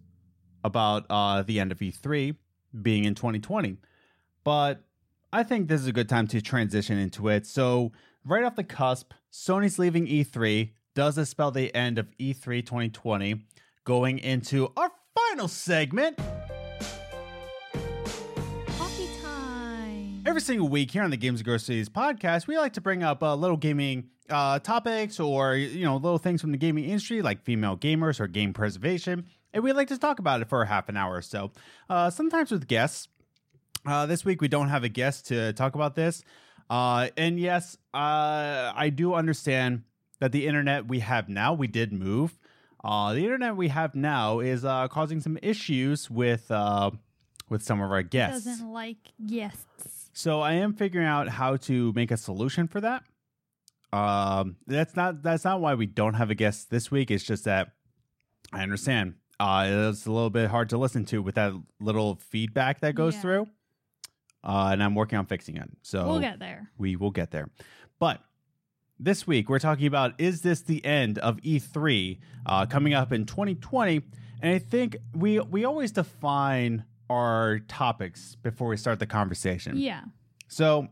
about 0.64 1.06
uh, 1.10 1.42
the 1.44 1.60
end 1.60 1.72
of 1.72 1.80
E3 1.80 2.36
being 2.82 3.06
in 3.06 3.16
2020. 3.16 3.78
But 4.44 4.82
I 5.32 5.44
think 5.44 5.68
this 5.68 5.82
is 5.82 5.88
a 5.88 5.94
good 5.94 6.10
time 6.10 6.28
to 6.28 6.42
transition 6.42 6.98
into 6.98 7.28
it. 7.28 7.46
So, 7.46 7.92
right 8.26 8.44
off 8.44 8.56
the 8.56 8.64
cusp, 8.64 9.14
Sony's 9.32 9.80
leaving 9.80 10.08
E3. 10.08 10.72
Does 10.96 11.16
this 11.16 11.30
spell 11.30 11.52
the 11.52 11.74
end 11.76 11.98
of 11.98 12.08
E 12.18 12.34
E3 12.34 12.66
2020? 12.66 13.46
Going 13.84 14.20
into 14.20 14.72
our 14.76 14.92
final 15.16 15.48
segment. 15.48 16.20
Every 20.26 20.42
single 20.42 20.70
week 20.70 20.92
here 20.92 21.02
on 21.02 21.10
the 21.10 21.18
Games 21.18 21.40
and 21.40 21.46
Groceries 21.46 21.90
podcast, 21.90 22.46
we 22.46 22.58
like 22.58 22.74
to 22.74 22.82
bring 22.82 23.02
up 23.02 23.24
uh, 23.24 23.34
little 23.36 23.58
gaming 23.58 24.10
uh, 24.30 24.60
topics 24.60 25.20
or 25.20 25.56
you 25.56 25.84
know 25.84 25.96
little 25.96 26.20
things 26.20 26.42
from 26.42 26.52
the 26.52 26.58
gaming 26.58 26.84
industry, 26.86 27.22
like 27.22 27.42
female 27.42 27.76
gamers 27.76 28.20
or 28.20 28.28
game 28.28 28.54
preservation, 28.54 29.26
and 29.54 29.64
we 29.64 29.72
like 29.72 29.88
to 29.88 29.98
talk 29.98 30.20
about 30.20 30.42
it 30.42 30.50
for 30.50 30.62
a 30.62 30.68
half 30.68 30.88
an 30.88 30.98
hour 30.98 31.16
or 31.16 31.22
so. 31.22 31.52
Uh, 31.90 32.10
sometimes 32.10 32.52
with 32.52 32.68
guests. 32.68 33.08
Uh, 33.86 34.06
this 34.06 34.26
week 34.26 34.42
we 34.42 34.50
don't 34.50 34.68
have 34.68 34.84
a 34.84 34.90
guest 34.90 35.26
to 35.28 35.54
talk 35.54 35.74
about 35.74 35.96
this, 35.96 36.22
uh, 36.70 37.10
and 37.18 37.40
yes, 37.40 37.78
uh, 37.94 38.72
I 38.76 38.92
do 38.94 39.14
understand 39.14 39.84
that 40.20 40.32
the 40.32 40.48
internet 40.48 40.88
we 40.88 41.00
have 41.00 41.30
now 41.30 41.54
we 41.54 41.68
did 41.68 41.92
move. 41.94 42.38
Uh, 42.84 43.14
the 43.14 43.24
internet 43.24 43.56
we 43.58 43.68
have 43.70 43.96
now 43.96 44.40
is 44.40 44.64
uh, 44.64 44.88
causing 44.88 45.20
some 45.20 45.38
issues 45.42 46.10
with 46.10 46.50
uh, 46.52 46.92
with 47.50 47.64
some 47.64 47.82
of 47.82 47.92
our 47.92 48.04
guests. 48.04 48.46
Doesn't 48.46 48.72
like 48.72 48.98
guests. 49.26 50.10
So 50.14 50.42
I 50.42 50.54
am 50.54 50.74
figuring 50.74 51.08
out 51.08 51.30
how 51.30 51.58
to 51.58 51.92
make 51.94 52.12
a 52.12 52.18
solution 52.18 52.68
for 52.68 52.82
that. 52.82 53.04
Um, 53.92 54.58
that's 54.68 54.96
not 54.96 55.24
that's 55.24 55.44
not 55.46 55.62
why 55.62 55.74
we 55.74 55.86
don't 55.88 56.14
have 56.14 56.30
a 56.30 56.36
guest 56.36 56.70
this 56.70 56.92
week. 56.92 57.10
It's 57.12 57.24
just 57.24 57.46
that 57.46 57.72
I 58.54 58.62
understand. 58.62 59.16
Uh, 59.40 59.66
it's 59.90 60.06
a 60.06 60.12
little 60.12 60.30
bit 60.30 60.50
hard 60.50 60.70
to 60.70 60.78
listen 60.78 61.06
to 61.06 61.22
with 61.22 61.36
that 61.36 61.54
little 61.80 62.16
feedback 62.30 62.82
that 62.82 62.94
goes 62.96 63.16
Yeah. 63.16 63.22
through. 63.22 63.48
Uh, 64.44 64.70
and 64.72 64.82
I'm 64.84 64.96
working 64.96 65.20
on 65.20 65.26
fixing 65.26 65.58
it. 65.58 65.70
So 65.82 66.08
We'll 66.08 66.20
get 66.20 66.40
there. 66.40 66.70
we 66.78 66.96
will 66.96 67.12
get 67.12 67.32
there. 67.32 67.50
But 68.00 68.22
this 69.00 69.26
week 69.28 69.50
we're 69.50 69.60
talking 69.60 69.88
about 69.88 70.14
is 70.20 70.42
this 70.42 70.62
the 70.62 70.84
end 70.86 71.18
of 71.20 71.38
E3 71.38 72.20
uh, 72.46 72.66
coming 72.66 72.94
up 72.94 73.12
in 73.12 73.26
2020? 73.26 74.02
And 74.42 74.54
I 74.56 74.60
think 74.60 74.98
we 75.14 75.40
we 75.40 75.66
always 75.66 75.92
define 75.92 76.86
our 77.10 77.60
topics 77.68 78.36
before 78.36 78.68
we 78.70 78.78
start 78.78 79.00
the 79.00 79.08
conversation. 79.08 79.76
Yeah. 79.78 80.04
So 80.48 80.88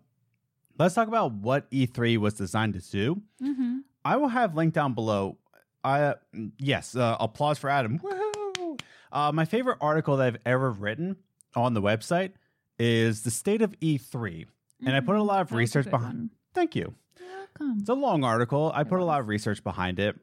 let's 0.77 0.93
talk 0.95 1.07
about 1.07 1.31
what 1.33 1.69
E3 1.71 2.17
was 2.17 2.33
designed 2.33 2.73
to 2.73 2.81
do. 2.91 3.21
Mm-hmm. 3.41 3.77
I 4.03 4.17
will 4.17 4.27
have 4.29 4.55
linked 4.55 4.75
down 4.75 4.93
below. 4.93 5.37
I 5.83 6.15
yes, 6.59 6.95
uh, 6.95 7.15
applause 7.19 7.57
for 7.59 7.69
Adam. 7.69 7.99
Woohoo! 7.99 8.79
Uh, 9.11 9.31
my 9.31 9.45
favorite 9.45 9.77
article 9.79 10.17
that 10.17 10.27
I've 10.27 10.37
ever 10.45 10.69
written 10.71 11.15
on 11.55 11.73
the 11.73 11.81
website 11.81 12.31
is 12.79 13.23
the 13.23 13.31
state 13.31 13.61
of 13.61 13.77
E3, 13.79 14.45
and 14.85 14.95
I 14.95 14.99
put 14.99 15.15
a 15.15 15.19
mm, 15.19 15.25
lot 15.25 15.41
of 15.41 15.51
research 15.51 15.89
behind. 15.89 16.31
Thank 16.53 16.75
you. 16.75 16.93
Welcome. 17.19 17.77
It's 17.79 17.89
a 17.89 17.93
long 17.93 18.23
article. 18.23 18.71
I 18.73 18.81
It 18.81 18.89
put 18.89 18.99
a 18.99 19.05
lot 19.05 19.19
of 19.19 19.27
research 19.27 19.63
behind 19.63 19.99
it, 19.99 20.19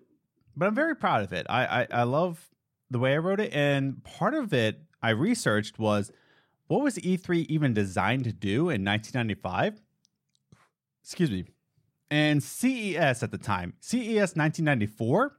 but 0.57 0.67
I'm 0.67 0.75
very 0.75 0.97
proud 0.97 1.23
of 1.23 1.33
it. 1.33 1.47
I, 1.49 1.67
I 1.83 1.87
I 1.91 2.03
love 2.05 2.51
the 2.91 2.99
way 2.99 3.15
I 3.15 3.19
wrote 3.19 3.41
it, 3.41 3.53
and 3.53 4.03
part 4.05 4.35
of 4.35 4.53
it 4.53 4.81
I 5.03 5.11
researched 5.11 5.79
was 5.79 6.13
what 6.67 6.83
was 6.83 6.97
E3 6.99 7.47
even 7.49 7.75
designed 7.75 8.25
to 8.25 8.33
do 8.33 8.71
in 8.71 8.85
1995? 8.85 9.81
Excuse 11.03 11.31
me. 11.31 11.45
And 12.11 12.43
CES 12.43 13.23
at 13.23 13.31
the 13.31 13.39
time, 13.39 13.75
CES 13.81 14.37
1994, 14.37 15.37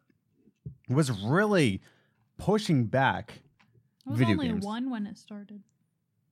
was 0.89 1.11
really 1.11 1.81
pushing 2.37 2.85
back 2.85 3.41
I 4.05 4.11
was 4.11 4.19
video 4.19 4.33
only 4.33 4.47
games. 4.49 4.65
one 4.65 4.89
when 4.89 5.07
it 5.07 5.17
started. 5.17 5.63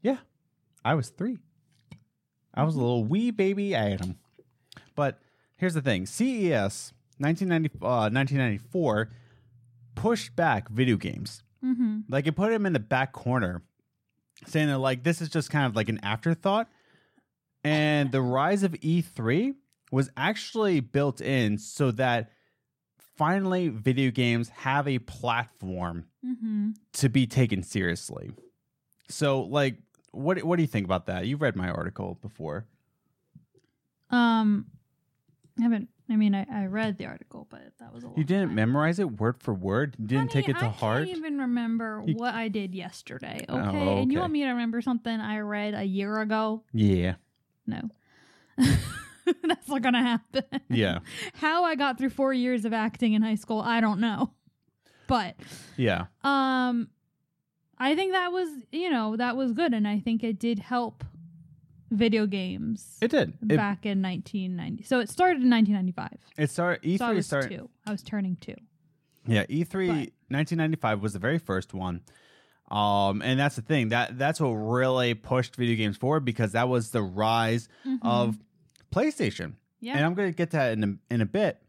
Yeah, 0.01 0.17
I 0.85 0.95
was 0.95 1.09
three. 1.09 1.37
I 2.53 2.63
was 2.63 2.75
a 2.75 2.79
little 2.79 3.03
wee 3.05 3.31
baby 3.31 3.73
Adam. 3.73 4.17
But 4.95 5.19
here's 5.57 5.73
the 5.73 5.81
thing 5.81 6.05
CES 6.05 6.93
1990, 7.17 7.69
uh, 7.81 8.09
1994 8.11 9.09
pushed 9.95 10.35
back 10.35 10.69
video 10.69 10.97
games. 10.97 11.43
Mm-hmm. 11.63 11.99
Like 12.09 12.27
it 12.27 12.35
put 12.35 12.51
them 12.51 12.65
in 12.65 12.73
the 12.73 12.79
back 12.79 13.13
corner, 13.13 13.63
saying 14.45 14.67
that, 14.67 14.79
like, 14.79 15.03
this 15.03 15.21
is 15.21 15.29
just 15.29 15.49
kind 15.49 15.65
of 15.65 15.75
like 15.75 15.89
an 15.89 15.99
afterthought. 16.03 16.67
And 17.63 18.11
the 18.11 18.21
rise 18.21 18.63
of 18.63 18.73
E3 18.73 19.53
was 19.91 20.09
actually 20.17 20.81
built 20.81 21.21
in 21.21 21.57
so 21.57 21.91
that 21.91 22.31
finally 23.15 23.69
video 23.69 24.11
games 24.11 24.49
have 24.49 24.87
a 24.87 24.99
platform 24.99 26.05
Mm-hmm. 26.25 26.69
to 26.93 27.09
be 27.09 27.27
taken 27.27 27.63
seriously. 27.63 28.31
So, 29.09 29.41
like, 29.41 29.75
what 30.13 30.41
what 30.43 30.55
do 30.55 30.61
you 30.63 30.67
think 30.67 30.85
about 30.85 31.07
that? 31.07 31.27
You've 31.27 31.41
read 31.41 31.55
my 31.57 31.69
article 31.69 32.17
before. 32.21 32.65
Um, 34.09 34.67
I 35.59 35.63
haven't. 35.63 35.89
I 36.09 36.15
mean, 36.17 36.35
I, 36.35 36.45
I 36.51 36.65
read 36.65 36.97
the 36.97 37.05
article, 37.05 37.47
but 37.49 37.61
that 37.79 37.93
was 37.93 38.03
a 38.03 38.07
long 38.07 38.17
You 38.17 38.23
didn't 38.25 38.47
time. 38.49 38.55
memorize 38.55 38.99
it 38.99 39.19
word 39.19 39.41
for 39.41 39.53
word. 39.53 39.95
You 39.97 40.05
didn't 40.05 40.31
take 40.31 40.49
it 40.49 40.57
to 40.59 40.65
I 40.65 40.69
heart. 40.69 41.03
I 41.03 41.05
can't 41.05 41.17
even 41.17 41.37
remember 41.39 42.03
You- 42.05 42.15
what 42.15 42.33
I 42.35 42.49
did 42.49 42.75
yesterday. 42.75 43.45
Oh, 43.47 43.57
Okay? 43.57 44.01
and 44.01 44.11
you 44.11 44.19
want 44.19 44.33
me 44.33 44.41
to 44.43 44.49
remember 44.49 44.81
something 44.81 45.17
I 45.19 45.39
read 45.39 45.73
a 45.73 45.83
year 45.83 46.19
ago? 46.19 46.63
Yeah, 46.73 47.15
No, 47.65 47.89
that's 48.57 49.67
not 49.69 49.81
gonna 49.81 50.03
happen. 50.03 50.43
yeah, 50.69 50.99
How 51.35 51.63
I 51.63 51.75
got 51.75 51.97
through 51.97 52.09
four 52.09 52.33
years 52.33 52.65
of 52.65 52.73
acting 52.73 53.13
in 53.13 53.21
high 53.21 53.35
school, 53.35 53.61
I 53.61 53.79
don't 53.79 53.99
know. 54.01 54.31
But 55.07 55.35
yeah. 55.77 56.05
um, 56.23 56.89
I 57.83 57.95
think 57.95 58.13
that 58.13 58.31
was 58.31 58.49
you 58.71 58.89
know 58.89 59.17
that 59.17 59.35
was 59.35 59.51
good, 59.51 59.73
and 59.73 59.87
I 59.87 59.99
think 59.99 60.23
it 60.23 60.39
did 60.39 60.59
help 60.59 61.03
video 61.91 62.25
games 62.25 62.97
It 63.01 63.11
did. 63.11 63.33
It, 63.49 63.57
back 63.57 63.85
in 63.85 64.01
1990. 64.01 64.83
So 64.83 64.99
it 64.99 65.09
started 65.09 65.43
in 65.43 65.49
1995. 65.49 66.09
it 66.37 66.49
started. 66.49 66.81
E3 66.81 66.97
so 66.97 67.05
I 67.05 67.13
was 67.13 67.25
started. 67.25 67.49
two. 67.57 67.69
I 67.85 67.91
was 67.91 68.01
turning 68.01 68.35
two. 68.37 68.55
Yeah, 69.27 69.45
E 69.49 69.63
E3 69.63 69.87
But- 69.87 70.13
1995 70.29 71.01
was 71.01 71.13
the 71.13 71.19
very 71.19 71.37
first 71.37 71.73
one. 71.73 72.01
Um, 72.71 73.21
and 73.21 73.39
that's 73.39 73.55
the 73.55 73.61
thing 73.61 73.89
that 73.89 74.17
that's 74.17 74.39
what 74.39 74.49
really 74.49 75.13
pushed 75.13 75.55
video 75.57 75.75
games 75.75 75.97
forward 75.97 76.25
because 76.25 76.53
that 76.53 76.69
was 76.69 76.89
the 76.89 77.03
rise 77.03 77.67
of 78.01 78.39
PlayStation. 78.91 79.47
Mm-hmm. 79.47 79.51
Yeah. 79.81 79.97
And 79.97 80.05
I'm 80.05 80.13
going 80.13 80.31
to 80.31 80.35
get 80.35 80.51
to 80.51 80.57
that 80.57 80.71
in 80.71 80.83
a, 80.83 81.13
in 81.13 81.21
a 81.21 81.25
bit. 81.25 81.59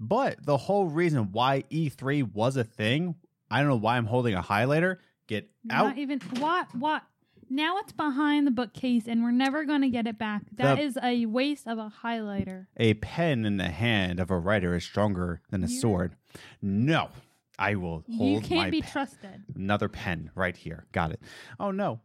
But 0.00 0.44
the 0.44 0.56
whole 0.56 0.86
reason 0.86 1.30
why 1.30 1.64
E3 1.70 2.32
was 2.32 2.56
a 2.56 2.64
thing, 2.64 3.14
I 3.50 3.60
don't 3.60 3.68
know 3.68 3.76
why 3.76 3.98
I'm 3.98 4.06
holding 4.06 4.34
a 4.34 4.42
highlighter. 4.42 4.96
Get 5.26 5.50
out. 5.70 5.86
Not 5.88 5.98
even 5.98 6.20
what 6.38 6.74
what. 6.74 7.02
Now 7.50 7.76
it's 7.78 7.92
behind 7.92 8.46
the 8.46 8.50
bookcase, 8.50 9.06
and 9.06 9.22
we're 9.22 9.30
never 9.30 9.64
going 9.66 9.82
to 9.82 9.90
get 9.90 10.06
it 10.06 10.16
back. 10.18 10.42
That 10.56 10.76
The- 10.76 10.82
is 10.82 10.98
a 11.02 11.26
waste 11.26 11.66
of 11.66 11.76
a 11.78 11.92
highlighter. 12.02 12.66
a 12.78 12.94
pen 12.94 13.44
in 13.44 13.58
the 13.58 13.68
hand 13.68 14.18
of 14.20 14.30
a 14.30 14.38
writer 14.38 14.74
is 14.74 14.84
stronger 14.84 15.42
than 15.50 15.62
a 15.62 15.66
You- 15.66 15.78
sword. 15.80 16.16
No, 16.62 17.10
I 17.58 17.74
will 17.74 18.04
hold 18.16 18.30
You 18.30 18.40
my 18.40 18.46
can't 18.46 18.70
be 18.70 18.80
pen. 18.80 18.90
trusted. 18.90 19.44
Another 19.54 19.88
pen 19.90 20.30
right 20.34 20.56
here. 20.56 20.86
Got 20.92 21.12
it. 21.12 21.20
Oh 21.60 21.70
no. 21.70 22.00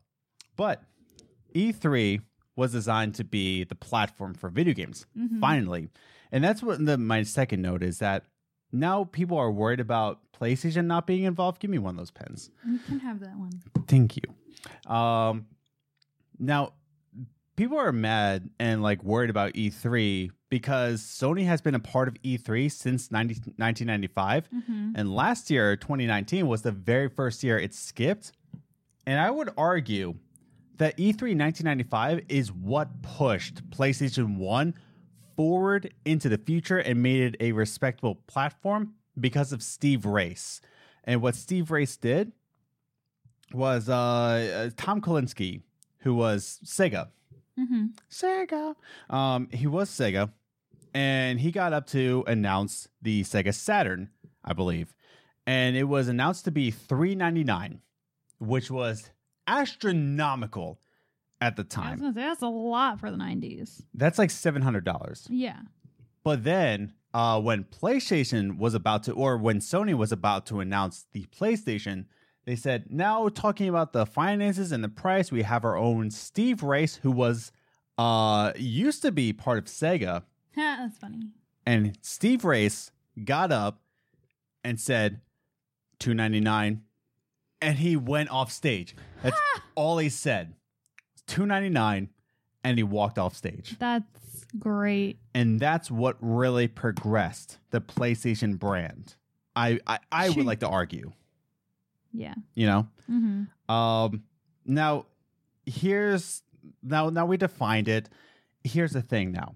But 0.57 0.83
E3 1.55 2.21
was 2.55 2.71
designed 2.73 3.15
to 3.15 3.23
be 3.23 3.63
the 3.63 3.75
platform 3.75 4.33
for 4.33 4.49
video 4.49 4.73
games. 4.73 5.05
Mhm. 5.17 5.39
Finally. 5.39 5.89
And 6.31 6.43
that's 6.43 6.61
what 6.61 6.83
the, 6.85 6.97
my 6.97 7.23
second 7.23 7.61
note 7.61 7.83
is 7.83 7.99
that 7.99 8.25
now 8.71 9.05
people 9.05 9.37
are 9.37 9.51
worried 9.51 9.79
about 9.79 10.19
PlayStation 10.39 10.85
not 10.85 11.07
being 11.07 11.23
involved. 11.23 11.59
Give 11.59 11.71
me 11.71 11.77
one 11.77 11.91
of 11.91 11.97
those 11.97 12.11
pens. 12.11 12.49
You 12.65 12.79
can 12.79 12.99
have 12.99 13.19
that 13.21 13.37
one. 13.37 13.61
Thank 13.87 14.17
you. 14.17 14.91
Um, 14.91 15.47
now, 16.39 16.73
people 17.55 17.77
are 17.77 17.91
mad 17.91 18.49
and 18.59 18.83
like 18.83 19.03
worried 19.03 19.29
about 19.29 19.53
E3 19.53 20.31
because 20.49 21.01
Sony 21.01 21.45
has 21.45 21.61
been 21.61 21.75
a 21.75 21.79
part 21.79 22.07
of 22.07 22.13
E3 22.21 22.71
since 22.71 23.11
90, 23.11 23.33
1995. 23.57 24.49
Mm-hmm. 24.49 24.91
And 24.95 25.13
last 25.13 25.49
year, 25.49 25.75
2019, 25.75 26.47
was 26.47 26.61
the 26.61 26.71
very 26.71 27.09
first 27.09 27.43
year 27.43 27.57
it 27.59 27.73
skipped. 27.73 28.31
And 29.05 29.19
I 29.19 29.31
would 29.31 29.49
argue 29.57 30.15
that 30.77 30.93
E 30.99 31.11
E3 31.11 31.37
1995 31.37 32.25
is 32.29 32.51
what 32.51 33.01
pushed 33.01 33.67
PlayStation 33.69 34.37
1 34.37 34.73
forward 35.37 35.93
into 36.03 36.27
the 36.27 36.37
future 36.37 36.79
and 36.79 37.01
made 37.01 37.21
it 37.21 37.37
a 37.39 37.53
respectable 37.53 38.15
platform 38.27 38.95
because 39.17 39.53
of 39.53 39.63
Steve 39.63 40.05
Race. 40.05 40.59
And 41.05 41.21
what 41.21 41.35
Steve 41.35 41.71
Race 41.71 41.95
did 41.95 42.33
was 43.53 43.87
uh, 43.87 43.95
uh, 43.95 44.69
Tom 44.75 44.99
Kalinske, 44.99 45.61
who 45.99 46.15
was 46.15 46.59
Sega. 46.65 47.09
Mm-hmm. 47.57 47.85
Sega. 48.11 48.75
Um, 49.09 49.47
he 49.51 49.67
was 49.67 49.89
Sega, 49.89 50.31
and 50.93 51.39
he 51.39 51.51
got 51.51 51.71
up 51.71 51.87
to 51.87 52.23
announce 52.27 52.89
the 53.01 53.23
Sega 53.23 53.53
Saturn, 53.53 54.09
I 54.43 54.53
believe, 54.53 54.93
and 55.45 55.77
it 55.77 55.85
was 55.85 56.07
announced 56.07 56.45
to 56.45 56.51
be 56.51 56.71
three 56.71 57.15
ninety 57.15 57.43
nine, 57.43 57.81
which 58.37 58.69
was 58.69 59.11
astronomical 59.47 60.79
at 61.41 61.55
the 61.55 61.61
I 61.61 61.65
was 61.65 61.73
time. 61.73 61.99
gonna 61.99 62.13
say 62.13 62.21
that's 62.21 62.41
a 62.41 62.47
lot 62.47 62.99
for 62.99 63.11
the 63.11 63.17
'90s. 63.17 63.81
That's 63.93 64.17
like 64.17 64.31
seven 64.31 64.61
hundred 64.61 64.83
dollars. 64.85 65.27
Yeah. 65.29 65.59
But 66.23 66.43
then, 66.43 66.93
uh, 67.13 67.39
when 67.39 67.63
PlayStation 67.63 68.57
was 68.57 68.73
about 68.73 69.03
to, 69.03 69.13
or 69.13 69.37
when 69.37 69.59
Sony 69.59 69.93
was 69.93 70.11
about 70.11 70.45
to 70.47 70.59
announce 70.59 71.05
the 71.13 71.25
PlayStation, 71.25 72.05
they 72.45 72.55
said, 72.55 72.85
now 72.89 73.29
talking 73.29 73.69
about 73.69 73.93
the 73.93 74.05
finances 74.05 74.71
and 74.73 74.83
the 74.83 74.89
price, 74.89 75.31
we 75.31 75.43
have 75.43 75.63
our 75.63 75.77
own 75.77 76.11
Steve 76.11 76.63
Race, 76.63 76.95
who 76.97 77.11
was, 77.11 77.51
uh, 77.97 78.51
used 78.57 79.01
to 79.03 79.11
be 79.13 79.31
part 79.31 79.57
of 79.57 79.65
Sega. 79.65 80.23
Ha, 80.55 80.77
that's 80.81 80.97
funny. 80.97 81.29
And 81.65 81.97
Steve 82.01 82.43
Race 82.43 82.91
got 83.23 83.51
up 83.53 83.81
and 84.65 84.79
said, 84.79 85.21
two 85.99 86.13
ninety 86.13 86.41
nine, 86.41 86.81
and 87.61 87.77
he 87.77 87.95
went 87.95 88.29
off 88.31 88.51
stage. 88.51 88.95
That's 89.23 89.39
all 89.75 89.97
he 89.97 90.09
said. 90.09 90.53
Two 91.27 91.45
ninety 91.45 91.69
nine, 91.69 92.09
and 92.63 92.77
he 92.77 92.83
walked 92.83 93.19
off 93.19 93.35
stage 93.35 93.75
That's 93.79 94.45
great. 94.57 95.19
and 95.35 95.59
that's 95.59 95.91
what 95.91 96.17
really 96.21 96.67
progressed 96.67 97.57
the 97.71 97.81
PlayStation 97.81 98.57
brand. 98.57 99.15
I 99.55 99.79
I, 99.85 99.99
I 100.11 100.29
would 100.29 100.45
like 100.45 100.59
to 100.61 100.67
argue, 100.69 101.11
Yeah. 102.13 102.33
you 102.55 102.65
know. 102.65 102.87
Mm-hmm. 103.11 103.73
Um, 103.73 104.23
now 104.65 105.05
here's 105.65 106.43
now 106.81 107.09
now 107.09 107.25
we 107.25 107.37
defined 107.37 107.87
it. 107.87 108.09
Here's 108.63 108.91
the 108.91 109.01
thing 109.01 109.31
now. 109.31 109.55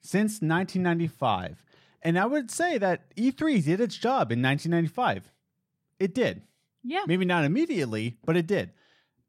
Since 0.00 0.34
1995, 0.40 1.64
and 2.02 2.18
I 2.18 2.26
would 2.26 2.50
say 2.50 2.78
that 2.78 3.12
E3 3.16 3.64
did 3.64 3.80
its 3.80 3.96
job 3.96 4.30
in 4.30 4.40
1995. 4.40 5.32
It 5.98 6.14
did. 6.14 6.42
Yeah. 6.84 7.02
Maybe 7.08 7.24
not 7.24 7.44
immediately, 7.44 8.16
but 8.24 8.36
it 8.36 8.46
did. 8.46 8.70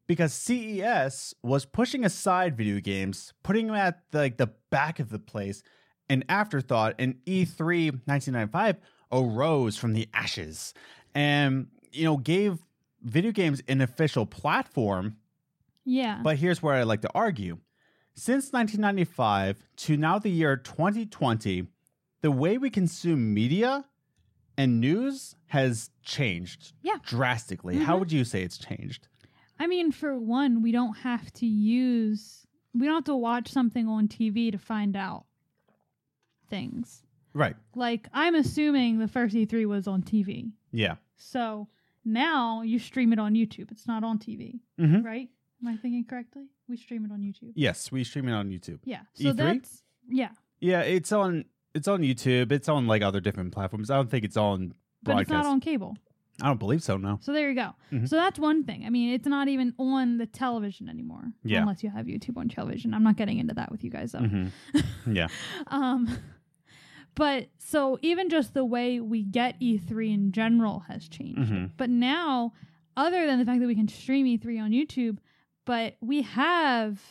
Because 0.07 0.33
CES 0.33 1.33
was 1.43 1.65
pushing 1.65 2.05
aside 2.05 2.55
video 2.57 2.79
games, 2.79 3.33
putting 3.43 3.67
them 3.67 3.75
at 3.75 4.09
the, 4.11 4.19
like 4.19 4.37
the 4.37 4.51
back 4.69 4.99
of 4.99 5.09
the 5.09 5.19
place, 5.19 5.61
an 6.09 6.23
afterthought, 6.29 6.95
and 6.97 7.15
E 7.25 7.43
E3 7.45 7.91
1995 8.05 8.77
arose 9.11 9.77
from 9.77 9.93
the 9.93 10.07
ashes 10.13 10.73
and 11.15 11.67
you 11.93 12.03
know 12.03 12.17
gave 12.17 12.59
video 13.01 13.31
games 13.31 13.61
an 13.67 13.81
official 13.81 14.25
platform. 14.25 15.17
Yeah. 15.85 16.19
But 16.23 16.37
here's 16.37 16.61
where 16.61 16.75
I 16.75 16.83
like 16.83 17.01
to 17.01 17.11
argue. 17.15 17.59
Since 18.13 18.51
1995 18.51 19.63
to 19.77 19.95
now 19.97 20.19
the 20.19 20.29
year 20.31 20.57
2020, 20.57 21.67
the 22.21 22.31
way 22.31 22.57
we 22.57 22.69
consume 22.69 23.33
media 23.33 23.85
and 24.57 24.79
news 24.81 25.35
has 25.47 25.91
changed 26.03 26.73
Yeah. 26.81 26.97
drastically. 27.05 27.77
How 27.77 27.95
Mhm. 27.95 27.99
would 27.99 28.11
you 28.11 28.23
say 28.25 28.41
it's 28.43 28.57
changed? 28.57 29.07
I 29.59 29.67
mean, 29.67 29.91
for 29.91 30.17
one, 30.17 30.61
we 30.61 30.71
don't 30.71 30.95
have 30.97 31.31
to 31.33 31.45
use, 31.45 32.45
we 32.73 32.85
don't 32.85 32.95
have 32.95 33.03
to 33.05 33.15
watch 33.15 33.49
something 33.49 33.87
on 33.87 34.07
TV 34.07 34.51
to 34.51 34.57
find 34.57 34.95
out 34.95 35.25
things. 36.49 37.03
Right. 37.33 37.55
Like, 37.75 38.07
I'm 38.13 38.35
assuming 38.35 38.99
the 38.99 39.07
first 39.07 39.35
E3 39.35 39.65
was 39.67 39.87
on 39.87 40.01
TV. 40.01 40.51
Yeah. 40.71 40.95
So 41.17 41.67
now 42.05 42.61
you 42.61 42.79
stream 42.79 43.13
it 43.13 43.19
on 43.19 43.33
YouTube. 43.33 43.71
It's 43.71 43.87
not 43.87 44.03
on 44.03 44.17
TV, 44.19 44.59
Mhm. 44.79 45.03
right? 45.03 45.29
Am 45.61 45.67
I 45.67 45.77
thinking 45.77 46.05
correctly? 46.05 46.47
We 46.67 46.77
stream 46.77 47.05
it 47.05 47.11
on 47.11 47.21
YouTube. 47.21 47.53
Yes, 47.55 47.91
we 47.91 48.03
stream 48.03 48.27
it 48.27 48.33
on 48.33 48.49
YouTube. 48.49 48.79
Yeah. 48.85 49.01
So 49.13 49.33
E3? 49.33 49.35
that's, 49.35 49.83
yeah. 50.07 50.31
Yeah, 50.59 50.81
it's 50.81 51.11
on 51.11 51.45
it's 51.73 51.87
on 51.87 52.01
YouTube. 52.01 52.51
It's 52.51 52.67
on 52.69 52.87
like 52.87 53.03
other 53.03 53.19
different 53.19 53.53
platforms. 53.53 53.91
I 53.91 53.97
don't 53.97 54.09
think 54.09 54.25
it's 54.25 54.37
on 54.37 54.69
But 55.03 55.11
broadcast. 55.11 55.21
it's 55.21 55.29
not 55.31 55.45
on 55.45 55.59
cable. 55.59 55.95
I 56.41 56.47
don't 56.47 56.59
believe 56.59 56.83
so. 56.83 56.97
No. 56.97 57.17
So 57.21 57.33
there 57.33 57.49
you 57.49 57.55
go. 57.55 57.71
Mhm. 57.91 58.07
So 58.07 58.15
that's 58.15 58.37
one 58.37 58.63
thing. 58.63 58.85
I 58.85 58.89
mean, 58.89 59.13
it's 59.13 59.25
not 59.27 59.47
even 59.47 59.73
on 59.79 60.17
the 60.17 60.25
television 60.27 60.87
anymore. 60.87 61.33
Yeah. 61.43 61.61
Unless 61.61 61.83
you 61.83 61.89
have 61.89 62.05
YouTube 62.05 62.37
on 62.37 62.47
television. 62.47 62.93
I'm 62.93 63.03
not 63.03 63.17
getting 63.17 63.39
into 63.39 63.53
that 63.55 63.71
with 63.71 63.83
you 63.83 63.89
guys 63.89 64.11
though. 64.11 64.19
Mhm. 64.19 64.51
Yeah. 65.11 65.27
Um, 65.67 66.07
but 67.15 67.47
so 67.57 67.97
even 68.01 68.29
just 68.29 68.53
the 68.53 68.63
way 68.65 68.99
we 68.99 69.23
get 69.23 69.59
E3 69.59 70.13
in 70.13 70.31
general 70.31 70.81
has 70.87 71.07
changed. 71.07 71.51
Mhm. 71.51 71.71
But 71.77 71.89
now, 71.89 72.53
other 72.95 73.25
than 73.25 73.39
the 73.39 73.45
fact 73.45 73.59
that 73.61 73.67
we 73.67 73.75
can 73.75 73.87
stream 73.87 74.25
E3 74.27 74.59
on 74.59 74.71
YouTube, 74.71 75.17
but 75.65 75.97
we 76.01 76.21
have 76.21 77.01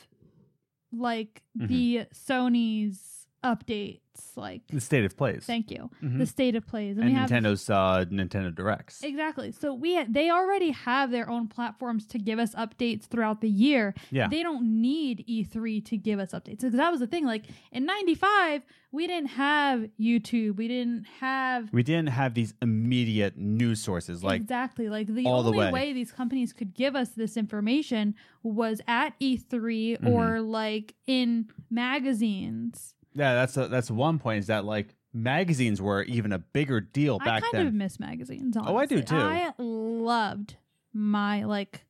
like 0.92 1.42
Mhm. 1.58 1.68
the 1.68 2.00
Sony's 2.14 3.15
updates, 3.44 4.00
like 4.34 4.62
The 4.68 4.80
state 4.80 5.04
of 5.04 5.16
plays. 5.16 5.44
thank 5.46 5.70
you, 5.70 5.90
Mhm. 6.02 6.18
the 6.18 6.26
state 6.26 6.56
of 6.56 6.66
plays, 6.66 6.96
and 6.96 7.06
we 7.06 7.12
have 7.12 7.30
Nintendo's 7.30 7.68
uh, 7.70 8.04
Nintendo 8.10 8.54
Directs. 8.54 9.02
Exactly. 9.04 9.52
So 9.52 9.72
we 9.74 10.02
they 10.04 10.30
already 10.30 10.70
have 10.70 11.10
their 11.10 11.28
own 11.28 11.46
platforms 11.48 12.06
to 12.08 12.18
give 12.18 12.38
us 12.38 12.54
updates 12.54 13.04
throughout 13.04 13.40
the 13.40 13.48
year. 13.50 13.94
Yeah. 14.10 14.28
They 14.28 14.42
don't 14.42 14.80
need 14.80 15.24
E3 15.28 15.80
to 15.86 15.96
give 15.96 16.18
us 16.18 16.32
updates. 16.32 16.60
Because 16.60 16.72
that 16.74 16.90
was 16.90 17.00
the 17.00 17.06
thing. 17.06 17.24
Like 17.26 17.44
in 17.72 17.84
95, 17.86 18.62
we 18.90 19.06
didn't 19.06 19.30
have 19.30 19.86
YouTube. 20.00 20.56
We 20.56 20.66
didn't 20.68 21.04
have 21.20 21.70
we 21.72 21.82
didn't 21.82 22.08
have 22.08 22.34
these 22.34 22.54
immediate 22.62 23.36
news 23.36 23.82
sources 23.82 24.24
like 24.24 24.40
exactly 24.40 24.88
like 24.88 25.08
the 25.08 25.26
all 25.26 25.42
the 25.42 25.50
only 25.50 25.58
way. 25.66 25.72
way. 25.72 25.92
these 25.92 26.10
companies 26.12 26.52
could 26.54 26.74
give 26.74 26.96
us 26.96 27.10
this 27.10 27.36
information 27.36 28.14
was 28.42 28.80
at 28.88 29.12
E3 29.20 29.98
Mm-hmm. 29.98 30.06
or 30.08 30.40
like 30.40 30.94
in 31.06 31.48
magazines. 31.70 32.94
Yeah. 33.16 33.34
That's 33.34 33.56
a, 33.56 33.68
that's 33.68 33.90
one 33.90 34.18
point 34.18 34.40
is 34.40 34.46
that 34.46 34.64
like 34.64 34.94
magazines 35.12 35.80
were 35.80 36.02
even 36.04 36.32
a 36.32 36.38
bigger 36.38 36.80
deal 36.80 37.18
I 37.20 37.24
back 37.24 37.42
kind 37.42 37.54
then. 37.54 37.66
of 37.68 37.74
miss 37.74 37.98
magazines. 37.98 38.56
Oh, 38.58 38.76
I 38.76 38.86
do, 38.86 39.02
too. 39.02 39.16
I 39.16 39.52
loved 39.58 40.56
my 40.92 41.44
like 41.44 41.84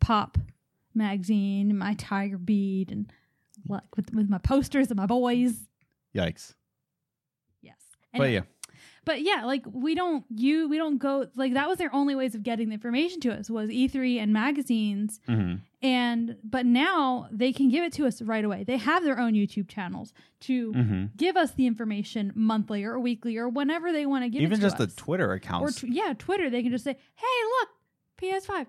pop 0.00 0.38
magazine, 0.94 1.76
my 1.76 1.94
Tiger 1.94 2.38
Beat, 2.38 2.90
and 2.90 3.12
like 3.68 3.82
with 3.96 4.14
with 4.14 4.28
my 4.28 4.38
posters 4.38 4.88
and 4.88 4.96
my 4.96 5.06
boys. 5.06 5.66
Yikes. 6.14 6.54
Yes, 7.62 7.76
But 8.16 8.30
yeah. 8.30 8.40
But 9.04 9.22
yeah, 9.22 9.44
like 9.44 9.64
we 9.70 9.94
don't 9.94 10.24
you 10.34 10.68
we 10.68 10.76
don't 10.76 10.98
go 10.98 11.26
like 11.34 11.54
that 11.54 11.68
was 11.68 11.78
their 11.78 11.94
only 11.94 12.14
ways 12.14 12.34
of 12.34 12.42
getting 12.42 12.68
the 12.68 12.74
information 12.74 13.20
to 13.20 13.32
us 13.32 13.48
was 13.50 13.70
E3 13.70 14.18
and 14.22 14.32
magazines 14.32 15.20
hmm 15.26 15.54
and 15.82 16.36
but 16.44 16.66
now 16.66 17.26
they 17.32 17.54
can 17.54 17.70
give 17.70 17.82
it 17.82 17.92
to 17.94 18.06
us 18.06 18.20
right 18.20 18.44
away. 18.44 18.64
They 18.64 18.76
have 18.76 19.02
their 19.02 19.18
own 19.18 19.32
YouTube 19.32 19.68
channels 19.68 20.12
to 20.40 20.72
hmm 20.72 21.04
give 21.16 21.36
us 21.36 21.52
the 21.52 21.66
information 21.66 22.32
monthly 22.34 22.84
or 22.84 22.98
weekly 23.00 23.36
or 23.38 23.48
whenever 23.48 23.90
they 23.92 24.04
want 24.06 24.24
to 24.24 24.28
give 24.28 24.42
Even 24.42 24.58
it 24.58 24.60
to 24.60 24.66
us. 24.66 24.72
Even 24.74 24.86
just 24.86 24.96
the. 24.96 25.02
Twitter 25.02 25.30
or 25.30 25.34
accounts. 25.34 25.82
yeah, 25.82 26.12
Twitter. 26.18 26.50
They 26.50 26.62
can 26.62 26.70
just 26.72 26.84
say, 26.84 26.96
"Hey, 27.14 27.26
look, 27.60 27.68
PS5." 28.20 28.66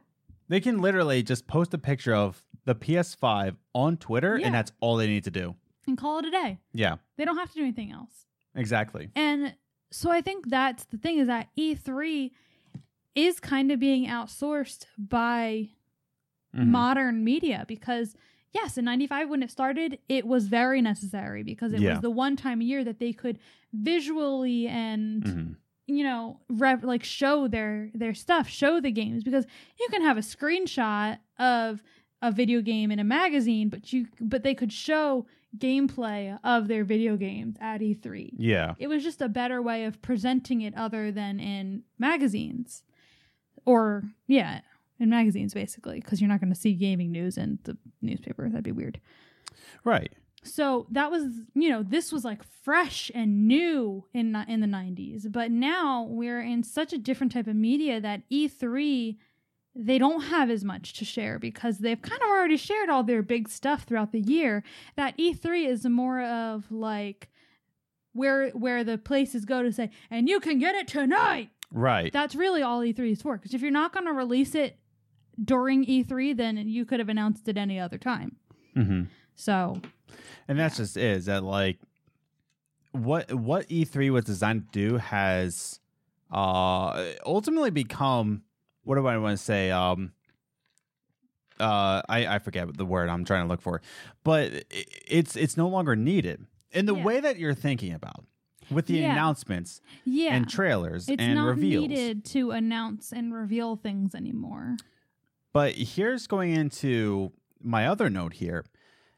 they 0.48 0.60
can 0.62 0.80
literally 0.80 1.24
just 1.24 1.48
post 1.48 1.74
a 1.74 1.78
picture 1.78 2.14
of 2.14 2.42
the 2.66 2.76
PS5 2.76 3.56
on 3.74 3.98
Twitter, 3.98 4.38
Yeah. 4.38 4.46
and 4.48 4.56
that's 4.56 4.72
all 4.82 4.96
they 4.98 5.08
need 5.08 5.24
to 5.26 5.32
do. 5.32 5.56
and 5.88 5.98
call 5.98 6.20
it 6.20 6.26
a 6.26 6.32
day. 6.32 6.60
Yeah. 6.74 6.98
They 7.18 7.26
don't 7.26 7.38
have 7.38 7.50
to 7.50 7.56
do 7.56 7.62
anything 7.64 7.92
else. 7.92 8.26
Exactly. 8.56 9.10
And 9.16 9.54
so 9.92 10.10
I 10.12 10.22
think 10.22 10.50
that's 10.50 10.86
the 10.86 10.98
thing 10.98 11.18
is 11.20 11.28
that 11.28 11.50
E3 11.58 12.32
is 13.16 13.40
kind 13.40 13.72
of 13.72 13.80
being 13.80 14.08
outsourced 14.08 14.86
by 14.98 15.70
Mhm. 16.56 16.68
modern 16.68 17.24
media 17.24 17.66
because 17.68 18.16
yes, 18.54 18.78
in 18.78 18.86
95 18.86 19.30
when 19.30 19.42
it 19.44 19.52
started, 19.52 20.00
it 20.10 20.26
was 20.28 20.48
very 20.48 20.82
necessary 20.82 21.44
because 21.44 21.72
it 21.74 21.80
Yeah. 21.82 21.92
was 21.92 22.02
the 22.02 22.10
one 22.10 22.36
time 22.36 22.60
a 22.62 22.64
year 22.66 22.84
that 22.84 23.00
they 23.00 23.14
could 23.14 23.40
visually 23.74 24.68
and 24.68 25.24
Mhm. 25.24 25.56
you 25.88 26.04
know 26.04 26.40
rev- 26.50 26.84
like 26.84 27.04
show 27.04 27.48
their 27.48 27.90
their 27.94 28.14
stuff, 28.14 28.48
show 28.50 28.80
the 28.82 28.92
games 28.92 29.24
because 29.24 29.46
you 29.80 29.88
can 29.90 30.02
have 30.02 30.18
a 30.18 30.22
screenshot 30.22 31.20
of 31.40 31.82
a 32.22 32.32
video 32.32 32.62
game 32.62 32.92
in 32.92 33.00
a 33.00 33.04
magazine, 33.04 33.70
but 33.70 33.92
you 33.92 34.08
but 34.20 34.44
they 34.44 34.54
could 34.54 34.72
show 34.72 35.26
gameplay 35.58 36.38
of 36.44 36.68
their 36.68 36.84
video 36.84 37.18
games 37.18 37.58
at 37.60 37.82
E3. 37.82 38.32
Yeah. 38.38 38.76
It 38.80 38.88
was 38.88 39.04
just 39.04 39.22
a 39.22 39.30
better 39.30 39.62
way 39.62 39.86
of 39.86 40.02
presenting 40.02 40.62
it 40.62 40.76
other 40.76 41.12
than 41.12 41.40
in 41.40 41.84
magazines. 42.00 42.84
Or, 43.66 44.04
yeah, 44.28 44.62
in 45.00 45.10
magazines 45.10 45.54
basically, 45.54 46.00
because 46.00 46.22
you're 46.22 46.30
not 46.30 46.40
going 46.40 46.54
to 46.54 46.60
see 46.60 46.74
gaming 46.74 47.12
news 47.12 47.38
in 47.38 47.60
the 47.64 47.78
newspaper. 48.02 48.48
That'd 48.50 48.64
be 48.64 48.72
weird. 48.72 49.00
Right. 49.84 50.12
So 50.44 50.88
that 50.90 51.12
was, 51.12 51.26
you 51.54 51.70
know, 51.70 51.84
this 51.84 52.12
was 52.12 52.26
like 52.26 52.42
fresh 52.64 53.12
and 53.14 53.48
new 53.48 54.06
in 54.14 54.36
in 54.48 54.62
the 54.62 54.68
90s. 54.68 55.32
But 55.32 55.52
now 55.52 56.08
we're 56.10 56.42
in 56.42 56.64
such 56.64 56.94
a 56.94 56.98
different 56.98 57.32
type 57.32 57.48
of 57.48 57.56
media 57.56 58.02
that 58.02 58.24
E3 58.32 59.18
they 59.76 59.98
don't 59.98 60.22
have 60.24 60.50
as 60.50 60.64
much 60.64 60.94
to 60.94 61.06
share 61.06 61.40
because 61.40 61.78
they've 61.80 62.02
kind 62.02 62.22
of 62.22 62.28
already 62.28 62.58
shared 62.58 62.90
all 62.90 63.04
their 63.04 63.22
big 63.24 63.48
stuff 63.48 63.84
throughout 63.84 64.12
the 64.12 64.20
year. 64.20 64.64
That 64.98 65.18
E3 65.18 65.68
is 65.68 65.86
more 65.86 66.22
of 66.22 66.70
like 66.72 67.30
where 68.14 68.50
where 68.50 68.84
the 68.84 68.98
places 68.98 69.46
go 69.46 69.64
to 69.64 69.72
say, 69.72 69.90
"And 70.10 70.28
you 70.28 70.40
can 70.40 70.58
get 70.60 70.76
it 70.76 70.88
tonight." 70.88 71.50
Right. 71.72 72.12
That's 72.12 72.36
really 72.36 72.62
all 72.62 72.82
E3 72.82 73.12
is 73.12 73.22
for. 73.22 73.38
Because 73.38 73.54
if 73.54 73.62
you're 73.62 73.72
not 73.72 73.94
going 73.94 74.06
to 74.06 74.12
release 74.12 74.56
it 74.56 74.78
during 75.42 75.86
E3, 75.86 76.36
then 76.36 76.58
you 76.58 76.84
could 76.84 77.00
have 77.00 77.08
announced 77.08 77.48
it 77.48 77.58
any 77.58 77.80
other 77.80 77.98
time. 77.98 78.36
hmm 78.74 79.04
So 79.36 79.82
And 80.50 80.60
that's 80.60 80.76
just 80.78 80.98
it, 80.98 81.04
is 81.04 81.26
that 81.28 81.44
like 81.44 81.80
what 82.92 83.34
what 83.34 83.70
E3 83.70 84.12
was 84.12 84.26
designed 84.26 84.72
to 84.74 84.90
do 84.90 84.98
has 84.98 85.80
uh 86.30 87.12
ultimately 87.26 87.70
become 87.72 88.44
what 88.84 88.96
do 88.96 89.06
I 89.08 89.18
want 89.18 89.38
to 89.38 89.44
say? 89.44 89.72
Um 89.72 90.14
uh 91.60 92.02
I, 92.10 92.26
I 92.28 92.40
forget 92.40 92.76
the 92.78 92.86
word 92.86 93.10
I'm 93.10 93.26
trying 93.26 93.44
to 93.46 93.48
look 93.50 93.62
for. 93.62 93.82
But 94.24 94.66
it's 94.72 95.36
it's 95.36 95.58
no 95.58 95.68
longer 95.68 95.96
needed. 95.96 96.46
In 96.72 96.86
the 96.86 96.96
Yeah. 96.96 97.04
way 97.04 97.20
that 97.20 97.38
you're 97.38 97.54
thinking 97.54 97.94
about 97.94 98.26
with 98.70 98.88
the 98.88 98.96
Yeah. 99.00 99.12
announcements 99.12 99.82
yeah, 100.06 100.36
and 100.36 100.50
trailers 100.50 101.10
it's 101.10 101.22
and 101.22 101.36
not 101.36 101.48
reveals. 101.48 101.90
needed 101.90 102.26
to 102.26 102.52
announce 102.52 103.12
and 103.12 103.34
reveal 103.34 103.76
things 103.76 104.16
anymore. 104.16 104.78
But 105.54 105.74
here's 105.74 106.28
going 106.28 106.52
into 106.52 107.34
my 107.62 107.86
other 107.88 108.10
note 108.10 108.34
here 108.34 108.64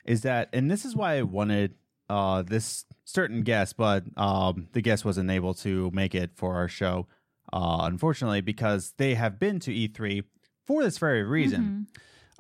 is 0.04 0.22
that, 0.24 0.50
and 0.52 0.70
this 0.70 0.84
is 0.84 0.96
why 0.96 1.18
I 1.18 1.22
wanted 1.22 1.76
uh, 2.10 2.42
this 2.42 2.86
certain 3.06 3.44
guest, 3.44 3.78
but 3.78 4.04
um, 4.18 4.68
the 4.74 4.82
guest 4.82 5.06
wasn't 5.06 5.30
able 5.30 5.54
to 5.56 5.92
make 5.92 6.14
it 6.16 6.32
for 6.36 6.56
our 6.56 6.68
show, 6.68 7.08
uh, 7.54 7.82
unfortunately, 7.84 8.42
because 8.42 8.94
they 8.98 9.14
have 9.14 9.40
been 9.40 9.60
to 9.62 9.72
E3 9.72 10.24
for 10.66 10.84
this 10.84 10.98
very 10.98 11.24
reason. 11.24 11.88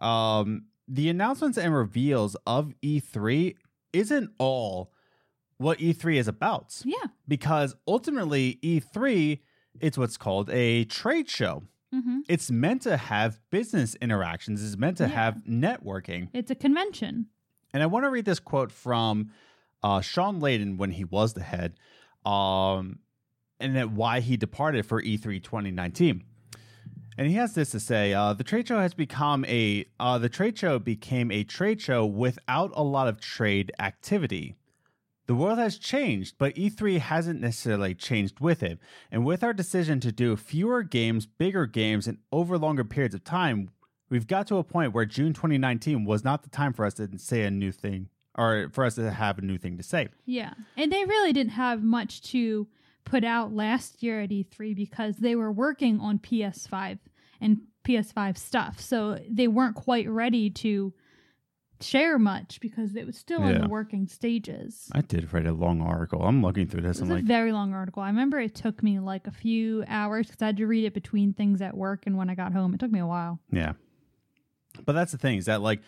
Mhm. 0.01 0.03
Um, 0.05 0.65
the 0.87 1.07
announcements 1.07 1.57
and 1.57 1.73
reveals 1.73 2.35
of 2.45 2.73
E3 2.81 3.55
isn't 3.93 4.31
all 4.39 4.91
what 5.57 5.79
E3 5.79 6.17
is 6.17 6.27
about 6.27 6.81
Yeah. 6.83 6.95
because 7.27 7.75
ultimately 7.87 8.59
E3 8.61 9.39
it's 9.79 9.97
what's 9.97 10.17
called 10.17 10.49
a 10.49 10.83
trade 10.85 11.29
show 11.29 11.63
hmm 11.91 12.19
it's 12.27 12.49
meant 12.51 12.81
to 12.81 12.97
have 12.97 13.39
business 13.51 13.95
interactions. 14.01 14.63
It's 14.65 14.77
meant 14.77 14.97
to 14.97 15.03
Yeah. 15.03 15.09
have 15.09 15.35
networking. 15.47 16.29
It's 16.33 16.49
a 16.49 16.55
convention. 16.55 17.27
And 17.73 17.83
I 17.83 17.85
want 17.85 18.05
to 18.05 18.09
read 18.09 18.25
this 18.25 18.39
quote 18.39 18.71
from 18.71 19.29
uh, 19.83 20.01
Shawn 20.01 20.39
Layden 20.41 20.77
when 20.77 20.91
he 20.91 21.03
was 21.03 21.33
the 21.33 21.43
head, 21.43 21.75
um, 22.25 22.99
and 23.63 23.75
that 23.75 23.91
why 23.91 24.19
he 24.19 24.37
departed 24.37 24.85
for 24.85 25.01
E 25.01 25.17
E3 25.17 25.41
2019. 25.41 26.23
And 27.17 27.27
he 27.27 27.35
has 27.35 27.53
this 27.53 27.71
to 27.71 27.79
say: 27.79 28.13
uh, 28.13 28.33
the 28.33 28.43
trade 28.43 28.67
show 28.67 28.79
has 28.79 28.93
become 28.93 29.45
a 29.45 29.85
uh, 29.99 30.17
the 30.17 30.29
trade 30.29 30.57
show 30.57 30.79
became 30.79 31.31
a 31.31 31.43
trade 31.43 31.81
show 31.81 32.05
without 32.05 32.71
a 32.75 32.83
lot 32.83 33.07
of 33.07 33.19
trade 33.19 33.71
activity. 33.79 34.55
The 35.25 35.35
world 35.35 35.57
has 35.57 35.77
changed, 35.77 36.35
but 36.37 36.55
E3 36.55 36.99
hasn't 36.99 37.39
necessarily 37.39 37.95
changed 37.95 38.41
with 38.41 38.61
it. 38.61 38.77
And 39.09 39.23
with 39.23 39.41
our 39.41 39.53
decision 39.53 40.01
to 40.01 40.11
do 40.11 40.35
fewer 40.35 40.83
games, 40.83 41.25
bigger 41.25 41.65
games, 41.65 42.07
and 42.07 42.17
over 42.29 42.57
longer 42.57 42.83
periods 42.83 43.15
of 43.15 43.23
time, 43.23 43.69
we've 44.09 44.27
got 44.27 44.47
to 44.47 44.57
a 44.57 44.65
point 44.65 44.93
where 44.93 45.05
June 45.05 45.31
2019 45.31 46.03
was 46.03 46.25
not 46.25 46.43
the 46.43 46.49
time 46.49 46.73
for 46.73 46.85
us 46.85 46.95
to 46.95 47.07
say 47.17 47.43
a 47.43 47.51
new 47.51 47.71
thing 47.71 48.09
or 48.37 48.67
for 48.73 48.83
us 48.83 48.95
to 48.95 49.11
have 49.11 49.37
a 49.37 49.41
new 49.41 49.57
thing 49.57 49.77
to 49.77 49.83
say. 49.83 50.09
Yeah. 50.25 50.55
And 50.75 50.91
they 50.91 51.05
really 51.05 51.31
didn't 51.31 51.53
have 51.53 51.83
much 51.83 52.21
to 52.31 52.67
put 53.05 53.23
out 53.23 53.53
last 53.53 54.01
year 54.03 54.21
at 54.21 54.29
E3 54.29 54.75
because 54.75 55.17
they 55.17 55.35
were 55.35 55.51
working 55.51 55.99
on 55.99 56.19
PS5 56.19 56.99
and 57.41 57.61
PS5 57.87 58.37
stuff. 58.37 58.79
So 58.79 59.19
they 59.29 59.47
weren't 59.47 59.75
quite 59.75 60.09
ready 60.09 60.49
to 60.49 60.93
share 61.81 62.17
much 62.17 62.61
because 62.61 62.95
it 62.95 63.05
was 63.05 63.17
still 63.17 63.43
in 63.43 63.59
the 63.61 63.67
working 63.67 64.07
stages. 64.07 64.89
I 64.93 65.01
did 65.01 65.33
write 65.33 65.45
a 65.45 65.51
long 65.51 65.81
article. 65.81 66.21
I'm 66.23 66.41
looking 66.41 66.65
through 66.67 66.81
this. 66.83 66.99
It 66.99 67.01
I'm 67.03 67.09
was 67.09 67.11
a 67.11 67.15
like, 67.17 67.25
very 67.25 67.51
long 67.51 67.73
article. 67.73 68.01
I 68.01 68.07
remember 68.07 68.39
it 68.39 68.55
took 68.55 68.81
me 68.81 68.99
like 68.99 69.27
a 69.27 69.31
few 69.31 69.83
hours 69.89 70.27
because 70.27 70.41
I 70.41 70.45
had 70.47 70.57
to 70.57 70.67
read 70.67 70.85
it 70.85 70.93
between 70.93 71.33
things 71.33 71.61
at 71.61 71.75
work 71.75 72.03
and 72.05 72.17
when 72.17 72.29
I 72.29 72.35
got 72.35 72.53
home. 72.53 72.73
It 72.73 72.79
took 72.79 72.91
me 72.91 72.99
a 72.99 73.07
while. 73.07 73.39
yeah. 73.51 73.73
But 74.85 74.93
that's 74.93 75.11
the 75.11 75.19
thing 75.19 75.37
is 75.37 75.45
that 75.45 75.61
like 75.61 75.81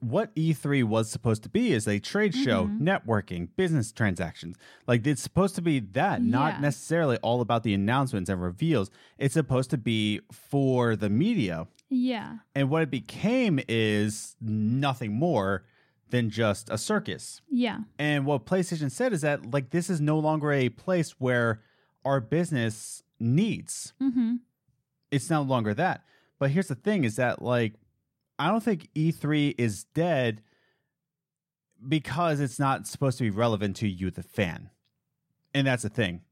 what 0.00 0.34
E3 0.36 0.84
was 0.84 1.10
supposed 1.10 1.42
to 1.42 1.48
be 1.48 1.72
is 1.72 1.86
a 1.88 1.98
trade 1.98 2.34
show, 2.34 2.66
Mhm. 2.66 2.80
networking, 2.80 3.48
business 3.56 3.92
transactions. 3.92 4.56
Like 4.86 5.06
it's 5.06 5.22
supposed 5.22 5.54
to 5.56 5.62
be 5.62 5.80
that, 5.80 6.22
not 6.22 6.54
Yeah. 6.54 6.60
necessarily 6.60 7.16
all 7.18 7.40
about 7.40 7.62
the 7.62 7.74
announcements 7.74 8.30
and 8.30 8.40
reveals. 8.40 8.90
It's 9.18 9.34
supposed 9.34 9.70
to 9.70 9.78
be 9.78 10.20
for 10.30 10.94
the 10.96 11.08
media. 11.10 11.66
Yeah. 11.88 12.38
And 12.54 12.70
what 12.70 12.82
it 12.82 12.90
became 12.90 13.58
is 13.68 14.36
nothing 14.40 15.14
more 15.14 15.64
than 16.10 16.30
just 16.30 16.70
a 16.70 16.78
circus. 16.78 17.40
Yeah. 17.50 17.80
And 17.98 18.24
what 18.24 18.46
PlayStation 18.46 18.90
said 18.90 19.12
is 19.12 19.20
that 19.22 19.50
like 19.50 19.70
this 19.70 19.90
is 19.90 20.00
no 20.00 20.18
longer 20.18 20.52
a 20.52 20.68
place 20.68 21.12
where 21.20 21.60
our 22.04 22.20
business 22.20 23.02
needs. 23.20 23.92
Mm-hmm. 24.00 24.36
It's 25.10 25.28
no 25.28 25.42
longer 25.42 25.74
that. 25.74 26.04
But 26.38 26.50
here's 26.52 26.68
the 26.68 26.74
thing 26.74 27.04
is 27.04 27.16
that 27.16 27.42
like 27.42 27.74
I 28.38 28.48
don't 28.48 28.62
think 28.62 28.88
E3 28.94 29.54
is 29.58 29.84
dead 29.84 30.42
because 31.86 32.40
it's 32.40 32.58
not 32.58 32.86
supposed 32.86 33.18
to 33.18 33.24
be 33.24 33.30
relevant 33.30 33.76
to 33.76 33.88
you 33.88 34.10
the 34.10 34.22
fan. 34.22 34.70
And 35.54 35.66
that's 35.66 35.82
the 35.82 35.88
thing. 35.88 36.22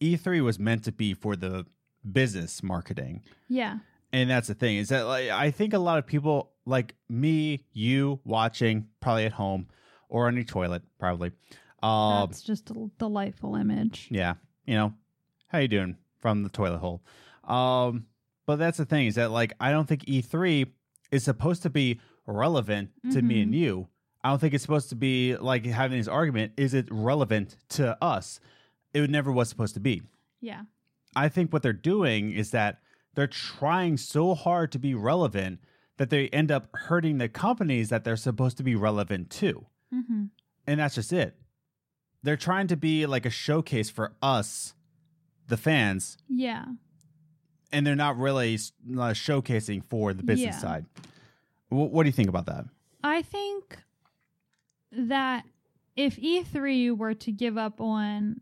E3 0.00 0.42
was 0.42 0.58
meant 0.58 0.84
to 0.84 0.92
be 0.92 1.14
for 1.14 1.36
the 1.36 1.66
business 2.10 2.62
marketing. 2.62 3.22
Yeah. 3.48 3.78
And 4.12 4.30
that's 4.30 4.48
the 4.48 4.54
thing 4.54 4.76
is 4.76 4.88
that 4.90 5.02
like, 5.02 5.30
I 5.30 5.50
think 5.50 5.72
a 5.72 5.78
lot 5.78 5.98
of 5.98 6.06
people 6.06 6.52
like 6.66 6.94
me, 7.08 7.64
you 7.72 8.20
watching 8.24 8.88
probably 9.00 9.24
at 9.26 9.32
home 9.32 9.68
or 10.08 10.26
on 10.26 10.34
your 10.34 10.44
toilet 10.44 10.82
probably. 10.98 11.32
Um, 11.82 12.28
That's 12.28 12.40
just 12.42 12.70
a 12.70 12.90
delightful 12.98 13.56
image. 13.56 14.08
yeah, 14.10 14.34
you 14.64 14.74
know, 14.74 14.94
how 15.48 15.58
you 15.58 15.68
doing 15.68 15.96
from 16.18 16.42
the 16.42 16.48
toilet 16.48 16.78
hole? 16.78 17.02
Um, 17.46 18.06
but 18.46 18.56
that's 18.56 18.78
the 18.78 18.86
thing 18.86 19.06
is 19.06 19.16
that 19.16 19.30
like 19.30 19.52
I 19.60 19.70
don't 19.70 19.86
think 19.86 20.06
E3 20.06 20.66
is 21.14 21.24
supposed 21.24 21.62
to 21.62 21.70
be 21.70 22.00
relevant 22.26 22.90
to 23.12 23.22
me 23.22 23.40
and 23.42 23.54
you. 23.54 23.88
I 24.22 24.30
don't 24.30 24.38
think 24.40 24.54
it's 24.54 24.62
supposed 24.62 24.88
to 24.88 24.96
be 24.96 25.36
like 25.36 25.64
having 25.66 25.98
this 25.98 26.08
argument. 26.08 26.52
Is 26.56 26.74
it 26.74 26.88
relevant 26.90 27.56
to 27.70 27.96
us? 28.02 28.40
It 28.92 29.08
never 29.10 29.30
was 29.30 29.48
supposed 29.48 29.74
to 29.74 29.80
be. 29.80 30.02
Yeah. 30.40 30.62
I 31.14 31.28
think 31.28 31.52
what 31.52 31.62
they're 31.62 31.72
doing 31.72 32.32
is 32.32 32.50
that 32.50 32.80
they're 33.14 33.26
trying 33.26 33.96
so 33.96 34.34
hard 34.34 34.72
to 34.72 34.78
be 34.78 34.94
relevant 34.94 35.60
that 35.98 36.10
they 36.10 36.28
end 36.30 36.50
up 36.50 36.68
hurting 36.74 37.18
the 37.18 37.28
companies 37.28 37.90
that 37.90 38.02
they're 38.02 38.16
supposed 38.16 38.56
to 38.56 38.64
be 38.64 38.74
relevant 38.74 39.30
to. 39.30 39.66
Mm-hmm. 39.94 40.24
And 40.66 40.80
that's 40.80 40.96
just 40.96 41.12
it. 41.12 41.36
They're 42.22 42.36
trying 42.36 42.66
to 42.68 42.76
be 42.76 43.06
like 43.06 43.26
a 43.26 43.30
showcase 43.30 43.90
for 43.90 44.14
us, 44.22 44.74
the 45.46 45.56
fans, 45.56 46.16
Yeah. 46.28 46.64
And 47.74 47.86
they're 47.86 47.94
not 47.96 48.16
really 48.16 48.54
uh, 48.54 49.12
showcasing 49.12 49.84
for 49.84 50.14
the 50.14 50.22
business 50.22 50.54
Yeah. 50.56 50.58
side. 50.60 50.86
Wh- 51.68 51.92
what 51.92 52.04
do 52.04 52.08
you 52.08 52.12
think 52.12 52.28
about 52.28 52.46
that? 52.46 52.64
I 53.02 53.20
think 53.22 53.78
that 54.92 55.44
if 55.96 56.16
E3 56.16 56.96
were 56.96 57.14
to 57.14 57.32
give 57.32 57.58
up 57.58 57.80
on 57.80 58.40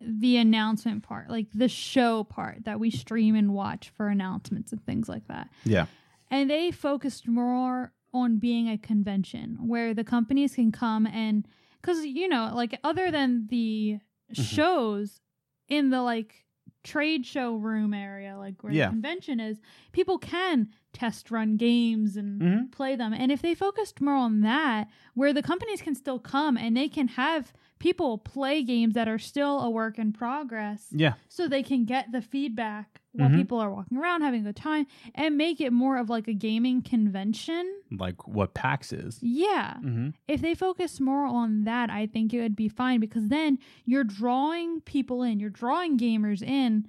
the 0.00 0.36
announcement 0.36 1.02
part, 1.02 1.30
like 1.30 1.46
the 1.54 1.68
show 1.68 2.24
part 2.24 2.64
that 2.64 2.78
we 2.78 2.90
stream 2.90 3.34
and 3.34 3.54
watch 3.54 3.90
for 3.96 4.08
announcements 4.08 4.72
and 4.72 4.84
things 4.84 5.08
like 5.08 5.26
that, 5.28 5.48
Yeah. 5.64 5.86
and 6.30 6.50
they 6.50 6.70
focused 6.70 7.26
more 7.26 7.92
on 8.12 8.38
being 8.38 8.68
a 8.68 8.78
convention 8.78 9.58
where 9.68 9.94
the 9.94 10.04
companies 10.04 10.54
can 10.54 10.72
come 10.72 11.06
and 11.06 11.46
because 11.80 12.04
you 12.04 12.28
know 12.28 12.50
like 12.54 12.78
other 12.82 13.10
than 13.10 13.46
the 13.48 14.00
Mm-hmm. 14.32 14.42
shows 14.42 15.20
in 15.68 15.90
the 15.90 16.02
like 16.02 16.45
trade 16.86 17.26
show 17.26 17.56
room 17.56 17.92
area 17.92 18.36
like 18.38 18.62
where 18.62 18.72
Yeah. 18.72 18.86
the 18.86 18.90
convention 18.92 19.40
is 19.40 19.58
people 19.92 20.18
can 20.18 20.68
test 20.92 21.30
run 21.30 21.56
games 21.56 22.16
and 22.16 22.40
Mhm. 22.40 22.70
play 22.72 22.94
them 22.96 23.12
and 23.12 23.30
if 23.32 23.42
they 23.42 23.54
focused 23.54 24.00
more 24.00 24.14
on 24.14 24.40
that 24.42 24.88
where 25.14 25.32
the 25.32 25.42
companies 25.42 25.82
can 25.82 25.94
still 25.96 26.18
come 26.20 26.56
and 26.56 26.76
they 26.76 26.88
can 26.88 27.08
have 27.08 27.52
people 27.80 28.16
play 28.18 28.62
games 28.62 28.94
that 28.94 29.08
are 29.08 29.18
still 29.18 29.60
a 29.60 29.68
work 29.68 29.98
in 29.98 30.12
progress 30.12 30.88
Yeah. 30.92 31.14
so 31.28 31.48
they 31.48 31.62
can 31.62 31.84
get 31.84 32.12
the 32.12 32.22
feedback 32.22 33.02
while 33.16 33.28
Mhm. 33.28 33.36
people 33.36 33.58
are 33.58 33.72
walking 33.72 33.98
around 33.98 34.22
having 34.22 34.40
a 34.40 34.44
good 34.44 34.56
time 34.56 34.86
and 35.14 35.36
make 35.36 35.60
it 35.60 35.72
more 35.72 35.96
of 35.96 36.08
like 36.10 36.28
a 36.28 36.32
gaming 36.34 36.82
convention. 36.82 37.64
Like 37.90 38.26
what 38.28 38.54
PAX 38.54 38.92
is. 38.92 39.18
Yeah. 39.22 39.74
Mm-hmm. 39.78 40.10
If 40.28 40.40
they 40.40 40.54
focus 40.54 41.00
more 41.00 41.24
on 41.26 41.64
that, 41.64 41.90
I 41.90 42.06
think 42.06 42.32
it 42.34 42.40
would 42.40 42.56
be 42.56 42.68
fine 42.68 43.00
because 43.00 43.28
then 43.28 43.58
you're 43.84 44.04
drawing 44.04 44.80
people 44.82 45.22
in, 45.22 45.40
you're 45.40 45.50
drawing 45.50 45.98
gamers 45.98 46.42
in 46.42 46.86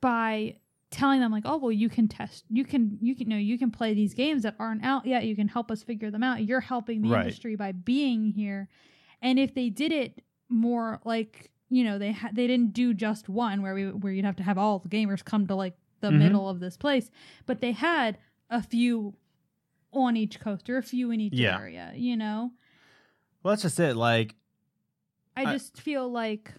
by 0.00 0.56
telling 0.90 1.20
them 1.20 1.32
like, 1.32 1.42
"Oh, 1.46 1.56
well, 1.56 1.72
you 1.72 1.88
can 1.88 2.08
test. 2.08 2.44
You 2.48 2.64
can 2.64 2.98
you 3.00 3.14
can 3.14 3.28
you 3.30 3.36
know, 3.36 3.40
you 3.40 3.58
can 3.58 3.70
play 3.70 3.92
these 3.94 4.14
games 4.14 4.42
that 4.44 4.54
aren't 4.58 4.84
out 4.84 5.06
yet. 5.06 5.24
You 5.26 5.34
can 5.36 5.48
help 5.48 5.70
us 5.70 5.82
figure 5.82 6.10
them 6.10 6.22
out. 6.22 6.44
You're 6.44 6.60
helping 6.60 7.02
the 7.02 7.08
Right. 7.08 7.20
industry 7.24 7.56
by 7.56 7.72
being 7.72 8.26
here." 8.32 8.68
And 9.22 9.38
if 9.38 9.54
they 9.54 9.70
did 9.70 9.92
it 9.92 10.22
more 10.48 11.00
like, 11.04 11.50
you 11.68 11.84
know, 11.84 11.98
they 11.98 12.12
ha- 12.12 12.30
they 12.32 12.46
didn't 12.46 12.72
do 12.72 12.94
just 12.94 13.28
one 13.28 13.62
where 13.62 13.74
we 13.74 13.90
where 13.90 14.12
you'd 14.12 14.24
have 14.24 14.36
to 14.36 14.42
have 14.42 14.58
all 14.58 14.78
the 14.78 14.88
gamers 14.88 15.24
come 15.24 15.46
to 15.46 15.54
like 15.54 15.76
the 16.00 16.10
Mhm. 16.10 16.18
middle 16.18 16.48
of 16.48 16.60
this 16.60 16.76
place, 16.76 17.10
but 17.46 17.60
they 17.60 17.72
had 17.72 18.18
a 18.50 18.62
few 18.62 19.14
on 19.92 20.16
each 20.16 20.38
coast 20.40 20.68
or 20.68 20.76
a 20.76 20.82
few 20.82 21.10
in 21.10 21.20
each 21.20 21.32
Yeah. 21.34 21.58
area, 21.58 21.92
you 21.96 22.16
know? 22.16 22.52
Well, 23.42 23.52
that's 23.52 23.62
just 23.62 23.80
it. 23.80 23.96
Like, 23.96 24.34
I 25.36 25.42
I- 25.44 25.52
just 25.52 25.80
feel 25.80 26.08
like 26.08 26.52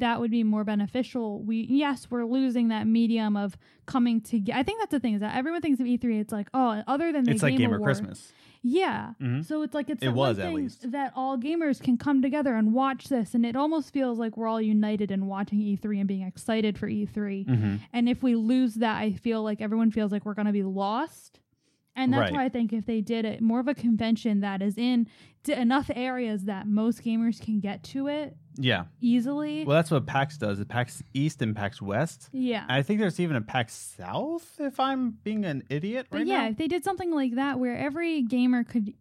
that 0.00 0.20
would 0.20 0.30
be 0.30 0.42
more 0.44 0.64
beneficial. 0.64 1.42
We 1.42 1.66
yes, 1.70 2.08
we're 2.10 2.24
losing 2.26 2.68
that 2.68 2.86
medium 2.86 3.36
of 3.36 3.56
coming 3.86 4.20
together. 4.20 4.58
I 4.58 4.62
think 4.62 4.80
that's 4.80 4.90
the 4.90 5.00
thing 5.00 5.14
is 5.14 5.20
that 5.20 5.36
everyone 5.36 5.60
thinks 5.62 5.80
of 5.80 5.86
E3. 5.86 6.20
It's 6.20 6.32
like 6.32 6.48
oh, 6.52 6.82
other 6.86 7.12
than 7.12 7.24
the 7.24 7.30
it's 7.32 7.42
like 7.42 7.52
Game 7.52 7.60
Gamer 7.60 7.76
Award- 7.76 7.86
Christmas. 7.96 8.32
Yeah. 8.62 9.14
Mhm. 9.22 9.42
So 9.44 9.62
it's 9.62 9.72
like 9.74 9.88
it's 9.88 10.02
It 10.02 10.08
was, 10.08 10.36
one 10.36 10.46
at 10.46 10.48
thing 10.48 10.54
least. 10.56 10.90
that 10.92 11.12
all 11.16 11.38
gamers 11.38 11.80
can 11.82 11.96
come 11.96 12.20
together 12.20 12.54
and 12.54 12.74
watch 12.74 13.08
this, 13.08 13.34
and 13.34 13.46
it 13.46 13.56
almost 13.56 13.90
feels 13.90 14.18
like 14.18 14.36
we're 14.36 14.46
all 14.48 14.60
united 14.60 15.10
in 15.10 15.26
watching 15.26 15.60
E3 15.60 15.98
and 16.00 16.06
being 16.06 16.22
excited 16.26 16.76
for 16.78 16.86
E3. 16.86 17.46
Mm-hmm. 17.46 17.76
And 17.94 18.08
if 18.08 18.22
we 18.22 18.34
lose 18.34 18.74
that, 18.74 18.98
I 19.00 19.12
feel 19.12 19.42
like 19.42 19.62
everyone 19.62 19.90
feels 19.90 20.12
like 20.12 20.26
we're 20.26 20.34
going 20.34 20.44
to 20.46 20.52
be 20.52 20.62
lost. 20.62 21.40
And 21.96 22.12
that's 22.12 22.30
Right. 22.30 22.32
why 22.32 22.44
I 22.44 22.48
think 22.48 22.72
if 22.72 22.86
they 22.86 23.00
did 23.00 23.24
it 23.24 23.40
more 23.42 23.58
of 23.60 23.66
a 23.68 23.74
convention 23.74 24.40
that 24.40 24.62
is 24.62 24.78
in 24.78 25.08
enough 25.48 25.90
areas 25.94 26.44
that 26.44 26.66
most 26.68 27.02
gamers 27.02 27.40
can 27.40 27.58
get 27.60 27.82
to 27.82 28.06
it 28.06 28.36
Yeah. 28.56 28.84
easily. 29.00 29.64
Well, 29.64 29.76
that's 29.76 29.90
what 29.90 30.06
PAX 30.06 30.38
does. 30.38 30.60
It 30.60 30.68
PAX 30.68 31.02
East 31.14 31.42
and 31.42 31.54
PAX 31.56 31.82
West. 31.82 32.28
yeah. 32.32 32.64
I 32.68 32.82
think 32.82 33.00
there's 33.00 33.18
even 33.18 33.36
a 33.36 33.40
PAX 33.40 33.72
South, 33.74 34.56
if 34.60 34.78
I'm 34.78 35.18
being 35.24 35.44
an 35.44 35.64
idiot 35.68 36.06
but 36.10 36.18
right 36.18 36.26
yeah, 36.26 36.42
now. 36.44 36.48
if 36.50 36.56
they 36.58 36.68
did 36.68 36.84
something 36.84 37.10
like 37.10 37.34
that 37.34 37.58
where 37.58 37.76
every 37.76 38.22
gamer 38.22 38.62
could 38.64 38.94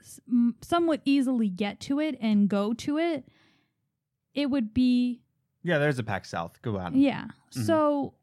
s- 0.00 0.20
m- 0.28 0.56
somewhat 0.60 1.00
easily 1.04 1.48
get 1.48 1.80
to 1.80 2.00
it 2.00 2.18
and 2.20 2.48
go 2.48 2.74
to 2.74 2.98
it, 2.98 3.26
it 4.34 4.50
would 4.50 4.74
be 4.74 5.22
Yeah, 5.62 5.78
there's 5.78 5.98
a 5.98 6.04
PAX 6.04 6.28
South. 6.30 6.60
Go 6.62 6.76
on. 6.78 6.96
Yeah. 6.96 7.24
Mhm. 7.52 7.64
So 7.64 8.14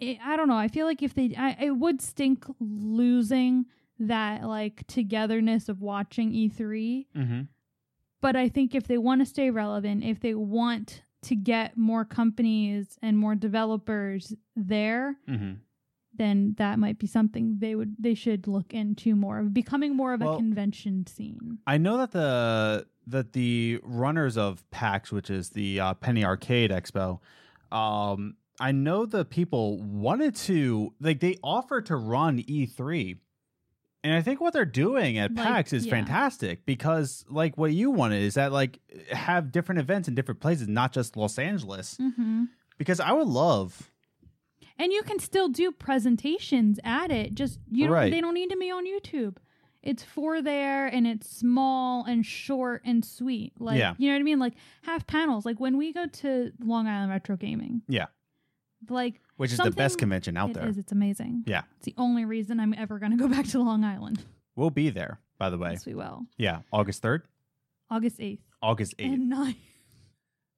it, 0.00 0.18
I 0.24 0.36
don't 0.36 0.48
know. 0.48 0.56
I 0.56 0.68
feel 0.68 0.86
like 0.86 1.02
if 1.02 1.14
they, 1.14 1.34
I, 1.36 1.56
it 1.60 1.70
would 1.70 2.00
stink 2.02 2.44
losing 2.60 3.66
that 3.98 4.44
like 4.44 4.86
togetherness 4.86 5.68
of 5.68 5.80
watching 5.80 6.32
E3. 6.32 7.06
Mm-hmm. 7.16 7.40
But 8.20 8.36
I 8.36 8.48
think 8.48 8.74
if 8.74 8.86
they 8.86 8.98
want 8.98 9.20
to 9.20 9.26
stay 9.26 9.50
relevant, 9.50 10.02
if 10.04 10.20
they 10.20 10.34
want 10.34 11.02
to 11.22 11.34
get 11.36 11.76
more 11.76 12.04
companies 12.04 12.98
and 13.02 13.16
more 13.18 13.34
developers 13.34 14.34
there, 14.56 15.16
Mm-hmm. 15.28 15.52
then 16.16 16.54
that 16.58 16.78
might 16.78 16.98
be 16.98 17.06
something 17.06 17.56
they 17.58 17.74
would 17.74 17.96
they 17.98 18.14
should 18.14 18.46
look 18.46 18.72
into 18.74 19.14
more 19.14 19.38
of 19.40 19.52
becoming 19.54 19.96
more 19.96 20.12
of 20.14 20.20
Well- 20.20 20.34
a 20.34 20.36
convention 20.36 21.06
scene. 21.06 21.58
I 21.66 21.78
know 21.78 21.98
that 21.98 22.12
the 22.12 22.86
that 23.06 23.32
the 23.34 23.80
runners 23.82 24.36
of 24.38 24.68
PAX, 24.70 25.12
which 25.12 25.28
is 25.30 25.50
the 25.50 25.80
uh, 25.80 25.94
Penny 25.94 26.24
Arcade 26.24 26.70
Expo, 26.70 27.20
um, 27.70 28.36
I 28.60 28.72
know 28.72 29.04
the 29.06 29.24
people 29.24 29.82
wanted 29.82 30.36
to 30.36 30.92
like 31.00 31.20
they 31.20 31.38
offered 31.42 31.86
to 31.86 31.96
run 31.96 32.38
E3. 32.42 33.18
And 34.04 34.12
I 34.12 34.20
think 34.20 34.40
what 34.40 34.52
they're 34.52 34.66
doing 34.66 35.16
at 35.16 35.34
Like, 35.34 35.46
PAX 35.46 35.72
is 35.72 35.86
yeah. 35.86 35.92
fantastic 35.92 36.66
because 36.66 37.24
like 37.30 37.56
what 37.56 37.72
you 37.72 37.90
wanted 37.90 38.22
is 38.22 38.34
that 38.34 38.52
like 38.52 38.78
have 39.10 39.50
different 39.50 39.80
events 39.80 40.08
in 40.08 40.14
different 40.14 40.40
places, 40.40 40.68
not 40.68 40.92
just 40.92 41.16
Los 41.16 41.38
Angeles. 41.38 41.96
Mm-hmm. 42.00 42.44
Because 42.76 43.00
I 43.00 43.12
would 43.12 43.28
love 43.28 43.90
And 44.78 44.92
you 44.92 45.02
can 45.04 45.18
still 45.20 45.48
do 45.48 45.72
presentations 45.72 46.78
at 46.84 47.10
it. 47.10 47.34
Just 47.34 47.58
you 47.70 47.86
don't 47.86 47.94
Right. 47.94 48.12
they 48.12 48.20
don't 48.20 48.34
need 48.34 48.50
to 48.50 48.56
be 48.58 48.70
on 48.70 48.84
YouTube. 48.86 49.36
It's 49.82 50.02
for 50.02 50.40
there 50.42 50.86
and 50.86 51.06
it's 51.06 51.28
small 51.28 52.04
and 52.04 52.24
short 52.26 52.82
and 52.84 53.04
sweet. 53.04 53.52
Like 53.58 53.78
Yeah. 53.78 53.94
you 53.98 54.08
know 54.08 54.14
what 54.16 54.20
I 54.20 54.24
mean? 54.24 54.38
Like 54.38 54.54
have 54.82 55.06
panels. 55.06 55.46
Like 55.46 55.58
when 55.60 55.76
we 55.78 55.92
go 55.94 56.06
to 56.06 56.52
Long 56.60 56.86
Island 56.86 57.10
Retro 57.10 57.36
Gaming. 57.36 57.82
Yeah. 57.88 58.06
Like 58.90 59.20
which 59.36 59.52
is 59.52 59.58
the 59.58 59.70
best 59.70 59.98
convention 59.98 60.36
out 60.36 60.50
it 60.50 60.54
there. 60.54 60.68
is, 60.68 60.78
it's 60.78 60.92
amazing. 60.92 61.44
Yeah. 61.46 61.62
It's 61.76 61.86
the 61.86 61.94
only 61.98 62.24
reason 62.24 62.60
I'm 62.60 62.74
ever 62.76 62.98
gonna 62.98 63.16
go 63.16 63.28
back 63.36 63.46
to 63.48 63.60
Long 63.60 63.84
Island. 63.84 64.24
We'll 64.56 64.70
be 64.70 64.90
there, 64.90 65.18
by 65.38 65.50
the 65.50 65.58
way. 65.58 65.70
Yes, 65.72 65.86
we 65.86 65.94
will. 65.94 66.22
Yeah, 66.36 66.60
August 66.72 67.02
3rd, 67.02 67.22
August 67.90 68.20
eighth 68.20 68.42
August 68.62 68.96
8th. 68.98 69.12
and 69.14 69.32
9th. 69.32 69.56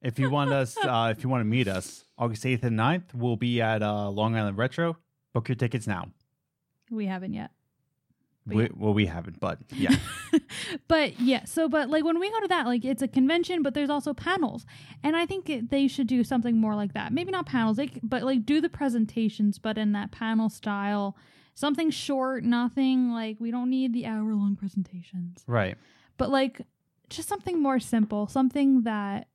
If 0.01 0.19
you 0.19 0.29
want 0.29 0.51
us, 0.53 0.77
uh, 0.83 1.13
if 1.17 1.23
you 1.23 1.29
want 1.29 1.41
to 1.41 1.45
meet 1.45 1.67
us, 1.67 2.05
August 2.17 2.43
8th 2.43 2.63
and 2.63 2.77
9th, 2.77 3.13
we'll 3.15 3.35
be 3.35 3.61
at 3.61 3.81
uh, 3.81 4.09
Long 4.09 4.35
Island 4.35 4.57
Retro. 4.57 4.95
Book 5.33 5.49
your 5.49 5.55
tickets 5.55 5.87
now. 5.87 6.09
We 6.91 7.07
haven't 7.07 7.33
yet. 7.33 7.51
We. 8.47 8.69
Well, 8.75 8.93
we 8.93 9.05
haven't, 9.05 9.39
but 9.39 9.59
yeah. 9.69 9.95
but 10.87 11.19
yeah, 11.19 11.45
so 11.45 11.67
but 11.67 11.89
like 11.89 12.03
when 12.03 12.19
we 12.19 12.29
go 12.31 12.39
to 12.41 12.47
that, 12.47 12.65
like 12.65 12.85
it's 12.85 13.01
a 13.01 13.07
convention, 13.07 13.63
but 13.63 13.73
there's 13.73 13.89
also 13.89 14.13
panels, 14.13 14.65
and 15.03 15.15
I 15.15 15.25
think 15.25 15.49
it, 15.49 15.69
they 15.69 15.87
should 15.87 16.07
do 16.07 16.23
something 16.23 16.57
more 16.57 16.75
like 16.75 16.93
that. 16.93 17.11
Maybe 17.11 17.31
not 17.31 17.45
panels, 17.45 17.77
they, 17.77 17.89
but 18.03 18.23
like 18.23 18.45
do 18.45 18.61
the 18.61 18.69
presentations, 18.69 19.59
but 19.59 19.77
in 19.77 19.91
that 19.93 20.11
panel 20.11 20.49
style, 20.49 21.17
something 21.55 21.89
short, 21.89 22.43
nothing 22.43 23.11
like 23.11 23.37
we 23.39 23.51
don't 23.51 23.69
need 23.69 23.93
the 23.93 24.05
hour 24.05 24.33
long 24.33 24.55
presentations, 24.55 25.43
right. 25.47 25.75
but 26.17 26.29
like 26.29 26.61
just 27.09 27.27
something 27.27 27.61
more 27.61 27.79
simple, 27.79 28.27
something 28.27 28.83
that 28.83 29.27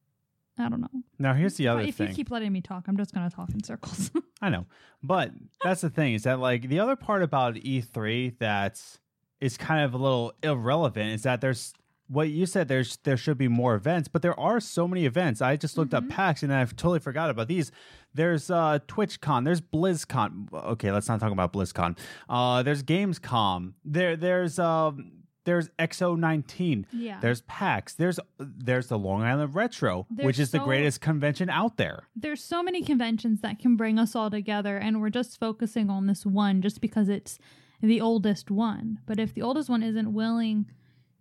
I 0.58 0.68
don't 0.68 0.80
know. 0.80 1.02
Now, 1.18 1.34
here's 1.34 1.56
the 1.56 1.68
other 1.68 1.80
if 1.80 1.96
thing. 1.96 2.08
you 2.08 2.14
keep 2.14 2.30
letting 2.30 2.52
me 2.52 2.60
talk, 2.60 2.84
I'm 2.86 2.96
just 2.96 3.14
gonna 3.14 3.30
talk 3.30 3.50
in 3.50 3.62
circles. 3.62 4.10
I 4.42 4.50
know. 4.50 4.66
But 5.02 5.32
that's 5.62 5.80
the 5.80 5.90
thing 5.90 6.14
is 6.14 6.24
that, 6.24 6.40
like, 6.40 6.68
the 6.68 6.80
other 6.80 6.96
part 6.96 7.22
about 7.22 7.54
E3 7.54 8.34
that's 8.38 8.98
is 9.42 9.56
kind 9.58 9.84
of 9.84 9.92
a 9.92 9.98
little 9.98 10.32
irrelevant 10.42 11.10
is 11.10 11.22
that 11.24 11.40
there's 11.42 11.74
what 12.08 12.28
you 12.28 12.44
said 12.46 12.68
there's 12.68 12.96
there 13.04 13.16
should 13.16 13.38
be 13.38 13.48
more 13.48 13.74
events, 13.74 14.06
but 14.08 14.20
there 14.22 14.38
are 14.38 14.60
so 14.60 14.86
many 14.86 15.04
events. 15.06 15.40
I 15.42 15.56
just 15.56 15.76
looked 15.78 15.92
Mhm. 15.92 15.98
up 15.98 16.08
PAX 16.08 16.42
and 16.42 16.52
I've 16.52 16.74
totally 16.76 16.98
forgot 17.00 17.30
about 17.30 17.48
these. 17.48 17.72
There's 18.14 18.50
uh 18.50 18.78
TwitchCon, 18.86 19.44
there's 19.44 19.60
BlizzCon. 19.62 20.52
Okay, 20.74 20.90
let's 20.92 21.08
not 21.08 21.20
talk 21.20 21.32
about 21.32 21.52
BlizzCon. 21.52 21.98
Uh 22.28 22.62
there's 22.62 22.82
Gamescom. 22.82 23.72
There 23.84 24.16
there's 24.16 24.58
um 24.58 25.12
there's 25.44 25.68
XO19. 25.78 26.84
yeah, 26.92 27.18
There's 27.20 27.40
PAX. 27.42 27.94
There's 27.94 28.20
there's 28.38 28.86
the 28.88 28.98
Long 28.98 29.22
Island 29.22 29.54
Retro, 29.54 30.06
which 30.10 30.36
There's 30.36 30.38
is 30.38 30.50
the 30.52 30.58
greatest 30.60 31.00
convention 31.00 31.48
out 31.50 31.76
there. 31.78 32.04
there's 32.14 32.42
so 32.44 32.62
many 32.62 32.82
conventions 32.82 33.40
that 33.40 33.58
can 33.58 33.76
bring 33.76 33.98
us 33.98 34.14
all 34.14 34.30
together 34.30 34.76
and 34.76 35.00
we're 35.00 35.10
just 35.10 35.40
focusing 35.40 35.90
on 35.90 36.06
this 36.06 36.24
one 36.26 36.62
just 36.62 36.80
because 36.80 37.08
it's 37.08 37.38
the 37.82 38.00
oldest 38.00 38.50
one 38.50 38.98
but 39.06 39.18
if 39.18 39.34
the 39.34 39.42
oldest 39.42 39.68
one 39.68 39.82
isn't 39.82 40.12
willing 40.14 40.66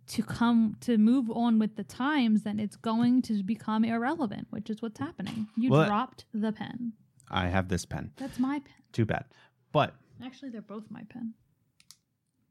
to 0.06 0.22
come 0.22 0.76
to 0.80 0.96
move 0.98 1.30
on 1.30 1.58
with 1.58 1.76
the 1.76 1.84
times 1.84 2.42
then 2.42 2.58
it's 2.58 2.76
going 2.76 3.20
to 3.22 3.42
become 3.42 3.84
irrelevant 3.84 4.46
which 4.50 4.70
is 4.70 4.80
what's 4.80 4.98
happening 4.98 5.46
you 5.56 5.70
Well, 5.70 5.86
dropped 5.86 6.24
the 6.32 6.52
pen 6.52 6.92
I 7.30 7.48
have 7.48 7.68
this 7.68 7.84
pen. 7.84 8.12
that's 8.16 8.38
my 8.38 8.58
pen 8.60 8.82
Too 8.92 9.04
bad. 9.06 9.24
But 9.72 9.94
actually 10.24 10.50
they're 10.50 10.60
both 10.60 10.84
my 10.90 11.02
pen 11.08 11.34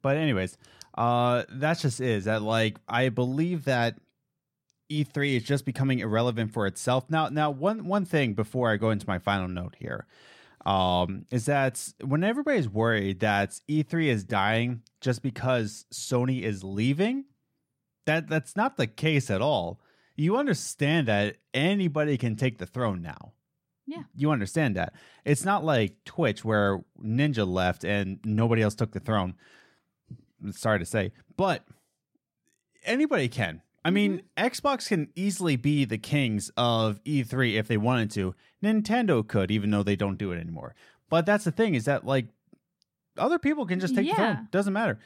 But 0.01 0.17
anyways, 0.17 0.57
uh 0.95 1.43
that's 1.49 1.81
just 1.81 2.01
is 2.01 2.25
that 2.25 2.41
like 2.41 2.77
I 2.87 3.09
believe 3.09 3.65
that 3.65 3.97
E3 4.91 5.37
is 5.37 5.43
just 5.43 5.63
becoming 5.63 5.99
irrelevant 5.99 6.51
for 6.51 6.67
itself. 6.67 7.09
Now 7.09 7.29
now 7.29 7.49
one 7.49 7.85
one 7.85 8.03
thing 8.05 8.33
before 8.33 8.69
I 8.71 8.77
go 8.77 8.89
into 8.89 9.07
my 9.07 9.19
final 9.19 9.47
note 9.47 9.75
here 9.79 10.05
um 10.65 11.25
is 11.31 11.45
that 11.45 11.93
when 12.03 12.23
everybody's 12.23 12.69
worried 12.69 13.19
that 13.21 13.59
E3 13.69 14.07
is 14.07 14.23
dying 14.23 14.81
just 14.99 15.21
because 15.21 15.85
Sony 15.93 16.43
is 16.43 16.63
leaving, 16.63 17.25
that 18.05 18.27
that's 18.27 18.55
not 18.55 18.77
the 18.77 18.87
case 18.87 19.29
at 19.29 19.41
all. 19.41 19.79
You 20.15 20.37
understand 20.37 21.07
that 21.07 21.37
anybody 21.53 22.17
can 22.17 22.35
take 22.35 22.57
the 22.57 22.65
throne 22.65 23.01
now. 23.01 23.33
Yeah. 23.87 24.03
You 24.15 24.31
understand 24.31 24.75
that. 24.75 24.93
It's 25.25 25.43
not 25.43 25.65
like 25.65 25.95
Twitch 26.05 26.45
where 26.45 26.83
Ninja 27.03 27.47
left 27.47 27.83
and 27.83 28.19
nobody 28.23 28.61
else 28.61 28.75
took 28.75 28.91
the 28.91 28.99
throne 28.99 29.35
sorry 30.51 30.79
to 30.79 30.85
say, 30.85 31.11
but 31.37 31.63
anybody 32.83 33.27
can. 33.27 33.61
I 33.83 33.89
mean, 33.89 34.21
mm-hmm. 34.37 34.45
Xbox 34.45 34.87
can 34.87 35.09
easily 35.15 35.55
be 35.55 35.85
the 35.85 35.97
kings 35.97 36.51
of 36.55 37.03
E3 37.03 37.55
if 37.55 37.67
they 37.67 37.77
wanted 37.77 38.11
to. 38.11 38.35
Nintendo 38.63 39.27
could, 39.27 39.49
even 39.51 39.71
though 39.71 39.83
they 39.83 39.95
don't 39.95 40.17
do 40.17 40.31
it 40.31 40.39
anymore. 40.39 40.75
But 41.09 41.25
that's 41.25 41.43
the 41.45 41.51
thing 41.51 41.73
is 41.75 41.85
that 41.85 42.05
like 42.05 42.27
other 43.17 43.39
people 43.39 43.65
can 43.65 43.79
just 43.79 43.95
take 43.95 44.05
the 44.05 44.09
Yeah. 44.09 44.15
throne. 44.35 44.47
Doesn't 44.51 44.73
matter. 44.73 44.99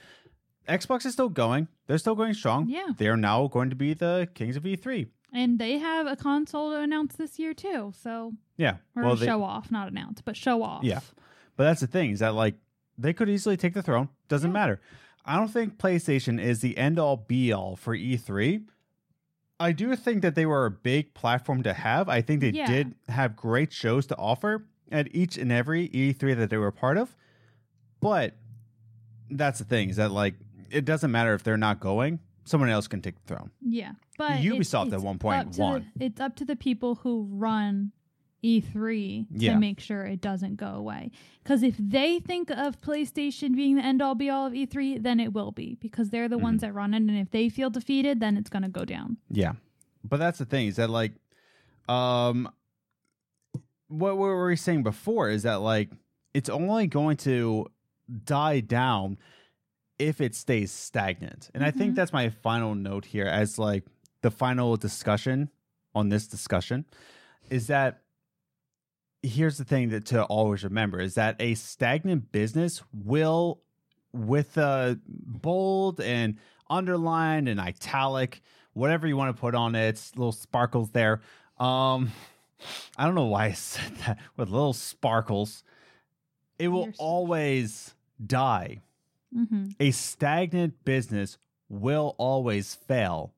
Xbox 0.67 1.05
is 1.05 1.13
still 1.13 1.29
going. 1.29 1.67
They're 1.87 1.97
still 1.97 2.15
going 2.15 2.33
strong. 2.33 2.67
Yeah. 2.69 2.87
They're 2.97 3.17
now 3.17 3.47
going 3.47 3.69
to 3.69 3.75
be 3.75 3.93
the 3.93 4.27
kings 4.33 4.55
of 4.57 4.63
E3. 4.63 5.07
And 5.31 5.59
they 5.59 5.77
have 5.77 6.07
a 6.07 6.15
console 6.15 6.71
to 6.71 6.79
announce 6.79 7.15
this 7.15 7.39
year 7.39 7.53
too. 7.53 7.93
So 7.95 8.33
Yeah. 8.57 8.77
or 8.95 9.03
well, 9.03 9.15
they- 9.15 9.25
show 9.25 9.43
off, 9.43 9.71
not 9.71 9.87
announce, 9.87 10.21
but 10.21 10.35
show 10.35 10.63
off. 10.63 10.83
Yeah. 10.83 10.99
But 11.55 11.63
that's 11.65 11.81
the 11.81 11.87
thing 11.87 12.11
is 12.11 12.19
that 12.19 12.33
like 12.33 12.55
they 12.97 13.13
could 13.13 13.29
easily 13.29 13.57
take 13.57 13.73
the 13.73 13.83
throne. 13.83 14.09
Doesn't 14.27 14.49
Yeah. 14.51 14.53
matter. 14.53 14.81
I 15.25 15.35
don't 15.37 15.47
think 15.49 15.77
PlayStation 15.77 16.39
is 16.41 16.61
the 16.61 16.77
end 16.77 16.99
all 16.99 17.17
be 17.17 17.51
all 17.51 17.75
for 17.75 17.95
E3. 17.95 18.63
I 19.59 19.71
do 19.71 19.95
think 19.95 20.21
that 20.21 20.35
they 20.35 20.45
were 20.45 20.65
a 20.65 20.71
big 20.71 21.13
platform 21.13 21.63
to 21.63 21.73
have. 21.73 22.09
I 22.09 22.21
think 22.21 22.41
they 22.41 22.49
Yeah. 22.49 22.67
did 22.67 22.95
have 23.07 23.35
great 23.35 23.71
shows 23.73 24.05
to 24.07 24.17
offer 24.17 24.65
at 24.91 25.13
each 25.15 25.37
and 25.37 25.51
every 25.51 25.87
E3 25.89 26.33
that 26.35 26.49
they 26.49 26.57
were 26.57 26.71
part 26.71 26.97
of. 26.97 27.15
But 28.01 28.35
that's 29.31 29.59
the 29.59 29.65
thing 29.65 29.89
is 29.89 29.95
that 29.95 30.11
like 30.11 30.35
it 30.69 30.85
doesn't 30.85 31.11
matter 31.11 31.33
if 31.33 31.43
they're 31.43 31.57
not 31.57 31.79
going. 31.79 32.19
Someone 32.43 32.69
else 32.69 32.87
can 32.87 33.01
take 33.01 33.15
the 33.25 33.33
throne. 33.35 33.49
Yeah. 33.61 33.93
But 34.17 34.33
Ubisoft 34.41 34.87
it's, 34.87 34.93
at 34.95 35.01
one 35.01 35.17
point 35.17 35.57
won. 35.57 35.91
The, 35.95 36.05
it's 36.05 36.19
up 36.21 36.35
to 36.35 36.45
the 36.45 36.55
people 36.55 36.95
who 36.95 37.27
run 37.31 37.91
E3 38.45 39.25
Yeah. 39.31 39.53
to 39.53 39.59
make 39.59 39.79
sure 39.79 40.05
it 40.05 40.21
doesn't 40.21 40.55
go 40.57 40.67
away. 40.67 41.11
Because 41.43 41.63
if 41.63 41.75
they 41.77 42.19
think 42.19 42.49
of 42.51 42.79
PlayStation 42.81 43.55
being 43.55 43.75
the 43.77 43.83
end 43.85 44.01
all 44.01 44.15
be 44.15 44.29
all 44.29 44.45
of 44.47 44.53
E3, 44.53 45.01
then 45.01 45.19
it 45.19 45.33
will 45.33 45.51
be 45.51 45.77
because 45.81 46.09
they're 46.11 46.29
the 46.29 46.35
Mm-hmm. 46.35 46.43
ones 46.43 46.61
that 46.61 46.73
run 46.73 46.93
it. 46.93 46.97
And 46.97 47.17
if 47.17 47.31
they 47.31 47.49
feel 47.49 47.69
defeated, 47.69 48.19
then 48.19 48.37
it's 48.37 48.49
going 48.49 48.63
to 48.63 48.69
go 48.69 48.85
down. 48.85 49.17
Yeah. 49.29 49.53
But 50.03 50.17
that's 50.17 50.37
the 50.39 50.45
thing 50.45 50.67
is 50.67 50.75
that 50.75 50.89
like 50.89 51.13
um 51.89 52.49
what, 53.87 54.17
what 54.17 54.25
were 54.27 54.47
we 54.47 54.55
saying 54.55 54.83
before 54.83 55.29
is 55.29 55.43
that 55.43 55.61
like 55.61 55.89
it's 56.33 56.49
only 56.49 56.87
going 56.87 57.17
to 57.17 57.67
die 58.25 58.59
down 58.59 59.17
if 59.97 60.19
it 60.19 60.35
stays 60.35 60.71
stagnant. 60.71 61.49
And 61.53 61.63
I 61.63 61.71
think 61.71 61.93
Mhm. 61.93 61.95
that's 61.95 62.11
my 62.13 62.29
final 62.29 62.75
note 62.75 63.05
here 63.05 63.25
as 63.27 63.57
like 63.57 63.85
the 64.21 64.31
final 64.31 64.75
discussion 64.77 65.49
on 65.93 66.09
this 66.09 66.27
discussion 66.27 66.85
is 67.49 67.67
that 67.67 68.01
here's 69.25 69.57
the 69.57 69.65
thing 69.65 69.89
that 69.89 70.05
to 70.05 70.23
always 70.23 70.63
remember 70.63 70.99
is 70.99 71.15
that 71.15 71.35
a 71.39 71.53
stagnant 71.55 72.31
business 72.31 72.81
will 72.93 73.61
with 74.13 74.57
a 74.57 74.99
bold 75.07 75.99
and 75.99 76.37
underlined 76.69 77.49
and 77.49 77.59
italic 77.59 78.41
whatever 78.73 79.07
you 79.07 79.17
want 79.17 79.35
to 79.35 79.39
put 79.39 79.53
on 79.55 79.75
it 79.75 79.99
little 80.15 80.31
sparkles 80.31 80.91
there 80.91 81.21
um 81.59 82.11
i 82.97 83.05
don't 83.05 83.15
know 83.15 83.25
why 83.25 83.45
i 83.45 83.51
said 83.69 83.95
that 84.05 84.17
with 84.37 84.49
little 84.49 84.73
sparkles 84.73 85.63
it 86.59 86.67
will 86.69 86.89
always 86.97 87.93
die 88.25 88.81
Mm-hmm. 89.35 89.65
a 89.81 89.91
stagnant 89.91 90.85
business 90.85 91.37
will 91.67 92.15
always 92.17 92.73
fail. 92.73 93.33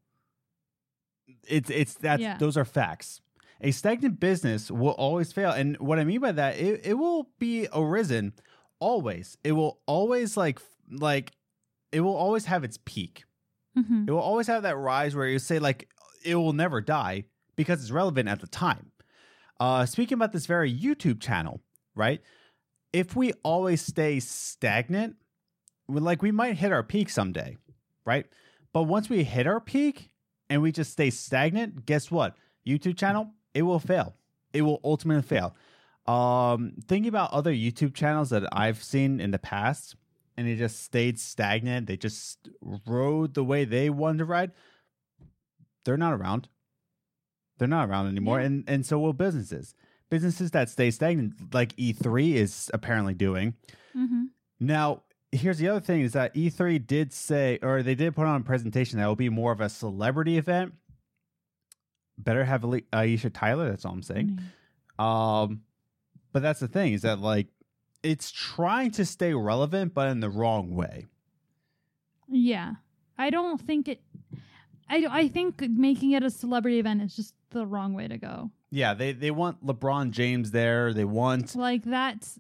It's 1.48 1.72
it's 1.72 1.96
that's 1.96 2.22
Yeah. 2.22 2.38
those 2.38 2.56
are 2.56 2.66
facts. 2.66 3.20
A 3.62 3.72
stagnant 3.72 4.20
business 4.20 4.70
will 4.70 4.92
always 4.92 5.32
fail. 5.32 5.52
And 5.52 5.78
what 5.80 6.00
I 6.00 6.04
mean 6.04 6.20
by 6.22 6.32
that, 6.34 6.58
it, 6.58 6.82
it 6.86 6.94
will 6.94 7.30
be 7.40 7.68
arisen 7.74 8.34
always. 8.80 9.38
It 9.44 9.54
will 9.54 9.80
always 9.88 10.38
like 10.38 10.60
like 10.92 11.32
it 11.92 12.02
will 12.02 12.16
always 12.16 12.46
have 12.46 12.64
its 12.64 12.78
peak. 12.86 13.24
Mm-hmm. 13.78 14.06
It 14.08 14.12
will 14.12 14.20
always 14.20 14.48
have 14.48 14.64
that 14.64 14.78
rise 14.78 15.16
where 15.16 15.28
you 15.28 15.40
say 15.40 15.60
like 15.60 15.90
it 16.24 16.36
will 16.36 16.54
never 16.54 16.82
die 16.82 17.24
because 17.56 17.82
it's 17.82 17.92
relevant 17.92 18.30
at 18.30 18.40
the 18.42 18.48
time. 18.48 18.92
Uh 19.60 19.86
speaking 19.86 20.16
about 20.16 20.34
this 20.34 20.46
very 20.46 20.72
YouTube 20.72 21.20
channel, 21.22 21.62
right? 21.96 22.22
If 22.94 23.16
we 23.16 23.34
always 23.44 23.82
stay 23.82 24.20
stagnant, 24.20 25.16
we- 25.88 26.00
like 26.00 26.22
we 26.22 26.32
might 26.32 26.58
hit 26.58 26.72
our 26.72 26.84
peak 26.84 27.10
someday, 27.10 27.58
right? 28.06 28.26
But 28.74 28.84
once 28.84 29.10
we 29.10 29.24
hit 29.24 29.48
our 29.48 29.60
peak 29.60 30.10
and 30.50 30.62
we 30.62 30.72
just 30.72 30.92
stay 30.92 31.10
stagnant, 31.10 31.86
guess 31.86 32.12
what? 32.12 32.36
YouTube 32.68 32.98
channel, 32.98 33.32
it 33.58 33.64
will 33.64 33.80
fail. 33.80 34.16
It 34.54 34.62
will 34.62 34.80
ultimately 34.84 35.24
fail. 35.24 35.56
Um, 36.06 36.74
thinking 36.88 37.10
about 37.10 37.32
other 37.34 37.52
YouTube 37.54 37.94
channels 37.94 38.30
that 38.30 38.44
I've 38.52 38.82
seen 38.82 39.20
in 39.20 39.32
the 39.32 39.40
past, 39.40 39.96
and 40.38 40.48
it 40.48 40.56
just 40.58 40.82
stayed 40.84 41.20
stagnant. 41.20 41.88
They 41.88 41.98
just 41.98 42.48
rode 42.86 43.34
the 43.34 43.44
way 43.44 43.66
they 43.66 43.90
wanted 43.90 44.20
to 44.20 44.26
ride. 44.26 44.52
They're 45.84 45.98
not 45.98 46.14
around. 46.14 46.48
They're 47.58 47.68
not 47.68 47.90
around 47.90 48.08
anymore, 48.08 48.40
Yeah. 48.40 48.46
and 48.46 48.64
and 48.68 48.86
so 48.86 49.00
will 49.00 49.14
businesses. 49.14 49.74
Businesses 50.10 50.52
that 50.52 50.70
stay 50.70 50.92
stagnant, 50.92 51.54
like 51.54 51.76
E3 51.76 52.34
is 52.36 52.72
apparently 52.74 53.14
doing. 53.14 53.56
Mm-hmm. 53.96 54.26
Now, 54.60 55.04
here's 55.32 55.58
the 55.58 55.68
other 55.68 55.82
thing: 55.82 56.02
is 56.02 56.14
that 56.14 56.34
E3 56.36 56.86
did 56.86 57.12
say, 57.12 57.60
or 57.62 57.84
they 57.84 57.96
did 57.96 58.16
put 58.16 58.28
on 58.28 58.42
a 58.42 58.44
presentation 58.44 59.00
that 59.00 59.08
will 59.08 59.16
be 59.16 59.30
more 59.30 59.52
of 59.52 59.60
a 59.60 59.70
celebrity 59.70 60.38
event. 60.38 60.74
Better 62.18 62.44
have 62.44 62.62
Aisha 62.62 63.32
Tyler. 63.34 63.70
That's 63.70 63.86
all 63.86 63.94
I'm 63.94 64.02
saying. 64.02 64.40
Um, 65.00 65.62
but 66.34 66.42
that's 66.42 66.60
the 66.60 66.68
thing 66.68 66.94
is 66.94 67.04
that 67.04 67.20
like 67.20 67.48
it's 68.04 68.32
trying 68.32 68.92
to 68.92 69.06
stay 69.06 69.34
relevant, 69.34 69.94
but 69.94 70.10
in 70.10 70.20
the 70.20 70.30
wrong 70.30 70.76
way. 70.76 71.06
Yeah. 72.28 72.76
I 73.18 73.30
don't 73.30 73.60
think 73.60 73.88
it. 73.88 74.02
I, 74.90 75.06
I 75.10 75.28
think 75.28 75.62
making 75.62 76.12
it 76.12 76.24
a 76.24 76.30
celebrity 76.30 76.80
event 76.80 77.02
is 77.02 77.16
just 77.16 77.34
the 77.50 77.66
wrong 77.66 77.94
way 77.94 78.08
to 78.08 78.18
go. 78.18 78.52
Yeah, 78.70 78.94
they 78.94 79.14
they 79.14 79.32
want 79.32 79.66
LeBron 79.66 80.12
James 80.12 80.52
there. 80.52 80.94
They 80.94 81.06
want 81.06 81.56
Like 81.56 81.84
that's 81.84 82.40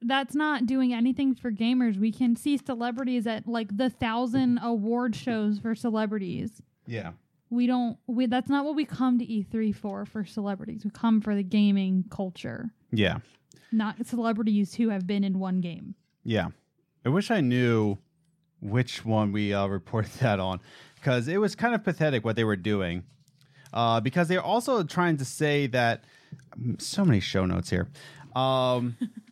that's 0.00 0.34
not 0.34 0.66
doing 0.66 0.92
anything 0.92 1.34
for 1.34 1.50
gamers. 1.50 1.98
We 1.98 2.12
can 2.12 2.36
see 2.36 2.58
celebrities 2.58 3.26
at 3.26 3.48
like 3.48 3.76
the 3.76 3.90
thousand 3.90 4.60
award 4.62 5.16
shows 5.16 5.58
for 5.58 5.74
celebrities. 5.74 6.62
yeah 6.86 7.12
We 7.54 7.66
don't 7.66 7.96
we 8.06 8.26
that's 8.26 8.48
not 8.48 8.64
what 8.64 8.74
we 8.74 8.84
come 8.84 9.18
to 9.18 9.26
E3 9.26 9.74
for 9.74 10.04
for 10.04 10.24
celebrities. 10.24 10.84
We 10.84 10.90
come 10.90 11.20
for 11.20 11.34
the 11.34 11.42
gaming 11.42 12.04
culture, 12.10 12.70
yeah 12.92 13.18
not 13.74 14.06
celebrities 14.06 14.74
who 14.74 14.88
have 14.88 15.06
been 15.06 15.24
in 15.24 15.38
one 15.38 15.60
game. 15.60 15.94
yeah. 16.22 16.48
I 17.06 17.10
wish 17.10 17.30
I 17.30 17.42
knew 17.42 17.98
which 18.62 19.04
one 19.04 19.30
we 19.30 19.52
uh, 19.52 19.66
reported 19.66 20.12
that 20.20 20.40
on 20.40 20.60
because 20.94 21.28
it 21.28 21.36
was 21.36 21.54
kind 21.54 21.74
of 21.74 21.84
pathetic 21.84 22.24
what 22.24 22.34
they 22.36 22.44
were 22.44 22.56
doing. 22.56 23.02
Uh, 23.74 24.00
because 24.00 24.28
they're 24.28 24.40
also 24.40 24.84
trying 24.84 25.16
to 25.18 25.24
say 25.24 25.66
that 25.66 26.04
so 26.78 27.04
many 27.04 27.20
show 27.20 27.44
notes 27.44 27.68
here. 27.68 27.88
Um, 28.34 28.96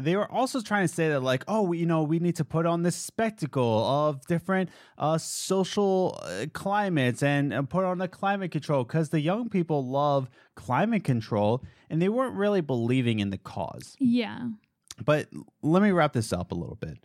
they 0.00 0.16
were 0.16 0.30
also 0.30 0.60
trying 0.60 0.86
to 0.88 0.92
say 0.92 1.08
that 1.10 1.20
like 1.22 1.44
oh 1.48 1.62
we, 1.62 1.78
you 1.78 1.86
know 1.86 2.02
we 2.02 2.18
need 2.18 2.36
to 2.36 2.44
put 2.44 2.66
on 2.66 2.82
this 2.82 2.96
spectacle 2.96 3.84
of 3.84 4.26
different 4.26 4.68
uh, 4.98 5.16
social 5.18 6.18
uh, 6.22 6.46
climates 6.52 7.22
and, 7.22 7.52
and 7.52 7.68
put 7.70 7.84
on 7.84 7.98
the 7.98 8.08
climate 8.08 8.50
control 8.50 8.82
because 8.84 9.10
the 9.10 9.20
young 9.20 9.48
people 9.48 9.86
love 9.86 10.28
climate 10.56 11.04
control 11.04 11.62
and 11.88 12.00
they 12.02 12.08
weren't 12.08 12.34
really 12.34 12.60
believing 12.60 13.20
in 13.20 13.30
the 13.30 13.38
cause 13.38 13.96
Yeah. 14.00 14.48
but 15.04 15.28
let 15.62 15.82
me 15.82 15.90
wrap 15.92 16.12
this 16.12 16.32
up 16.32 16.50
a 16.52 16.54
little 16.54 16.76
bit 16.76 16.98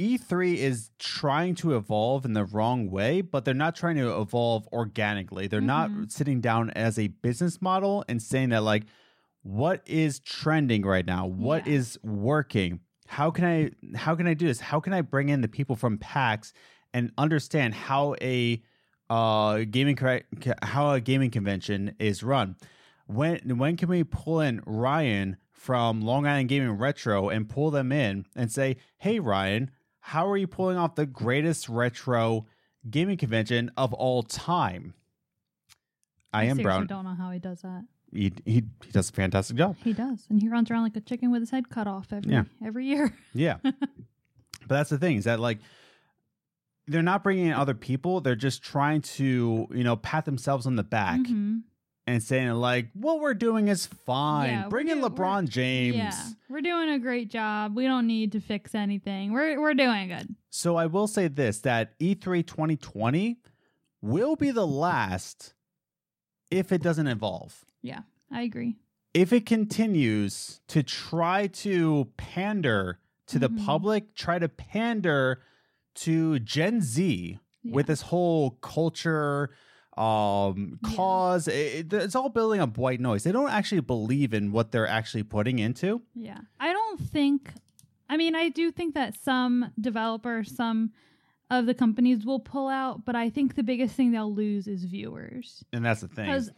E3 0.00 0.54
is 0.58 0.90
trying 1.00 1.56
to 1.56 1.74
evolve 1.74 2.24
in 2.24 2.32
the 2.32 2.44
wrong 2.44 2.88
way, 2.88 3.20
but 3.20 3.44
they're 3.44 3.52
not 3.52 3.74
trying 3.74 3.96
to 3.96 4.20
evolve 4.20 4.68
organically. 4.72 5.48
They're 5.48 5.60
not 5.60 5.90
Mhm. 5.90 6.08
sitting 6.12 6.40
down 6.40 6.70
as 6.70 7.00
a 7.00 7.08
business 7.08 7.60
model 7.60 8.04
and 8.08 8.22
saying 8.22 8.50
that 8.50 8.62
like 8.62 8.84
what 9.48 9.82
is 9.86 10.20
trending 10.20 10.82
right 10.84 11.06
now? 11.06 11.26
What 11.26 11.66
Yeah. 11.66 11.72
is 11.74 11.98
working? 12.02 12.80
How 13.06 13.30
can 13.30 13.44
I 13.46 13.70
how 13.96 14.14
can 14.14 14.26
I 14.26 14.34
do 14.34 14.46
this? 14.46 14.60
How 14.60 14.78
can 14.80 14.92
I 14.92 15.00
bring 15.00 15.30
in 15.30 15.40
the 15.40 15.48
people 15.48 15.74
from 15.74 15.96
PAX 15.96 16.52
and 16.92 17.10
understand 17.16 17.74
how 17.74 18.14
a 18.20 18.62
uh 19.08 19.64
gaming 19.70 19.96
correct 19.96 20.46
how 20.62 20.92
a 20.92 21.00
gaming 21.00 21.30
convention 21.30 21.94
is 21.98 22.22
run? 22.22 22.56
When 23.06 23.56
when 23.56 23.78
can 23.78 23.88
we 23.88 24.04
pull 24.04 24.40
in 24.40 24.60
Ryan 24.66 25.38
from 25.50 26.02
Long 26.02 26.26
Island 26.26 26.50
Gaming 26.50 26.72
Retro 26.72 27.30
and 27.30 27.48
pull 27.48 27.70
them 27.70 27.90
in 27.90 28.26
and 28.36 28.52
say, 28.52 28.76
"Hey 28.98 29.18
Ryan, 29.18 29.70
how 30.00 30.28
are 30.28 30.36
you 30.36 30.46
pulling 30.46 30.76
off 30.76 30.94
the 30.94 31.06
greatest 31.06 31.70
retro 31.70 32.46
gaming 32.90 33.16
convention 33.16 33.70
of 33.78 33.94
all 33.94 34.22
time?" 34.22 34.92
I, 36.34 36.42
am 36.44 36.56
seriously 36.58 36.62
Brown. 36.64 36.86
don't 36.86 37.04
know 37.06 37.14
how 37.14 37.30
he 37.30 37.38
does 37.38 37.62
that. 37.62 37.84
He, 38.12 38.32
he 38.44 38.62
he 38.82 38.90
does 38.92 39.10
a 39.10 39.12
fantastic 39.12 39.56
job. 39.56 39.76
He 39.84 39.92
does. 39.92 40.26
And 40.30 40.40
he 40.40 40.48
runs 40.48 40.70
around 40.70 40.82
like 40.84 40.96
a 40.96 41.00
chicken 41.00 41.30
with 41.30 41.40
his 41.42 41.50
head 41.50 41.68
cut 41.68 41.86
off 41.86 42.12
every 42.12 42.32
Yeah. 42.32 42.44
every 42.64 42.86
year. 42.86 43.12
Yeah. 43.34 43.56
but 43.62 43.74
that's 44.68 44.90
the 44.90 44.98
thing 44.98 45.16
is 45.18 45.24
that 45.24 45.40
like 45.40 45.58
they're 46.86 47.02
not 47.02 47.22
bringing 47.22 47.46
in 47.46 47.52
other 47.52 47.74
people. 47.74 48.20
They're 48.22 48.34
just 48.34 48.62
trying 48.62 49.02
to 49.02 49.66
you 49.70 49.84
know 49.84 49.96
pat 49.96 50.24
themselves 50.24 50.66
on 50.66 50.76
the 50.76 50.82
back 50.82 51.20
Mhm. 51.20 51.62
and 52.06 52.22
saying 52.22 52.50
like 52.52 52.88
what 52.94 53.20
we're 53.20 53.34
doing 53.34 53.68
is 53.68 53.86
fine. 53.86 54.50
Yeah, 54.50 54.68
Bring 54.68 54.88
in 54.88 55.00
do- 55.00 55.08
LeBron 55.08 55.36
we're- 55.42 55.46
James. 55.48 55.96
Yeah. 55.96 56.28
We're 56.48 56.62
doing 56.62 56.88
a 56.88 56.98
great 56.98 57.30
job. 57.30 57.76
We 57.76 57.84
don't 57.84 58.06
need 58.06 58.32
to 58.32 58.40
fix 58.40 58.74
anything. 58.74 59.32
We're 59.32 59.60
we're 59.60 59.74
doing 59.74 60.08
good. 60.08 60.34
So 60.50 60.76
I 60.76 60.86
will 60.86 61.06
say 61.08 61.28
this 61.28 61.58
that 61.60 61.92
E 61.98 62.14
E3 62.14 62.42
2020 62.46 63.36
will 64.00 64.34
be 64.36 64.50
the 64.50 64.66
last 64.66 65.52
if 66.50 66.72
it 66.72 66.80
doesn't 66.82 67.06
evolve. 67.06 67.66
Yeah. 67.82 68.00
I 68.30 68.42
agree. 68.42 68.76
If 69.14 69.32
it 69.32 69.46
continues 69.46 70.60
to 70.68 70.82
try 70.82 71.46
to 71.48 72.08
pander 72.16 72.98
to 73.26 73.38
the 73.38 73.48
Mhm. 73.50 73.64
public, 73.64 74.14
try 74.14 74.38
to 74.38 74.48
pander 74.48 75.42
to 75.96 76.38
Gen 76.40 76.80
Z 76.80 77.38
Yeah. 77.62 77.72
with 77.74 77.86
this 77.86 78.02
whole 78.02 78.52
culture 78.60 79.50
um, 79.96 80.78
Yeah. 80.84 80.94
cause. 80.94 81.48
It, 81.48 81.92
it's 81.92 82.14
all 82.14 82.28
building 82.28 82.60
up 82.60 82.78
white 82.78 83.00
noise. 83.00 83.24
They 83.24 83.32
don't 83.32 83.50
actually 83.50 83.80
believe 83.80 84.32
in 84.32 84.52
what 84.52 84.70
they're 84.70 84.86
actually 84.86 85.24
putting 85.24 85.58
into. 85.58 86.02
Yeah. 86.14 86.38
I 86.60 86.72
don't 86.72 87.00
think 87.00 87.52
I 88.10 88.16
mean, 88.16 88.34
I 88.34 88.48
do 88.48 88.70
think 88.70 88.94
that 88.94 89.14
some 89.20 89.70
developers, 89.78 90.54
some 90.54 90.92
of 91.50 91.66
the 91.66 91.74
companies 91.74 92.24
will 92.24 92.40
pull 92.40 92.68
out, 92.68 93.04
but 93.04 93.14
I 93.16 93.28
think 93.28 93.54
the 93.54 93.62
biggest 93.62 93.96
thing 93.96 94.12
they'll 94.12 94.32
lose 94.32 94.66
is 94.68 94.84
viewers. 94.84 95.62
And 95.74 95.84
that's 95.84 96.00
the 96.00 96.08
thing. 96.08 96.24
Because 96.26 96.50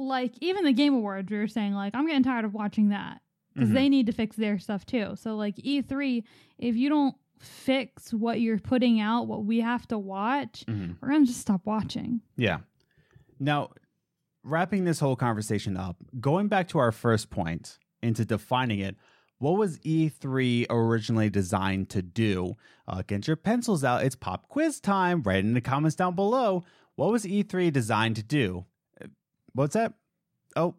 like 0.00 0.32
even 0.40 0.64
the 0.64 0.72
game 0.72 0.94
awards 0.94 1.30
we 1.30 1.36
were 1.38 1.46
saying 1.46 1.74
like 1.74 1.94
I'm 1.94 2.06
getting 2.06 2.22
tired 2.22 2.44
of 2.44 2.54
watching 2.54 2.88
that 2.88 3.20
because 3.54 3.68
Mhm. 3.70 3.74
they 3.74 3.88
need 3.88 4.06
to 4.06 4.12
fix 4.12 4.36
their 4.36 4.58
stuff 4.58 4.86
too. 4.86 5.12
So 5.16 5.36
like 5.36 5.56
E3, 5.58 6.24
if 6.58 6.74
you 6.76 6.88
don't 6.88 7.14
fix 7.38 8.12
what 8.12 8.40
you're 8.40 8.58
putting 8.58 9.00
out, 9.00 9.26
what 9.26 9.44
we 9.44 9.60
have 9.60 9.86
to 9.88 9.98
watch, 9.98 10.64
Mhm. 10.66 10.96
we're 11.00 11.08
gonna 11.10 11.26
just 11.26 11.40
stop 11.40 11.66
watching. 11.66 12.20
Yeah. 12.36 12.60
Now, 13.38 13.70
wrapping 14.42 14.84
this 14.84 15.00
whole 15.00 15.16
conversation 15.16 15.76
up, 15.76 15.96
going 16.20 16.48
back 16.48 16.68
to 16.68 16.78
our 16.78 16.92
first 16.92 17.30
point 17.30 17.78
into 18.02 18.24
defining 18.24 18.78
it, 18.80 18.96
what 19.38 19.56
was 19.58 19.78
E3 19.84 20.66
originally 20.70 21.30
designed 21.30 21.88
to 21.90 22.02
do? 22.02 22.56
Uh, 22.86 23.02
get 23.06 23.26
your 23.26 23.36
pencils 23.36 23.82
out. 23.84 24.04
It's 24.04 24.16
pop 24.16 24.48
quiz 24.48 24.80
time. 24.80 25.22
Write 25.22 25.44
in 25.44 25.54
the 25.54 25.60
comments 25.60 25.96
down 25.96 26.14
below. 26.14 26.64
What 26.96 27.10
was 27.10 27.24
E3 27.26 27.70
designed 27.70 28.16
to 28.16 28.22
do? 28.22 28.66
What's 29.54 29.74
that? 29.74 29.94
Oh, 30.56 30.74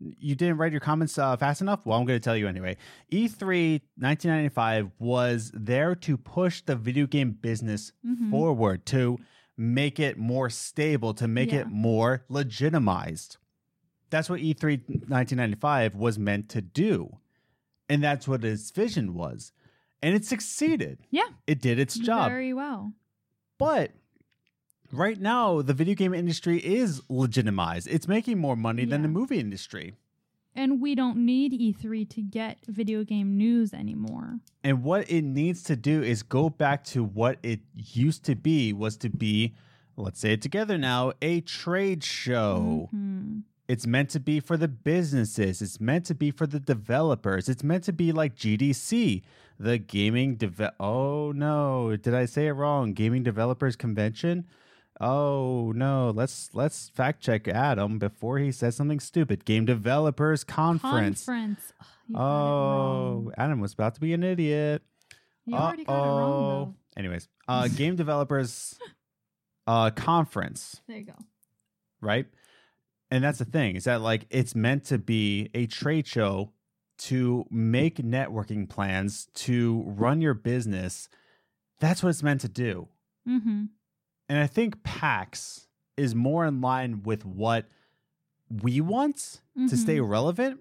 you 0.00 0.34
didn't 0.34 0.56
write 0.58 0.72
your 0.72 0.80
comments 0.80 1.16
uh, 1.18 1.36
fast 1.36 1.60
enough? 1.60 1.86
Well, 1.86 1.98
I'm 1.98 2.04
going 2.04 2.18
to 2.18 2.24
tell 2.24 2.36
you 2.36 2.48
anyway. 2.48 2.76
E 3.10 3.26
E3 3.28 3.80
1995 3.96 4.90
was 4.98 5.50
there 5.54 5.94
to 5.94 6.16
push 6.16 6.62
the 6.62 6.76
video 6.76 7.06
game 7.06 7.32
business 7.32 7.92
Mhm. 8.04 8.30
forward, 8.30 8.86
to 8.86 9.18
make 9.56 10.00
it 10.00 10.18
more 10.18 10.50
stable, 10.50 11.14
to 11.14 11.28
make 11.28 11.52
Yeah. 11.52 11.60
it 11.60 11.68
more 11.68 12.24
legitimized. 12.28 13.36
That's 14.10 14.28
what 14.28 14.40
E 14.40 14.52
E3 14.54 14.78
1995 15.08 15.94
was 15.94 16.18
meant 16.18 16.48
to 16.50 16.60
do. 16.60 17.18
And 17.88 18.02
that's 18.02 18.26
what 18.26 18.44
its 18.44 18.70
vision 18.70 19.14
was. 19.14 19.52
And 20.02 20.14
it 20.14 20.24
succeeded. 20.24 20.98
Yeah. 21.10 21.28
It 21.46 21.60
did 21.60 21.78
its 21.78 21.94
job. 21.98 22.30
Very 22.30 22.52
well. 22.52 22.94
But 23.58 23.92
right 24.96 25.20
now, 25.20 25.62
the 25.62 25.74
video 25.74 25.94
game 25.94 26.14
industry 26.14 26.58
is 26.58 27.00
legitimized. 27.08 27.88
It's 27.90 28.08
making 28.08 28.38
more 28.38 28.56
money 28.56 28.84
than 28.84 29.02
the 29.02 29.08
movie 29.08 29.38
industry. 29.38 29.94
And 30.56 30.80
we 30.80 30.94
don't 30.94 31.16
need 31.18 31.52
E3 31.52 32.08
to 32.10 32.22
get 32.22 32.58
video 32.68 33.02
game 33.02 33.36
news 33.36 33.74
anymore. 33.74 34.38
And 34.62 34.84
what 34.84 35.10
it 35.10 35.22
needs 35.22 35.64
to 35.64 35.74
do 35.76 36.02
is 36.02 36.22
go 36.22 36.48
back 36.48 36.84
to 36.84 37.02
what 37.02 37.38
it 37.42 37.60
used 37.74 38.24
to 38.26 38.36
be 38.36 38.72
was 38.72 38.96
to 38.98 39.08
be, 39.10 39.54
let's 39.96 40.20
say 40.20 40.32
it 40.34 40.42
together 40.42 40.78
now, 40.78 41.12
a 41.20 41.40
trade 41.40 42.04
show. 42.04 42.88
Mhm. 42.94 43.42
It's 43.66 43.86
meant 43.86 44.10
to 44.10 44.20
be 44.20 44.38
for 44.40 44.56
the 44.56 44.68
businesses. 44.68 45.60
It's 45.60 45.80
meant 45.80 46.04
to 46.06 46.14
be 46.14 46.30
for 46.30 46.46
the 46.46 46.60
developers. 46.60 47.48
It's 47.48 47.64
meant 47.64 47.82
to 47.84 47.92
be 47.92 48.12
like 48.12 48.36
GDC, 48.36 49.22
the 49.58 49.78
gaming 49.78 50.36
deve- 50.36 50.70
Oh 50.78 51.32
no, 51.32 51.96
did 51.96 52.14
I 52.14 52.26
say 52.26 52.46
it 52.46 52.52
wrong? 52.52 52.92
Gaming 52.92 53.22
Developers 53.24 53.74
Convention? 53.74 54.44
Oh 55.00 55.72
no, 55.74 56.10
let's 56.14 56.50
let's 56.54 56.88
fact 56.90 57.20
check 57.22 57.48
Adam 57.48 57.98
before 57.98 58.38
he 58.38 58.52
says 58.52 58.76
something 58.76 59.00
stupid. 59.00 59.44
Game 59.44 59.64
Developers 59.64 60.44
Conference. 60.44 61.24
Conference. 61.26 61.72
Ugh, 61.80 61.86
you 62.08 62.14
got 62.14 62.20
it 62.20 62.22
Oh. 62.22 63.32
Adam 63.36 63.60
was 63.60 63.72
about 63.72 63.94
to 63.96 64.00
be 64.00 64.12
an 64.14 64.22
idiot. 64.22 64.82
You 65.46 65.56
already 65.56 65.84
got 65.84 65.92
it 65.92 65.98
wrong 66.08 66.48
though. 66.48 66.74
Anyways, 66.96 67.28
uh, 67.48 67.68
Game 67.76 67.96
Developers 67.96 68.78
uh, 69.66 69.90
Conference, 69.90 70.80
There 70.86 70.98
you 70.98 71.04
go. 71.06 71.14
right? 72.00 72.26
And 73.10 73.22
that's 73.22 73.38
the 73.38 73.44
thing 73.44 73.76
is 73.76 73.84
that 73.84 74.00
like 74.00 74.26
it's 74.30 74.54
meant 74.54 74.84
to 74.86 74.98
be 74.98 75.50
a 75.54 75.66
trade 75.66 76.06
show 76.06 76.52
to 76.96 77.44
make 77.50 77.96
networking 77.96 78.68
plans 78.68 79.28
to 79.34 79.82
run 79.86 80.20
your 80.20 80.34
business. 80.34 81.08
That's 81.80 82.02
what 82.02 82.10
it's 82.10 82.22
meant 82.22 82.40
to 82.42 82.48
do. 82.48 82.88
Mm-hmm. 83.28 83.64
And 84.28 84.38
I 84.38 84.46
think 84.46 84.82
PAX 84.82 85.68
is 85.96 86.14
more 86.14 86.44
in 86.46 86.60
line 86.60 87.02
with 87.02 87.24
what 87.24 87.66
we 88.62 88.80
want 88.80 89.40
to 89.68 89.76
stay 89.76 89.96
Mm-hmm. 89.98 90.10
relevant. 90.10 90.60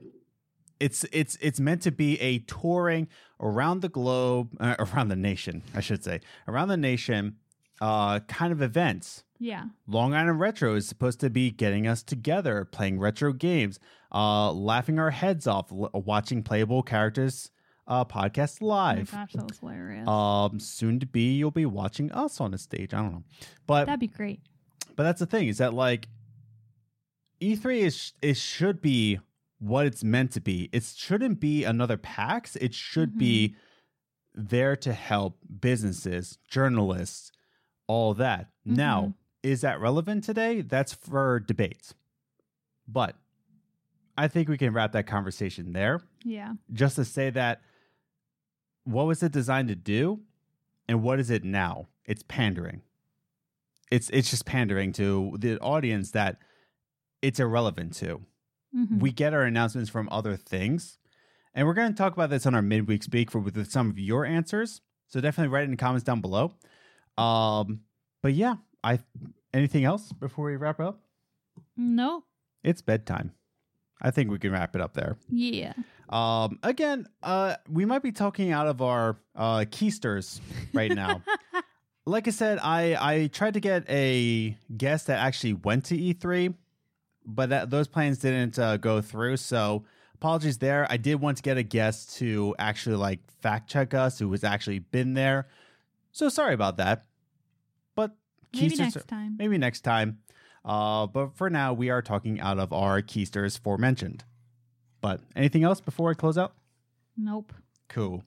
It's 0.80 1.06
it's 1.14 1.38
it's 1.40 1.60
meant 1.60 1.82
to 1.84 1.92
be 1.92 2.20
a 2.20 2.40
touring 2.40 3.08
around 3.40 3.82
the 3.82 3.90
globe, 3.90 4.50
uh, 4.60 4.76
around 4.80 5.08
the 5.10 5.16
nation, 5.16 5.64
I 5.74 5.80
should 5.80 6.04
say, 6.04 6.20
around 6.48 6.68
the 6.68 6.78
nation, 6.78 7.38
uh, 7.80 8.20
kind 8.22 8.52
of 8.52 8.62
events. 8.62 9.24
Yeah. 9.40 9.66
Long 9.88 10.14
Island 10.14 10.40
Retro 10.40 10.76
is 10.76 10.88
supposed 10.88 11.20
to 11.22 11.30
be 11.30 11.52
getting 11.52 11.88
us 11.88 12.04
together, 12.04 12.66
playing 12.66 13.00
retro 13.00 13.34
games, 13.34 13.80
uh, 14.14 14.52
laughing 14.52 15.00
our 15.00 15.12
heads 15.12 15.48
off, 15.48 15.72
l- 15.72 15.90
watching 15.94 16.44
playable 16.44 16.82
characters 16.84 17.50
uh, 17.88 18.06
podcast 18.06 18.60
Oh 18.62 18.68
my 18.68 18.96
live. 18.96 19.12
gosh, 19.12 19.34
that 19.34 19.48
was 19.48 19.60
hilarious. 19.60 20.08
um, 20.08 20.60
soon 20.60 21.00
to 21.00 21.06
be, 21.06 21.36
you'll 21.36 21.52
be 21.52 21.66
watching 21.66 22.12
us 22.12 22.40
on 22.42 22.54
a 22.54 22.58
stage. 22.58 22.94
I 22.94 22.98
don't 22.98 23.12
know, 23.12 23.24
but 23.68 23.86
That'd 23.86 24.00
be 24.00 24.08
great. 24.08 24.42
but 24.96 25.04
that's 25.04 25.20
the 25.20 25.26
thing 25.26 25.48
is 25.48 25.58
that 25.58 25.74
like 25.74 26.08
E3 27.42 27.80
is 27.80 28.14
it 28.22 28.38
should 28.38 28.82
be 28.82 29.20
what 29.60 29.86
it's 29.86 30.04
meant 30.04 30.32
to 30.32 30.42
be. 30.42 30.70
It 30.72 30.84
shouldn't 30.84 31.40
be 31.40 31.64
another 31.64 31.98
PAX. 31.98 32.56
It 32.58 32.74
should 32.74 33.18
be 33.18 33.56
there 34.34 34.76
to 34.78 34.94
help 34.94 35.38
businesses, 35.62 36.38
journalists, 36.48 37.32
all 37.88 38.14
that. 38.16 38.50
Now, 38.66 39.14
is 39.42 39.62
that 39.62 39.80
relevant 39.80 40.24
today? 40.24 40.62
That's 40.62 40.94
for 40.94 41.40
debate. 41.42 41.94
But 42.88 43.16
I 44.18 44.28
think 44.28 44.48
we 44.50 44.58
can 44.58 44.74
wrap 44.74 44.92
that 44.94 45.08
conversation 45.08 45.74
there 45.74 46.02
Yeah. 46.24 46.54
just 46.72 46.96
to 46.98 47.06
say 47.06 47.30
that 47.32 47.62
what 48.84 49.06
was 49.06 49.24
it 49.24 49.32
designed 49.32 49.68
to 49.70 49.76
do 49.76 50.22
and 50.88 51.02
what 51.04 51.20
is 51.20 51.30
it 51.30 51.44
now? 51.44 51.88
It's 52.06 52.24
pandering. 52.28 52.82
It's 53.92 54.10
it's 54.10 54.30
just 54.30 54.46
pandering 54.46 54.92
to 54.94 55.36
the 55.40 55.60
audience 55.60 56.12
that 56.12 56.38
it's 57.22 57.40
irrelevant 57.40 57.94
to. 57.96 58.22
Mhm. 58.76 59.00
we 59.00 59.12
get 59.12 59.36
our 59.36 59.44
announcements 59.44 59.92
from 59.92 60.10
other 60.12 60.36
things 60.36 60.98
and 61.54 61.68
we're 61.68 61.76
going 61.76 61.92
to 61.92 61.96
talk 61.96 62.12
about 62.14 62.32
this 62.32 62.48
on 62.48 62.56
our 62.56 62.62
midweek 62.64 63.04
speak 63.04 63.30
for 63.30 63.38
with 63.38 63.70
some 63.70 63.88
of 63.92 64.00
your 64.00 64.26
answers 64.26 64.82
so 65.08 65.22
definitely 65.22 65.54
write 65.54 65.62
it 65.62 65.66
in 65.66 65.72
the 65.72 65.78
comments 65.78 66.04
down 66.04 66.22
below. 66.22 66.56
Um 67.16 67.82
but 68.24 68.34
yeah 68.34 68.56
i 68.84 68.98
anything 69.54 69.84
else 69.84 70.12
before 70.12 70.46
we 70.48 70.56
wrap 70.56 70.80
up? 70.80 71.00
No. 71.78 72.24
it's 72.64 72.82
bedtime 72.82 73.34
i 74.04 74.12
think 74.12 74.30
we 74.30 74.38
can 74.40 74.52
wrap 74.52 74.76
it 74.76 74.82
up 74.82 74.94
there 74.94 75.18
Yeah. 75.30 75.74
um, 76.10 76.60
again, 76.62 77.08
uh, 77.24 77.56
we 77.70 77.86
might 77.86 78.04
be 78.04 78.12
talking 78.12 78.52
out 78.52 78.68
of 78.68 78.82
our 78.82 79.18
uh, 79.36 79.66
keysters 79.72 80.40
right 80.74 80.92
now. 80.94 81.24
like 82.06 82.28
I 82.28 82.32
said, 82.32 82.60
I 82.62 82.96
I 83.00 83.28
tried 83.28 83.54
to 83.56 83.60
get 83.60 83.90
a 83.90 84.56
guest 84.78 85.08
that 85.08 85.20
actually 85.20 85.54
went 85.54 85.86
to 85.86 85.98
E3, 85.98 86.54
but 87.26 87.50
that, 87.50 87.70
those 87.72 87.88
plans 87.88 88.20
didn't 88.20 88.60
uh, 88.60 88.78
go 88.78 89.02
through. 89.02 89.38
So 89.38 89.86
apologies 90.14 90.58
there. 90.60 90.86
I 90.90 90.98
did 90.98 91.16
want 91.16 91.38
to 91.38 91.44
get 91.44 91.58
a 91.58 91.64
guest 91.64 92.18
to 92.18 92.54
actually 92.60 92.98
like 92.98 93.20
fact 93.42 93.70
check 93.72 93.94
us, 93.96 94.20
who 94.20 94.30
has 94.32 94.44
actually 94.44 94.80
been 94.80 95.14
there. 95.16 95.48
So 96.12 96.30
sorry 96.30 96.54
about 96.54 96.78
that. 96.78 97.06
But 97.96 98.12
Maybe 98.54 98.76
next 98.76 98.98
are- 98.98 99.00
time. 99.02 99.36
maybe 99.40 99.58
next 99.58 99.82
time. 99.82 100.20
Uh, 100.66 101.08
but 101.08 101.36
for 101.36 101.50
now, 101.50 101.74
we 101.74 101.90
are 101.90 102.02
talking 102.02 102.40
out 102.40 102.60
of 102.60 102.72
our 102.72 103.02
keysters 103.02 103.58
forementioned. 103.58 104.24
But 105.02 105.20
anything 105.36 105.64
else 105.64 105.82
before 105.82 106.10
I 106.12 106.14
close 106.14 106.38
out? 106.38 106.54
Nope. 107.18 107.54
Cool. 107.90 108.24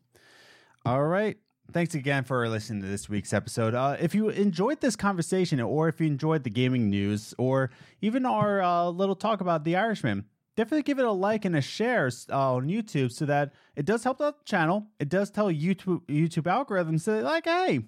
All 0.84 1.04
right. 1.04 1.38
Thanks 1.72 1.94
again 1.94 2.22
for 2.22 2.48
listening 2.48 2.82
to 2.82 2.88
this 2.88 3.08
week's 3.08 3.32
episode. 3.32 3.74
Uh, 3.74 3.96
if 3.98 4.14
you 4.14 4.28
enjoyed 4.28 4.80
this 4.80 4.94
conversation, 4.94 5.60
or 5.60 5.88
if 5.88 6.00
you 6.00 6.06
enjoyed 6.06 6.44
the 6.44 6.50
gaming 6.50 6.90
news, 6.90 7.34
or 7.38 7.70
even 8.00 8.24
our 8.24 8.62
uh, 8.62 8.88
little 8.88 9.16
talk 9.16 9.40
about 9.40 9.64
The 9.64 9.74
Irishman, 9.74 10.26
definitely 10.56 10.84
give 10.84 10.98
it 10.98 11.04
a 11.04 11.10
like 11.10 11.44
and 11.44 11.56
a 11.56 11.60
share 11.60 12.10
uh, 12.30 12.54
on 12.54 12.68
YouTube 12.68 13.10
so 13.10 13.26
that 13.26 13.52
it 13.74 13.84
does 13.84 14.04
help 14.04 14.20
out 14.20 14.38
the 14.38 14.44
channel. 14.44 14.86
It 15.00 15.08
does 15.08 15.30
tell 15.30 15.48
YouTube 15.50 16.02
YouTube 16.06 16.44
algorithms 16.44 17.04
that 17.04 17.24
like, 17.24 17.46
hey, 17.46 17.80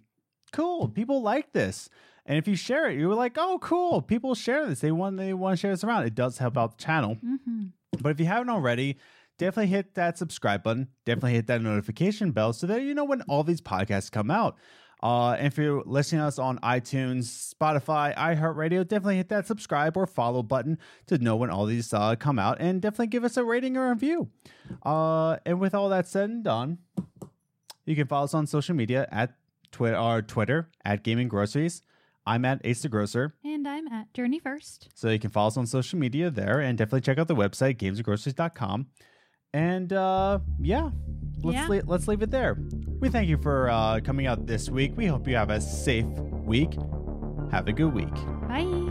cool, 0.53 0.89
people 0.89 1.23
like 1.23 1.53
this. 1.53 1.89
And 2.29 2.37
if 2.37 2.47
you 2.47 2.57
share 2.57 2.91
it, 2.91 2.99
you're 2.99 3.15
like, 3.15 3.37
oh, 3.39 3.59
cool, 3.61 4.03
people 4.03 4.35
share 4.35 4.67
this. 4.67 4.81
They 4.81 4.93
want 4.93 5.17
they 5.17 5.33
want 5.33 5.55
to 5.55 5.61
share 5.61 5.71
this 5.71 5.83
around. 5.83 6.05
It 6.05 6.15
does 6.15 6.37
help 6.37 6.59
out 6.59 6.77
the 6.77 6.85
channel. 6.85 7.17
Mm-hmm. 7.17 7.69
But 8.03 8.11
if 8.11 8.21
you 8.21 8.27
haven't 8.27 8.51
already, 8.51 8.99
definitely 9.39 9.69
hit 9.69 9.95
that 9.95 10.19
subscribe 10.19 10.63
button. 10.63 10.89
Definitely 11.07 11.33
hit 11.33 11.47
that 11.47 11.63
notification 11.63 12.33
bell 12.33 12.53
so 12.53 12.67
that 12.67 12.83
you 12.83 12.95
know 12.95 13.05
when 13.05 13.23
all 13.23 13.45
these 13.45 13.63
podcasts 13.63 14.13
come 14.13 14.31
out. 14.31 14.59
Uh, 15.03 15.33
and 15.33 15.47
if 15.47 15.57
you're 15.57 15.83
listening 15.87 16.21
to 16.21 16.27
us 16.27 16.39
on 16.39 16.59
iTunes, 16.59 17.55
Spotify, 17.55 18.15
iHeartRadio, 18.17 18.87
definitely 18.87 19.17
hit 19.17 19.31
that 19.31 19.47
subscribe 19.47 19.97
or 19.97 20.07
follow 20.07 20.43
button 20.43 20.77
to 21.07 21.17
know 21.19 21.37
when 21.37 21.49
all 21.49 21.65
these 21.65 21.95
uh, 21.95 22.15
come 22.17 22.39
out, 22.39 22.59
and 22.61 22.83
definitely 22.83 23.07
give 23.07 23.25
us 23.25 23.39
a 23.39 23.45
rating 23.45 23.77
or 23.77 23.87
a 23.87 23.91
review. 23.91 24.29
Uh, 24.85 25.37
and 25.47 25.61
with 25.61 25.75
all 25.75 25.89
that 25.89 26.07
said 26.07 26.29
and 26.29 26.45
done, 26.45 26.79
you 27.87 27.97
can 27.97 28.07
follow 28.07 28.25
us 28.25 28.35
on 28.35 28.47
social 28.47 28.75
media 28.75 29.09
at 29.11 29.35
Twitter 29.71 29.97
or 29.97 30.21
Twitter 30.21 30.69
at 30.85 31.05
Gaming 31.05 31.29
Groceries. 31.29 31.81
I'm 32.29 32.45
at 32.45 32.61
Ace 32.65 32.83
the 32.83 32.89
Grocer. 32.89 33.35
And 33.45 33.67
I'm 33.67 33.89
at 33.89 34.13
Journey 34.13 34.39
First. 34.39 34.89
So 34.95 35.09
you 35.09 35.19
can 35.19 35.31
follow 35.31 35.49
us 35.49 35.57
on 35.57 35.67
social 35.67 35.99
media 35.99 36.31
there 36.31 36.61
and 36.61 36.77
definitely 36.77 37.01
check 37.01 37.19
out 37.19 37.27
the 37.27 37.35
website, 37.35 37.79
gamesandgroceries.com. 37.79 38.87
And 39.55 39.93
uh, 39.95 40.41
yeah, 40.61 40.91
let's, 41.43 41.57
Yeah. 41.57 41.67
le- 41.69 41.87
let's 41.87 42.07
leave 42.07 42.21
it 42.23 42.31
there. 42.31 42.59
We 43.01 43.09
thank 43.09 43.29
you 43.29 43.39
for 43.39 43.71
uh, 43.71 44.01
coming 44.05 44.27
out 44.27 44.47
this 44.47 44.69
week. 44.69 44.93
We 44.97 45.07
hope 45.07 45.27
you 45.27 45.37
have 45.37 45.51
a 45.51 45.61
safe 45.61 46.05
week. 46.45 46.75
Have 47.51 47.67
a 47.67 47.73
good 47.73 47.95
week. 47.95 48.15
Bye. 48.47 48.88